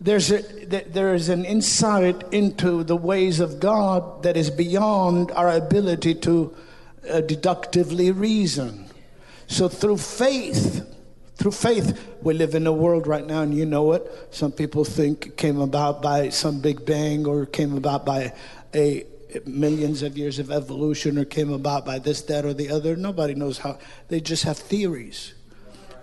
there's 0.00 0.30
a 0.30 0.42
there 0.66 1.14
is 1.14 1.28
an 1.28 1.44
insight 1.44 2.22
into 2.32 2.84
the 2.84 2.96
ways 2.96 3.40
of 3.40 3.60
God 3.60 4.22
that 4.24 4.36
is 4.36 4.50
beyond 4.50 5.30
our 5.30 5.48
ability 5.50 6.14
to 6.16 6.54
uh, 7.10 7.20
deductively 7.22 8.10
reason. 8.10 8.90
So 9.46 9.68
through 9.68 9.98
faith, 9.98 10.84
through 11.36 11.52
faith, 11.52 12.16
we 12.22 12.32
live 12.32 12.54
in 12.54 12.66
a 12.66 12.72
world 12.72 13.06
right 13.06 13.24
now, 13.24 13.42
and 13.42 13.54
you 13.54 13.66
know 13.66 13.92
it. 13.92 14.10
Some 14.30 14.52
people 14.52 14.84
think 14.84 15.26
it 15.26 15.36
came 15.36 15.60
about 15.60 16.00
by 16.00 16.30
some 16.30 16.60
big 16.60 16.86
bang, 16.86 17.26
or 17.26 17.44
came 17.44 17.76
about 17.76 18.06
by 18.06 18.32
a 18.74 19.04
millions 19.44 20.02
of 20.02 20.16
years 20.16 20.38
of 20.38 20.50
evolution, 20.50 21.18
or 21.18 21.26
came 21.26 21.52
about 21.52 21.84
by 21.84 21.98
this, 21.98 22.22
that, 22.22 22.46
or 22.46 22.54
the 22.54 22.70
other. 22.70 22.96
Nobody 22.96 23.34
knows 23.34 23.58
how. 23.58 23.78
They 24.08 24.20
just 24.20 24.44
have 24.44 24.56
theories. 24.56 25.34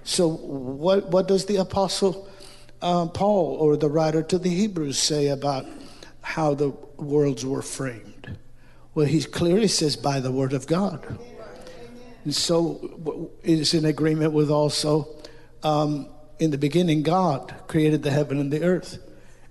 So, 0.03 0.27
what 0.27 1.09
what 1.09 1.27
does 1.27 1.45
the 1.45 1.55
apostle 1.55 2.29
uh, 2.81 3.07
Paul 3.07 3.55
or 3.59 3.75
the 3.75 3.89
writer 3.89 4.21
to 4.21 4.37
the 4.37 4.49
Hebrews 4.49 4.99
say 4.99 5.29
about 5.29 5.65
how 6.21 6.53
the 6.53 6.69
worlds 6.97 7.43
were 7.43 7.63
framed? 7.63 8.37
Well, 8.93 9.07
he 9.07 9.23
clearly 9.23 9.67
says 9.67 9.95
by 9.95 10.19
the 10.19 10.31
word 10.31 10.53
of 10.53 10.67
God. 10.67 11.17
And 12.23 12.35
so, 12.35 13.31
is 13.43 13.73
in 13.73 13.85
agreement 13.85 14.31
with 14.31 14.51
also 14.51 15.07
um, 15.63 16.07
in 16.39 16.51
the 16.51 16.57
beginning, 16.57 17.03
God 17.03 17.53
created 17.67 18.03
the 18.03 18.11
heaven 18.11 18.39
and 18.39 18.51
the 18.51 18.63
earth. 18.63 18.99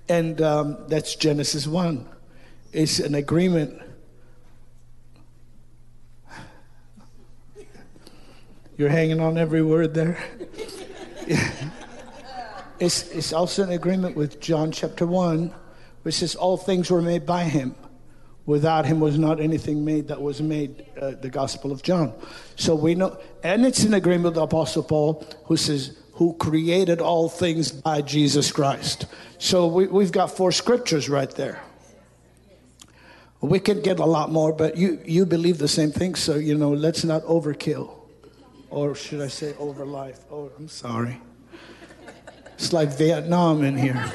And 0.08 0.40
um, 0.42 0.76
that's 0.88 1.14
Genesis 1.14 1.66
1. 1.66 2.08
It's 2.72 2.98
an 2.98 3.14
agreement. 3.14 3.80
You're 8.76 8.88
hanging 8.88 9.20
on 9.20 9.38
every 9.38 9.62
word 9.62 9.94
there. 9.94 10.22
it's, 12.80 13.08
it's 13.10 13.32
also 13.32 13.62
an 13.62 13.70
agreement 13.70 14.16
with 14.16 14.40
John 14.40 14.72
chapter 14.72 15.06
1, 15.06 15.52
which 16.02 16.16
says, 16.16 16.34
All 16.34 16.56
things 16.56 16.90
were 16.90 17.02
made 17.02 17.24
by 17.24 17.44
him. 17.44 17.74
Without 18.44 18.84
him 18.86 18.98
was 18.98 19.18
not 19.18 19.40
anything 19.40 19.84
made 19.84 20.08
that 20.08 20.20
was 20.20 20.42
made, 20.42 20.84
uh, 21.00 21.12
the 21.12 21.30
Gospel 21.30 21.70
of 21.70 21.82
John. 21.82 22.12
So 22.56 22.74
we 22.74 22.96
know, 22.96 23.16
and 23.44 23.64
it's 23.64 23.84
an 23.84 23.94
agreement 23.94 24.24
with 24.24 24.34
the 24.34 24.42
Apostle 24.42 24.82
Paul, 24.82 25.24
who 25.44 25.56
says, 25.56 25.96
who 26.22 26.34
created 26.34 27.00
all 27.00 27.28
things 27.28 27.72
by 27.72 28.00
Jesus 28.00 28.52
Christ. 28.52 29.06
So 29.38 29.66
we, 29.66 29.88
we've 29.88 30.12
got 30.12 30.28
four 30.36 30.52
scriptures 30.52 31.08
right 31.08 31.30
there. 31.32 31.60
We 33.40 33.58
could 33.58 33.82
get 33.82 33.98
a 33.98 34.04
lot 34.04 34.30
more, 34.30 34.52
but 34.52 34.76
you, 34.76 35.00
you 35.04 35.26
believe 35.26 35.58
the 35.58 35.66
same 35.66 35.90
thing, 35.90 36.14
so 36.14 36.36
you 36.36 36.56
know, 36.56 36.70
let's 36.70 37.02
not 37.02 37.24
overkill. 37.24 37.90
Or 38.70 38.94
should 38.94 39.20
I 39.20 39.26
say 39.26 39.56
over 39.58 39.84
life? 39.84 40.20
Oh, 40.30 40.52
I'm 40.56 40.68
sorry. 40.68 41.20
It's 42.54 42.72
like 42.72 42.90
Vietnam 42.96 43.64
in 43.64 43.76
here. 43.76 44.12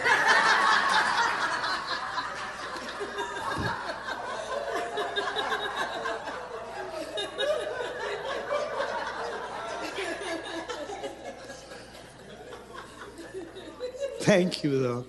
Thank 14.28 14.62
you, 14.62 14.78
though. 14.82 15.06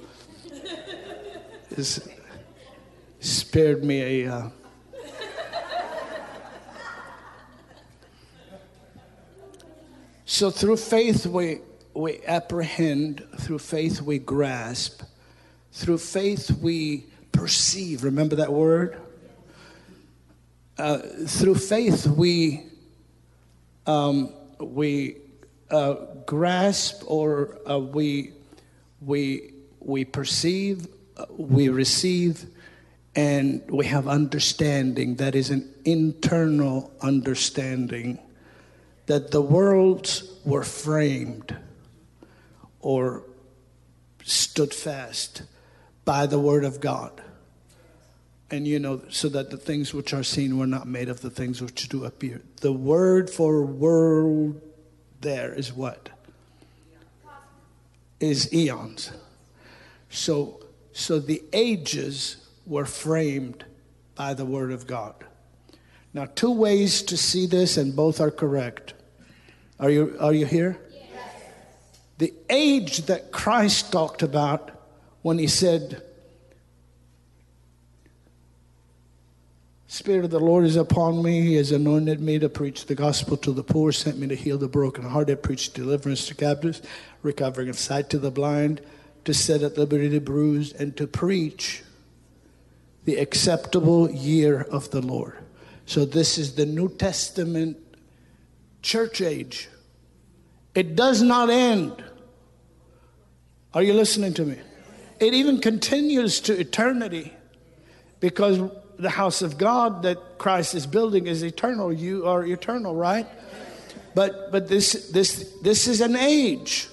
It's 1.71 1.99
spared 3.19 3.83
me 3.83 4.23
a. 4.23 4.33
Uh, 4.33 4.51
so 10.25 10.53
through 10.53 10.77
faith 10.77 11.27
we 11.27 11.59
we 11.95 12.25
apprehend. 12.27 13.27
Through 13.41 13.59
faith 13.59 14.01
we 14.01 14.21
grasp. 14.21 15.03
Through 15.73 15.99
faith 15.99 16.53
we 16.53 17.07
perceive. 17.33 18.05
Remember 18.05 18.37
that 18.37 18.53
word. 18.53 19.01
Uh, 20.79 20.99
through 21.27 21.57
faith 21.57 22.07
we 22.07 22.66
um, 23.85 24.33
we 24.61 25.16
uh, 25.73 25.95
grasp 26.25 27.03
or 27.09 27.59
uh, 27.69 27.81
we 27.81 28.35
we 29.01 29.53
we 29.80 30.05
perceive, 30.05 30.86
we 31.30 31.68
receive, 31.68 32.46
and 33.14 33.62
we 33.70 33.86
have 33.86 34.09
understanding 34.09 35.16
that 35.16 35.34
is 35.34 35.51
an 35.51 35.72
internal 35.84 36.92
understanding 37.01 38.18
that 39.07 39.30
the 39.30 39.40
worlds 39.40 40.24
were 40.44 40.62
framed 40.62 41.57
or 42.80 43.24
stood 44.24 44.74
fast 44.74 45.42
by 46.05 46.26
the 46.26 46.38
word 46.38 46.64
of 46.64 46.80
God. 46.80 47.22
And 48.51 48.66
you 48.66 48.78
know, 48.78 49.03
so 49.09 49.28
that 49.28 49.51
the 49.51 49.57
things 49.57 49.92
which 49.92 50.14
are 50.14 50.22
seen 50.22 50.59
were 50.59 50.66
not 50.66 50.86
made 50.86 51.09
of 51.09 51.20
the 51.20 51.30
things 51.30 51.61
which 51.61 51.88
do 51.88 52.05
appear. 52.05 52.42
The 52.61 52.72
word 52.72 53.28
for 53.28 53.62
world 53.62 54.61
there 55.20 55.53
is 55.53 55.72
what? 55.72 56.09
Is 58.21 58.53
eons. 58.53 59.12
So, 60.11 60.64
so 60.93 61.19
the 61.19 61.43
ages 61.53 62.49
were 62.66 62.85
framed 62.85 63.64
by 64.14 64.35
the 64.35 64.45
word 64.45 64.73
of 64.73 64.87
God. 64.87 65.14
Now, 66.12 66.27
two 66.27 66.51
ways 66.51 67.03
to 67.03 67.16
see 67.16 67.47
this, 67.47 67.77
and 67.77 67.95
both 67.95 68.21
are 68.21 68.31
correct. 68.31 68.95
Are 69.79 69.91
you, 69.91 70.16
are 70.19 70.33
you 70.33 70.47
here? 70.47 70.79
Yes. 70.93 71.05
The 72.19 72.35
age 72.51 73.07
that 73.07 73.31
Christ 73.31 73.93
talked 73.93 74.23
about 74.23 74.71
when 75.23 75.39
he 75.39 75.47
said, 75.47 76.03
Spirit 79.91 80.26
of 80.26 80.30
the 80.30 80.39
Lord 80.39 80.66
is 80.66 80.76
upon 80.76 81.22
me. 81.22 81.41
He 81.41 81.55
has 81.55 81.72
anointed 81.72 82.20
me 82.20 82.39
to 82.41 82.51
preach 82.51 82.84
the 82.84 82.95
gospel 82.95 83.39
to 83.39 83.53
the 83.53 83.64
poor, 83.64 83.91
sent 83.91 84.18
me 84.18 84.28
to 84.28 84.36
heal 84.36 84.59
the 84.59 84.68
brokenhearted, 84.68 85.43
preach 85.43 85.72
deliverance 85.72 86.26
to 86.26 86.34
captives, 86.34 86.82
recovering 87.22 87.70
of 87.70 87.78
sight 87.78 88.11
to 88.11 88.18
the 88.18 88.30
blind, 88.30 88.82
to 89.24 89.32
set 89.32 89.62
at 89.62 89.78
liberty 89.78 90.09
the 90.09 90.20
bruised, 90.20 90.78
and 90.78 90.95
to 90.99 91.07
preach 91.07 91.82
the 93.07 93.16
acceptable 93.16 94.11
year 94.11 94.61
of 94.61 94.91
the 94.91 95.01
Lord. 95.01 95.39
So, 95.86 96.05
this 96.05 96.36
is 96.36 96.55
the 96.55 96.66
New 96.66 96.91
Testament 96.91 97.78
church 98.82 99.22
age. 99.22 99.70
It 100.74 100.97
does 100.97 101.22
not 101.22 101.49
end. 101.49 102.05
Are 103.72 103.82
you 103.82 103.95
listening 103.95 104.34
to 104.34 104.45
me? 104.45 104.59
It 105.18 105.32
even 105.32 105.62
continues 105.62 106.41
to 106.43 106.61
eternity 106.61 107.32
because 108.20 108.61
the 108.99 109.11
house 109.11 109.42
of 109.42 109.59
God 109.59 110.03
that 110.03 110.38
Christ 110.38 110.74
is 110.74 110.86
building 110.86 111.26
is 111.26 111.42
eternal. 111.42 111.92
You 111.92 112.26
are 112.26 112.44
eternal, 112.44 112.94
right? 112.94 113.26
But 114.14 114.51
but 114.51 114.68
this 114.68 115.11
this 115.11 115.53
this 115.62 115.86
is 115.86 116.01
an 116.01 116.16
age 116.16 116.88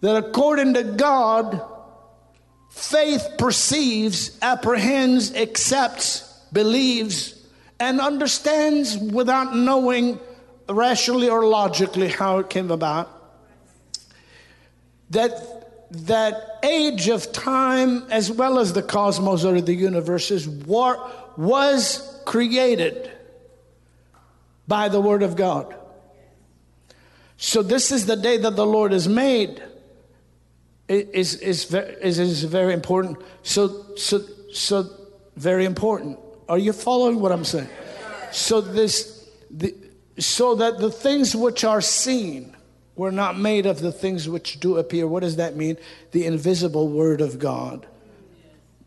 that 0.00 0.16
according 0.16 0.74
to 0.74 0.82
God 0.82 1.62
faith 2.70 3.34
perceives, 3.38 4.36
apprehends, 4.42 5.32
accepts, 5.34 6.22
believes 6.52 7.40
and 7.78 8.00
understands 8.00 8.96
without 8.96 9.54
knowing 9.54 10.18
rationally 10.68 11.28
or 11.28 11.44
logically 11.44 12.08
how 12.08 12.38
it 12.38 12.50
came 12.50 12.70
about 12.70 13.10
that 15.10 15.53
that 15.94 16.58
age 16.62 17.08
of 17.08 17.32
time 17.32 18.04
as 18.10 18.30
well 18.30 18.58
as 18.58 18.72
the 18.72 18.82
cosmos 18.82 19.44
or 19.44 19.60
the 19.60 19.74
universes 19.74 20.48
war, 20.48 21.10
was 21.36 22.20
created 22.24 23.10
by 24.66 24.88
the 24.88 25.00
word 25.00 25.22
of 25.22 25.36
god. 25.36 25.74
So 27.36 27.62
this 27.62 27.92
is 27.92 28.06
the 28.06 28.16
day 28.16 28.38
that 28.38 28.56
the 28.56 28.66
lord 28.66 28.92
has 28.92 29.08
made. 29.08 29.62
Is, 30.86 31.36
is, 31.36 31.72
is 31.72 32.44
very 32.44 32.74
important. 32.74 33.18
So 33.42 33.94
so 33.96 34.20
so 34.52 34.90
very 35.36 35.64
important. 35.64 36.18
Are 36.48 36.58
you 36.58 36.72
following 36.72 37.20
what 37.20 37.32
I'm 37.32 37.44
saying? 37.44 37.68
So 38.32 38.60
this, 38.60 39.28
the, 39.50 39.74
so 40.18 40.56
that 40.56 40.78
the 40.78 40.90
things 40.90 41.34
which 41.34 41.64
are 41.64 41.80
seen 41.80 42.54
were 42.96 43.12
not 43.12 43.38
made 43.38 43.66
of 43.66 43.80
the 43.80 43.92
things 43.92 44.28
which 44.28 44.60
do 44.60 44.76
appear. 44.78 45.06
What 45.06 45.20
does 45.20 45.36
that 45.36 45.56
mean? 45.56 45.76
The 46.12 46.26
invisible 46.26 46.88
Word 46.88 47.20
of 47.20 47.38
God 47.38 47.86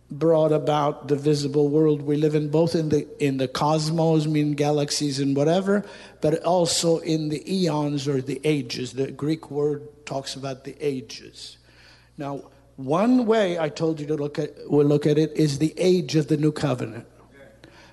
brought 0.10 0.54
about 0.54 1.10
the 1.10 1.16
visible 1.16 1.68
world 1.68 2.02
we 2.02 2.16
live 2.16 2.34
in, 2.34 2.50
both 2.50 2.76
in 2.76 2.90
the 2.90 3.06
in 3.24 3.38
the 3.38 3.48
cosmos, 3.48 4.26
mean 4.26 4.54
galaxies 4.54 5.20
and 5.20 5.36
whatever, 5.36 5.86
but 6.22 6.42
also 6.44 7.00
in 7.00 7.30
the 7.30 7.44
eons 7.54 8.08
or 8.08 8.22
the 8.22 8.40
ages. 8.44 8.94
The 8.94 9.12
Greek 9.12 9.52
word 9.52 10.06
talks 10.06 10.36
about 10.36 10.64
the 10.64 10.76
ages. 10.80 11.58
Now, 12.18 12.44
one 12.78 13.26
way 13.26 13.60
I 13.60 13.70
told 13.70 14.00
you 14.00 14.08
to 14.08 14.16
look 14.16 14.40
at 14.40 14.54
we'll 14.68 14.88
look 14.88 15.06
at 15.06 15.18
it 15.18 15.34
is 15.34 15.60
the 15.60 15.74
age 15.78 16.16
of 16.16 16.28
the 16.28 16.38
new 16.38 16.52
covenant. 16.52 17.06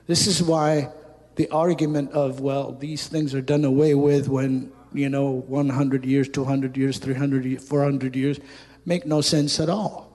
This 0.07 0.27
is 0.27 0.43
why 0.43 0.91
the 1.37 1.49
argument 1.51 2.13
of, 2.13 2.41
well, 2.41 2.73
these 2.73 3.09
things 3.09 3.35
are 3.35 3.41
done 3.41 3.65
away 3.65 3.95
with 3.95 4.29
when, 4.29 4.71
you 4.95 5.09
know, 5.09 5.31
100 5.31 6.05
years, 6.05 6.29
200 6.29 6.77
years, 6.77 6.99
300 6.99 7.45
years, 7.45 7.69
400 7.69 8.17
years 8.17 8.41
make 8.87 9.05
no 9.05 9.21
sense 9.21 9.61
at 9.61 9.69
all. 9.69 10.11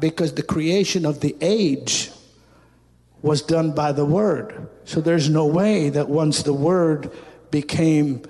Because 0.00 0.34
the 0.34 0.42
creation 0.42 1.06
of 1.06 1.20
the 1.20 1.36
age 1.40 2.10
was 3.22 3.42
done 3.42 3.72
by 3.72 3.92
the 3.92 4.04
Word. 4.04 4.68
So 4.84 5.00
there's 5.00 5.30
no 5.30 5.46
way 5.46 5.88
that 5.90 6.08
once 6.08 6.42
the 6.42 6.52
Word 6.52 7.10
became 7.50 8.22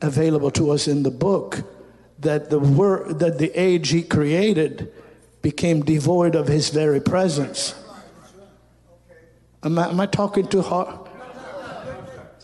available 0.00 0.50
to 0.50 0.70
us 0.70 0.88
in 0.88 1.04
the 1.04 1.10
book, 1.10 1.62
that 2.18 2.50
the 2.50 2.58
word 2.58 3.18
that 3.18 3.38
the 3.38 3.50
age 3.60 3.90
he 3.90 4.02
created 4.02 4.92
became 5.42 5.82
devoid 5.82 6.34
of 6.34 6.48
his 6.48 6.68
very 6.70 7.00
presence. 7.00 7.74
Am 9.62 9.78
I, 9.78 9.88
am 9.88 10.00
I 10.00 10.06
talking 10.06 10.46
too 10.46 10.62
hard? 10.62 11.08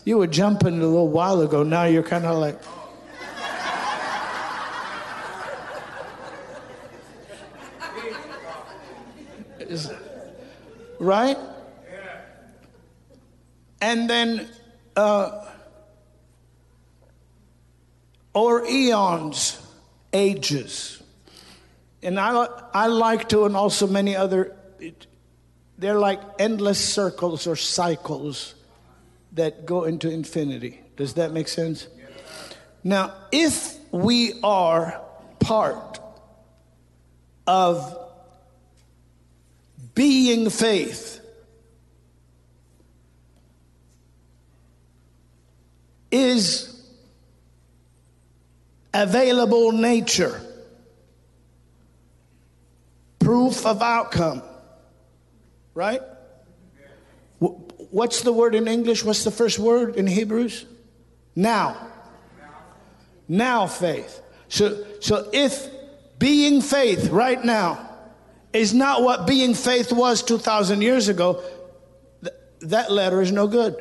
You 0.05 0.17
were 0.17 0.27
jumping 0.27 0.81
a 0.81 0.85
little 0.85 1.09
while 1.09 1.41
ago. 1.41 1.63
Now 1.63 1.83
you're 1.83 2.03
kind 2.03 2.25
of 2.25 2.37
like. 2.37 2.59
Is, 9.69 9.91
right? 10.99 11.37
And 13.81 14.09
then, 14.09 14.49
uh, 14.95 15.45
or 18.33 18.65
eons, 18.65 19.61
ages. 20.11 21.01
And 22.03 22.19
I, 22.19 22.47
I 22.73 22.87
like 22.87 23.29
to, 23.29 23.45
and 23.45 23.55
also 23.55 23.87
many 23.87 24.15
other 24.15 24.55
they're 25.79 25.99
like 25.99 26.19
endless 26.37 26.77
circles 26.77 27.47
or 27.47 27.55
cycles 27.55 28.53
that 29.31 29.65
go 29.65 29.85
into 29.85 30.09
infinity. 30.09 30.81
Does 30.97 31.13
that 31.13 31.31
make 31.31 31.47
sense? 31.47 31.87
Now, 32.83 33.13
if 33.31 33.77
we 33.91 34.33
are 34.43 35.01
part 35.39 35.99
of 37.47 37.97
being 39.99 40.49
faith, 40.49 41.19
is 46.09 46.89
available 48.93 49.73
nature, 49.73 50.39
proof 53.19 53.65
of 53.65 53.81
outcome 53.81 54.41
right? 55.73 56.01
What's 57.39 58.21
the 58.23 58.33
word 58.33 58.53
in 58.53 58.67
English? 58.67 59.03
What's 59.03 59.23
the 59.23 59.31
first 59.31 59.59
word 59.59 59.95
in 59.95 60.07
Hebrews? 60.07 60.65
Now. 61.35 61.87
Now 63.27 63.65
faith. 63.65 64.21
So, 64.49 64.85
so 64.99 65.29
if 65.31 65.69
being 66.17 66.61
faith 66.61 67.09
right 67.09 67.41
now 67.43 67.88
is 68.53 68.73
not 68.73 69.03
what 69.03 69.27
being 69.27 69.53
faith 69.53 69.91
was 69.91 70.23
2,000 70.23 70.81
years 70.81 71.07
ago, 71.07 71.43
th- 72.23 72.33
that 72.61 72.91
letter 72.91 73.21
is 73.21 73.31
no 73.31 73.47
good. 73.47 73.75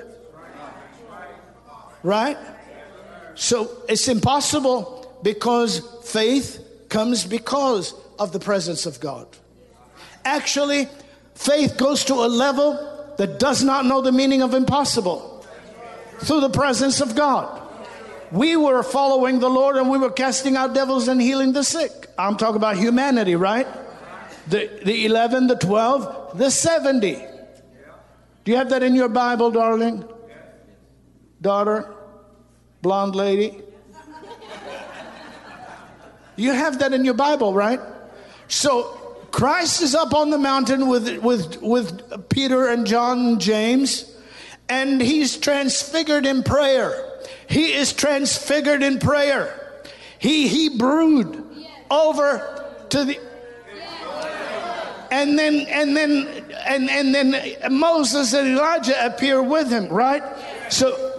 Right? 2.02 2.36
So 3.34 3.82
it's 3.88 4.08
impossible 4.08 5.18
because 5.22 5.80
faith 6.04 6.64
comes 6.88 7.24
because 7.24 7.94
of 8.18 8.32
the 8.32 8.40
presence 8.40 8.86
of 8.86 9.00
God. 9.00 9.26
Actually, 10.24 10.88
Faith 11.38 11.76
goes 11.76 12.04
to 12.06 12.14
a 12.14 12.26
level 12.26 13.14
that 13.16 13.38
does 13.38 13.62
not 13.62 13.86
know 13.86 14.00
the 14.02 14.10
meaning 14.10 14.42
of 14.42 14.54
impossible 14.54 15.46
through 16.18 16.40
the 16.40 16.50
presence 16.50 17.00
of 17.00 17.14
God. 17.14 17.62
We 18.32 18.56
were 18.56 18.82
following 18.82 19.38
the 19.38 19.48
Lord 19.48 19.76
and 19.76 19.88
we 19.88 19.98
were 19.98 20.10
casting 20.10 20.56
out 20.56 20.74
devils 20.74 21.06
and 21.06 21.22
healing 21.22 21.52
the 21.52 21.62
sick. 21.62 22.08
I'm 22.18 22.36
talking 22.36 22.56
about 22.56 22.76
humanity, 22.76 23.36
right? 23.36 23.68
The, 24.48 24.80
the 24.82 25.04
11, 25.04 25.46
the 25.46 25.56
12, 25.56 26.38
the 26.38 26.50
70. 26.50 27.14
Do 28.44 28.52
you 28.52 28.56
have 28.56 28.70
that 28.70 28.82
in 28.82 28.94
your 28.94 29.08
Bible, 29.08 29.50
darling? 29.50 30.04
Daughter? 31.40 31.94
Blonde 32.80 33.14
lady? 33.14 33.62
You 36.36 36.52
have 36.52 36.78
that 36.78 36.92
in 36.92 37.04
your 37.04 37.14
Bible, 37.14 37.52
right? 37.52 37.80
So 38.46 38.84
Christ 39.32 39.82
is 39.82 39.94
up 39.94 40.14
on 40.14 40.30
the 40.30 40.38
mountain 40.38 40.88
with, 40.88 41.18
with, 41.18 41.60
with 41.60 42.28
Peter 42.28 42.68
and 42.68 42.86
John 42.86 43.18
and 43.18 43.40
James, 43.40 44.16
and 44.68 45.00
he's 45.02 45.36
transfigured 45.36 46.24
in 46.24 46.42
prayer. 46.42 47.20
He 47.48 47.74
is 47.74 47.92
transfigured 47.92 48.82
in 48.82 48.98
prayer. 48.98 49.82
He, 50.18 50.48
he 50.48 50.78
brood 50.78 51.44
over 51.90 52.64
to 52.90 53.04
the. 53.04 53.27
And 55.10 55.38
then 55.38 55.66
and 55.68 55.96
then 55.96 56.44
and, 56.66 56.90
and 56.90 57.14
then 57.14 57.56
Moses 57.70 58.34
and 58.34 58.48
Elijah 58.48 59.06
appear 59.06 59.42
with 59.42 59.70
him, 59.70 59.88
right? 59.88 60.22
So 60.70 61.18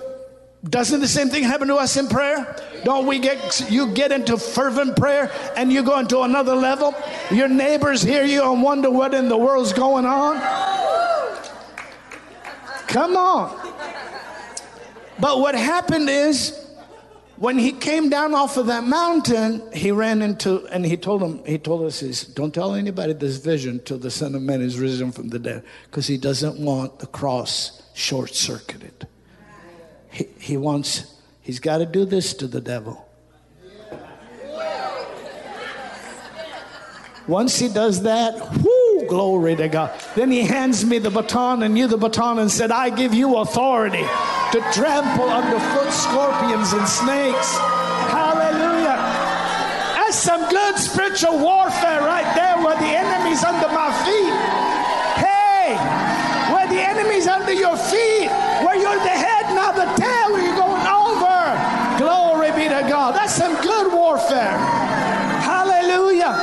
doesn't 0.64 1.00
the 1.00 1.08
same 1.08 1.30
thing 1.30 1.44
happen 1.44 1.68
to 1.70 1.76
us 1.76 1.98
in 1.98 2.08
prayer? 2.08 2.56
Don't 2.84 3.08
we 3.08 3.20
get 3.20 3.70
you 3.72 3.94
get 3.94 4.12
into 4.12 4.38
fervent 4.38 4.96
prayer 4.96 5.32
and 5.56 5.72
you 5.72 5.84
go 5.84 5.98
into 6.00 6.22
another 6.22 6.56
level? 6.56 6.94
Your 7.32 7.48
neighbors 7.48 8.02
hear 8.02 8.24
you 8.24 8.52
and 8.52 8.62
wonder 8.62 8.92
what 8.92 9.14
in 9.14 9.30
the 9.30 9.38
world's 9.38 9.74
going 9.74 10.06
on? 10.06 10.40
Come 12.88 13.16
on. 13.16 13.56
But 15.20 15.40
what 15.40 15.56
happened 15.56 16.10
is 16.10 16.69
when 17.40 17.58
he 17.58 17.72
came 17.72 18.10
down 18.10 18.34
off 18.34 18.58
of 18.58 18.68
that 18.68 18.84
mountain, 18.84 19.64
he 19.72 19.92
ran 19.92 20.22
into 20.22 20.66
and 20.68 20.86
he 20.86 20.98
told 20.98 21.24
him, 21.24 21.44
he 21.46 21.58
told 21.58 21.86
us, 21.86 22.02
he's, 22.02 22.26
don't 22.26 22.54
tell 22.54 22.76
anybody 22.76 23.14
this 23.14 23.38
vision 23.38 23.80
till 23.86 23.98
the 23.98 24.12
Son 24.12 24.36
of 24.36 24.42
Man 24.42 24.62
is 24.62 24.78
risen 24.78 25.14
from 25.14 25.30
the 25.30 25.40
dead, 25.40 25.64
because 25.86 26.06
he 26.06 26.18
doesn't 26.18 26.60
want 26.60 27.00
the 27.00 27.08
cross 27.08 27.82
short 27.94 28.36
circuited. 28.36 29.08
He, 30.12 30.28
he 30.38 30.58
wants, 30.58 31.16
he's 31.42 31.60
got 31.60 31.78
to 31.78 31.86
do 31.86 32.04
this 32.04 32.34
to 32.36 32.48
the 32.48 32.60
devil. 32.60 33.06
Once 37.26 37.58
he 37.58 37.70
does 37.70 38.04
that, 38.04 38.36
whoo, 38.58 39.06
glory 39.08 39.56
to 39.56 39.70
God. 39.70 39.98
Then 40.16 40.30
he 40.30 40.42
hands 40.42 40.84
me 40.84 40.98
the 40.98 41.12
baton 41.12 41.64
and 41.64 41.78
you 41.78 41.88
the 41.88 41.96
baton 41.96 42.40
and 42.40 42.52
said, 42.52 42.72
I 42.72 42.90
give 42.90 43.14
you 43.14 43.38
authority 43.38 44.04
to 44.52 44.60
trample 44.74 45.30
underfoot 45.30 45.94
scorpions 45.94 46.74
and 46.74 46.88
snakes. 46.88 47.58
Hallelujah. 48.10 48.98
That's 49.94 50.18
some 50.18 50.50
good 50.50 50.76
spiritual 50.80 51.38
warfare 51.38 52.02
right 52.02 52.26
there 52.34 52.58
where 52.58 52.76
the 52.76 52.90
enemy's 52.90 53.44
under 53.44 53.68
my 53.68 53.94
feet. 54.02 54.34
Hey, 55.22 55.78
where 56.52 56.68
the 56.68 56.82
enemy's 56.82 57.28
under 57.28 57.54
your 57.54 57.78
feet, 57.78 58.30
where 58.66 58.76
you're 58.76 59.04
the 59.06 59.18
head, 59.22 59.54
not 59.54 59.76
the 59.76 59.86
tail, 60.02 60.34
where 60.34 60.44
you're 60.44 60.58
going 60.58 60.88
over. 60.88 61.38
Glory 62.02 62.50
be 62.58 62.66
to 62.74 62.82
God. 62.90 63.14
That's 63.14 63.36
some 63.36 63.54
good 63.62 63.94
warfare. 63.94 64.58
Hallelujah. 65.46 66.34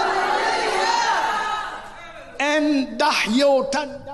And 2.39 3.01
dahyotan. 3.01 4.06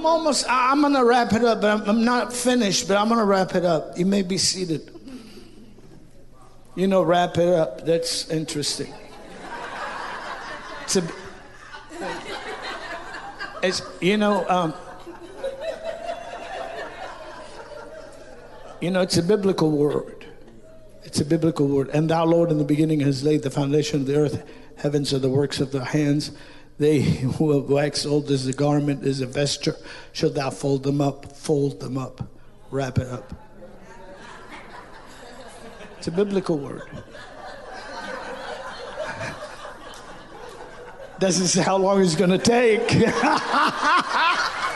I'm 0.00 0.06
almost, 0.06 0.46
I'm 0.48 0.80
going 0.80 0.94
to 0.94 1.04
wrap 1.04 1.34
it 1.34 1.44
up, 1.44 1.60
but 1.60 1.82
I'm, 1.82 1.86
I'm 1.86 2.04
not 2.06 2.32
finished, 2.32 2.88
but 2.88 2.96
I'm 2.96 3.08
going 3.08 3.20
to 3.20 3.26
wrap 3.26 3.54
it 3.54 3.66
up. 3.66 3.98
You 3.98 4.06
may 4.06 4.22
be 4.22 4.38
seated. 4.38 4.90
You 6.74 6.86
know, 6.86 7.02
wrap 7.02 7.36
it 7.36 7.48
up. 7.48 7.84
That's 7.84 8.26
interesting. 8.30 8.94
It's 10.84 10.96
a, 10.96 11.02
it's, 13.62 13.82
you 14.00 14.16
know, 14.16 14.48
um, 14.48 14.72
you 18.80 18.90
know, 18.90 19.02
it's 19.02 19.18
a 19.18 19.22
biblical 19.22 19.70
word. 19.70 20.24
It's 21.02 21.20
a 21.20 21.26
biblical 21.26 21.68
word. 21.68 21.90
And 21.90 22.08
thou, 22.08 22.24
Lord, 22.24 22.50
in 22.50 22.56
the 22.56 22.64
beginning 22.64 23.00
has 23.00 23.22
laid 23.22 23.42
the 23.42 23.50
foundation 23.50 24.00
of 24.00 24.06
the 24.06 24.16
earth. 24.16 24.50
Heavens 24.76 25.12
are 25.12 25.18
the 25.18 25.28
works 25.28 25.60
of 25.60 25.72
the 25.72 25.84
hands. 25.84 26.30
They 26.80 27.00
have 27.02 27.38
waxed 27.40 28.06
old 28.06 28.30
as 28.30 28.46
a 28.46 28.54
garment, 28.54 29.04
as 29.04 29.20
a 29.20 29.26
vesture, 29.26 29.76
shalt 30.12 30.34
thou 30.34 30.48
fold 30.48 30.82
them 30.82 31.02
up, 31.02 31.36
fold 31.36 31.78
them 31.78 31.98
up, 31.98 32.26
wrap 32.70 32.98
it 32.98 33.06
up. 33.06 33.34
It's 35.98 36.08
a 36.08 36.10
biblical 36.10 36.58
word. 36.58 36.88
Doesn't 41.18 41.48
say 41.48 41.60
how 41.62 41.76
long 41.76 42.00
it's 42.00 42.16
going 42.16 42.30
to 42.30 42.38
take. 42.38 42.80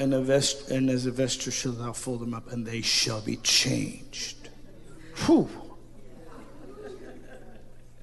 and, 0.00 0.14
a 0.14 0.20
vest, 0.22 0.70
and 0.70 0.88
as 0.88 1.04
a 1.04 1.10
vesture 1.10 1.50
shall 1.50 1.72
thou 1.72 1.92
fold 1.92 2.20
them 2.20 2.32
up, 2.32 2.50
and 2.50 2.66
they 2.66 2.80
shall 2.80 3.20
be 3.20 3.36
changed. 3.36 4.48
Whew. 5.26 5.46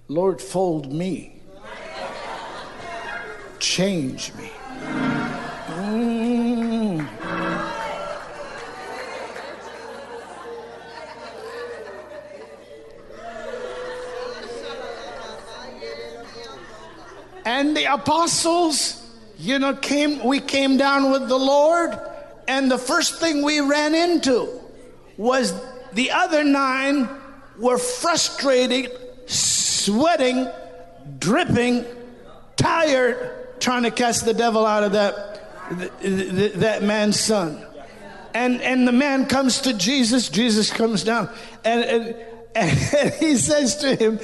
Lord, 0.07 0.39
fold 0.39 0.93
me. 0.93 1.41
Change 3.57 4.31
me. 4.35 4.51
Mm. 5.69 7.07
And 17.43 17.75
the 17.75 17.91
apostles 17.91 19.06
you 19.39 19.59
know, 19.59 19.75
came 19.75 20.23
we 20.23 20.39
came 20.39 20.77
down 20.77 21.11
with 21.11 21.27
the 21.27 21.37
Lord, 21.37 21.97
and 22.47 22.71
the 22.71 22.77
first 22.77 23.19
thing 23.19 23.43
we 23.43 23.59
ran 23.59 23.93
into 23.93 24.49
was 25.15 25.53
the 25.93 26.11
other 26.11 26.43
nine 26.43 27.07
were 27.59 27.77
frustrated, 27.77 28.91
sweating, 29.27 30.47
dripping, 31.19 31.85
tired, 32.55 33.59
trying 33.59 33.83
to 33.83 33.91
cast 33.91 34.25
the 34.25 34.33
devil 34.33 34.65
out 34.65 34.83
of 34.83 34.93
that 34.93 35.33
that 36.55 36.83
man's 36.83 37.19
son. 37.19 37.63
And 38.33 38.61
and 38.61 38.87
the 38.87 38.91
man 38.91 39.27
comes 39.27 39.61
to 39.61 39.73
Jesus. 39.73 40.29
Jesus 40.29 40.71
comes 40.71 41.03
down, 41.03 41.29
and, 41.63 41.83
and, 41.83 42.15
and 42.55 43.13
he 43.19 43.35
says 43.35 43.77
to 43.77 43.95
him, 43.95 44.19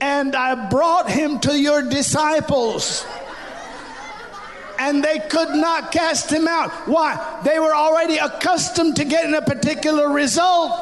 "And 0.00 0.34
I 0.34 0.70
brought 0.70 1.10
him 1.10 1.38
to 1.40 1.58
your 1.58 1.82
disciples." 1.82 3.04
And 4.84 5.02
they 5.02 5.18
could 5.18 5.48
not 5.48 5.90
cast 5.92 6.30
him 6.30 6.46
out. 6.46 6.70
Why? 6.86 7.40
They 7.42 7.58
were 7.58 7.74
already 7.74 8.18
accustomed 8.18 8.96
to 8.96 9.06
getting 9.06 9.34
a 9.34 9.40
particular 9.40 10.10
result. 10.10 10.72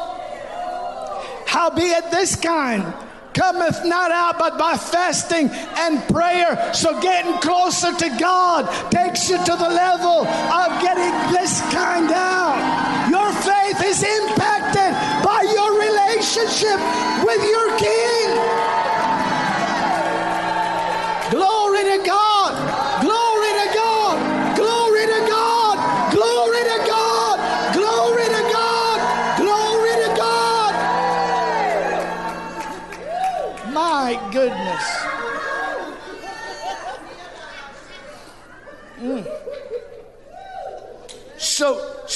Howbeit, 1.46 2.10
this 2.10 2.34
kind 2.34 2.82
cometh 3.32 3.84
not 3.84 4.10
out 4.10 4.38
but 4.38 4.58
by 4.58 4.76
fasting 4.76 5.48
and 5.52 6.02
prayer. 6.08 6.74
So, 6.74 7.00
getting 7.00 7.38
closer 7.40 7.94
to 7.94 8.08
God 8.18 8.66
takes 8.90 9.30
you 9.30 9.38
to 9.38 9.54
the 9.56 9.70
level 9.70 10.26
of 10.26 10.82
getting 10.82 11.14
this 11.32 11.60
kind 11.72 12.10
out. 12.10 13.08
Your 13.08 13.30
faith 13.32 13.80
is 13.86 14.02
impacted 14.02 14.90
by 15.22 15.46
your 15.46 15.78
relationship 15.78 16.78
with 17.24 17.42
your 17.46 17.78
King. 17.78 18.61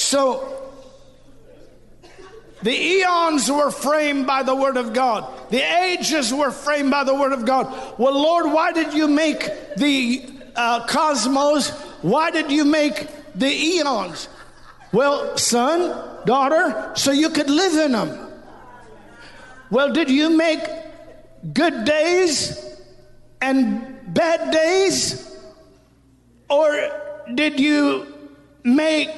So, 0.07 0.71
the 2.61 2.71
eons 2.71 3.51
were 3.51 3.71
framed 3.71 4.25
by 4.25 4.41
the 4.41 4.55
Word 4.55 4.77
of 4.77 4.93
God. 4.93 5.49
The 5.49 5.59
ages 5.59 6.33
were 6.33 6.49
framed 6.49 6.91
by 6.91 7.03
the 7.03 7.13
Word 7.13 7.33
of 7.33 7.45
God. 7.45 7.67
Well, 7.99 8.13
Lord, 8.13 8.45
why 8.53 8.71
did 8.71 8.93
you 8.93 9.09
make 9.09 9.41
the 9.75 10.25
uh, 10.55 10.87
cosmos? 10.87 11.71
Why 12.03 12.31
did 12.31 12.49
you 12.49 12.63
make 12.63 13.05
the 13.35 13.51
eons? 13.51 14.29
Well, 14.93 15.37
son, 15.37 16.25
daughter, 16.25 16.93
so 16.95 17.11
you 17.11 17.29
could 17.29 17.49
live 17.49 17.73
in 17.73 17.91
them. 17.91 18.31
Well, 19.69 19.91
did 19.91 20.09
you 20.09 20.29
make 20.29 20.61
good 21.51 21.83
days 21.83 22.79
and 23.41 24.13
bad 24.13 24.51
days? 24.53 25.37
Or 26.49 26.71
did 27.35 27.59
you 27.59 28.07
make 28.63 29.11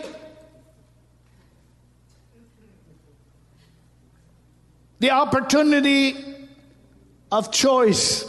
the 5.00 5.12
opportunity 5.12 6.16
of 7.32 7.52
choice. 7.52 8.26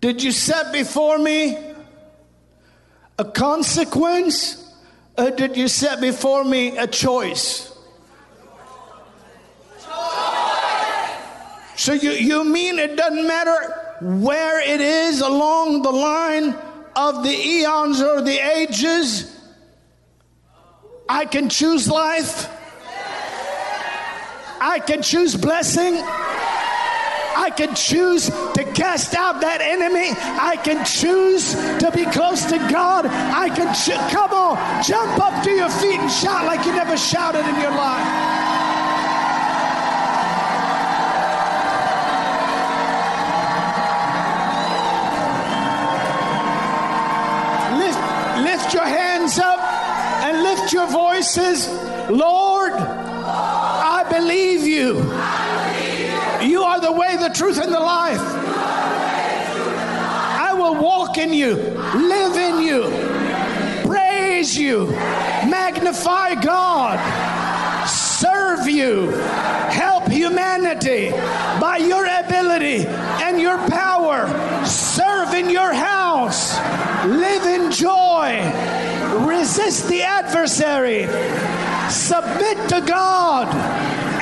Did 0.00 0.22
you 0.22 0.32
set 0.32 0.72
before 0.72 1.18
me 1.18 1.58
a 3.18 3.24
consequence, 3.24 4.74
or 5.18 5.30
did 5.30 5.56
you 5.56 5.68
set 5.68 6.00
before 6.00 6.44
me 6.44 6.76
a 6.78 6.86
choice? 6.86 7.72
So 11.76 11.92
you, 11.92 12.12
you 12.12 12.44
mean 12.44 12.78
it 12.78 12.96
doesn't 12.96 13.26
matter 13.26 13.98
where 14.00 14.60
it 14.60 14.80
is 14.80 15.20
along 15.20 15.82
the 15.82 15.90
line 15.90 16.54
of 16.94 17.22
the 17.22 17.30
eons 17.30 18.00
or 18.00 18.22
the 18.22 18.38
ages? 18.38 19.35
I 21.08 21.24
can 21.24 21.48
choose 21.48 21.88
life. 21.88 22.50
I 24.60 24.80
can 24.80 25.02
choose 25.02 25.36
blessing. 25.36 26.02
I 27.38 27.50
can 27.56 27.74
choose 27.76 28.26
to 28.28 28.64
cast 28.74 29.14
out 29.14 29.40
that 29.42 29.60
enemy. 29.60 30.10
I 30.10 30.56
can 30.56 30.84
choose 30.84 31.54
to 31.54 31.92
be 31.94 32.04
close 32.06 32.44
to 32.46 32.58
God. 32.58 33.06
I 33.06 33.48
can 33.50 33.72
cho- 33.74 34.08
come 34.10 34.32
on, 34.32 34.82
jump 34.82 35.20
up 35.20 35.44
to 35.44 35.50
your 35.50 35.68
feet 35.68 36.00
and 36.00 36.10
shout 36.10 36.44
like 36.46 36.64
you 36.66 36.72
never 36.72 36.96
shouted 36.96 37.46
in 37.46 37.60
your 37.60 37.70
life. 37.70 38.34
Lift, 48.36 48.74
your 48.74 48.84
hands 48.84 49.38
up 49.38 49.65
lift 50.66 50.74
your 50.74 50.86
voices. 50.88 51.68
Lord, 52.10 52.72
I 52.72 54.04
believe 54.10 54.66
you. 54.66 54.96
You 56.44 56.62
are 56.62 56.80
the 56.80 56.90
way, 56.90 57.16
the 57.16 57.28
truth, 57.28 57.58
and 57.60 57.72
the 57.72 57.78
life. 57.78 58.20
I 60.38 60.54
will 60.54 60.74
walk 60.82 61.18
in 61.18 61.32
you, 61.32 61.54
live 61.54 62.36
in 62.36 62.64
you, 62.64 62.90
praise 63.88 64.58
you, 64.58 64.86
magnify 65.48 66.34
God, 66.34 66.98
serve 67.88 68.68
you, 68.68 69.10
help 69.70 70.08
humanity 70.08 71.10
by 71.60 71.76
your 71.76 72.06
ability 72.06 72.86
and 73.22 73.40
your 73.40 73.58
power, 73.68 74.26
serve 74.66 75.32
in 75.34 75.48
your 75.48 75.72
house, 75.72 76.56
live 77.06 77.44
in 77.44 77.70
joy, 77.70 78.85
resist 79.24 79.88
the 79.88 80.02
adversary, 80.02 81.06
submit 81.90 82.68
to 82.68 82.80
God, 82.86 83.54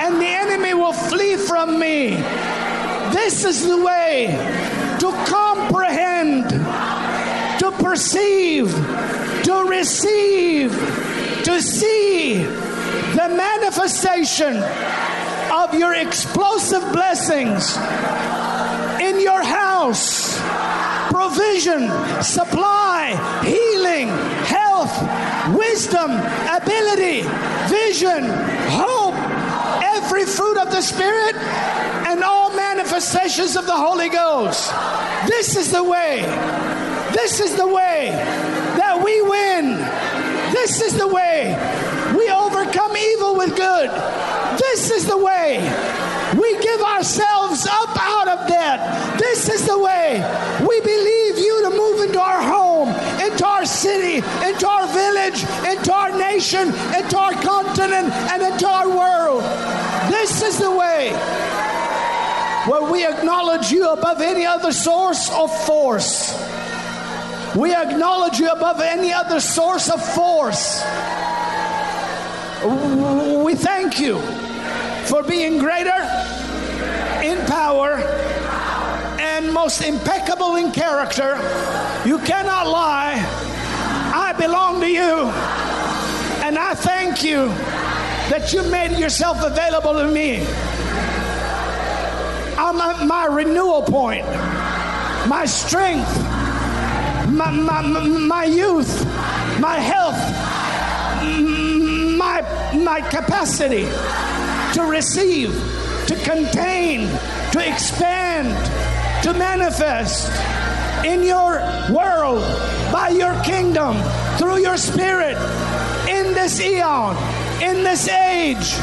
and 0.00 0.20
the 0.20 0.26
enemy 0.26 0.74
will 0.74 0.92
flee 0.92 1.36
from 1.36 1.78
me. 1.78 2.10
This 3.12 3.44
is 3.44 3.66
the 3.66 3.82
way 3.82 4.26
to 5.00 5.10
comprehend, 5.26 6.48
to 7.60 7.70
perceive, 7.82 8.70
to 9.44 9.66
receive, 9.68 10.72
to 11.44 11.60
see 11.60 12.42
the 12.42 13.28
manifestation 13.36 14.56
of 15.52 15.74
your 15.74 15.94
explosive 15.94 16.92
blessings 16.92 17.76
in 19.00 19.20
your 19.20 19.42
house 19.42 20.40
provision, 21.14 21.88
supply, 22.22 23.12
wisdom, 25.52 26.10
ability, 26.10 27.22
vision, 27.68 28.24
hope, 28.70 29.14
every 29.82 30.24
fruit 30.24 30.56
of 30.58 30.70
the 30.70 30.80
Spirit, 30.80 31.36
and 32.06 32.22
all 32.22 32.54
manifestations 32.54 33.56
of 33.56 33.66
the 33.66 33.76
Holy 33.76 34.08
Ghost. 34.08 34.72
This 35.26 35.56
is 35.56 35.70
the 35.70 35.82
way. 35.82 36.22
This 37.12 37.40
is 37.40 37.56
the 37.56 37.66
way 37.66 38.10
that 38.76 39.02
we 39.04 39.22
win. 39.22 39.78
This 40.52 40.80
is 40.80 40.96
the 40.96 41.08
way 41.08 41.54
we 42.16 42.30
overcome 42.30 42.96
evil 42.96 43.36
with 43.36 43.56
good. 43.56 43.90
This 44.58 44.90
is 44.90 45.06
the 45.06 45.18
way 45.18 45.58
we 46.38 46.58
give 46.62 46.80
ourselves 46.80 47.66
up 47.66 47.96
out 48.00 48.28
of 48.28 48.48
debt. 48.48 49.18
This 49.18 49.48
is 49.48 49.66
the 49.66 49.78
way 49.78 50.18
we 50.60 50.80
believe 50.80 51.38
you 51.38 51.62
to 51.64 51.70
move 51.70 52.00
into 52.06 52.20
our 52.20 52.42
home, 52.42 52.63
into 53.44 53.52
our 53.52 53.66
city, 53.66 54.16
into 54.46 54.66
our 54.66 54.86
village, 54.88 55.42
into 55.70 55.92
our 55.92 56.16
nation, 56.16 56.68
into 56.96 57.18
our 57.18 57.32
continent, 57.32 58.10
and 58.32 58.42
into 58.42 58.66
our 58.66 58.88
world. 58.88 59.42
This 60.10 60.42
is 60.42 60.58
the 60.58 60.70
way 60.70 61.10
where 62.66 62.90
we 62.90 63.06
acknowledge 63.06 63.70
you 63.70 63.90
above 63.90 64.22
any 64.22 64.46
other 64.46 64.72
source 64.72 65.30
of 65.30 65.50
force. 65.66 66.32
We 67.54 67.74
acknowledge 67.74 68.38
you 68.38 68.50
above 68.50 68.80
any 68.80 69.12
other 69.12 69.40
source 69.40 69.90
of 69.90 70.02
force. 70.14 70.82
We 73.44 73.54
thank 73.54 74.00
you 74.00 74.20
for 75.04 75.22
being 75.22 75.58
greater 75.58 76.00
in 77.22 77.44
power 77.46 78.13
most 79.54 79.82
impeccable 79.82 80.56
in 80.56 80.72
character. 80.72 81.36
You 82.04 82.18
cannot 82.18 82.66
lie. 82.66 83.14
I 84.12 84.34
belong 84.36 84.80
to 84.80 84.88
you. 84.90 85.30
And 86.44 86.58
I 86.58 86.74
thank 86.74 87.22
you 87.22 87.46
that 88.28 88.52
you 88.52 88.64
made 88.64 88.98
yourself 88.98 89.42
available 89.42 89.94
to 89.94 90.08
me. 90.08 90.40
I'm 92.58 92.80
at 92.80 93.06
my 93.06 93.26
renewal 93.26 93.82
point, 93.82 94.26
my 95.28 95.44
strength, 95.46 96.12
my, 97.28 97.50
my, 97.50 97.80
my 97.82 98.44
youth, 98.44 99.04
my 99.60 99.78
health, 99.78 100.18
my, 102.18 102.40
my 102.74 103.00
capacity 103.02 103.84
to 104.74 104.82
receive, 104.90 105.52
to 106.08 106.16
contain, 106.24 107.08
to 107.52 107.66
expand, 107.66 108.83
to 109.24 109.32
manifest 109.32 110.30
in 111.02 111.22
your 111.22 111.54
world, 111.90 112.42
by 112.92 113.08
your 113.08 113.34
kingdom, 113.42 113.96
through 114.36 114.58
your 114.58 114.76
spirit, 114.76 115.34
in 116.06 116.34
this 116.34 116.60
eon, 116.60 117.16
in 117.62 117.82
this 117.82 118.06
age, 118.06 118.74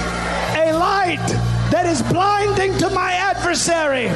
a 0.58 0.74
light 0.74 1.24
that 1.70 1.86
is 1.86 2.02
blinding 2.12 2.76
to 2.80 2.90
my 2.90 3.14
adversary 3.14 4.08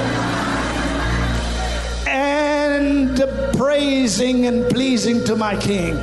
and 2.08 3.16
praising 3.56 4.48
and 4.48 4.68
pleasing 4.72 5.24
to 5.26 5.36
my 5.36 5.56
king. 5.56 5.94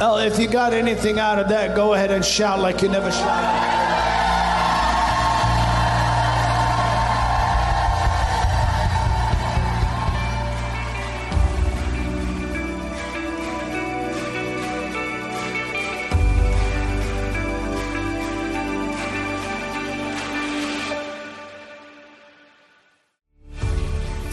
Well, 0.00 0.18
if 0.20 0.38
you 0.38 0.48
got 0.48 0.72
anything 0.72 1.18
out 1.18 1.38
of 1.38 1.50
that, 1.50 1.76
go 1.76 1.92
ahead 1.92 2.10
and 2.10 2.24
shout 2.24 2.60
like 2.60 2.80
you 2.80 2.88
never 2.88 3.12
shouted. 3.12 3.75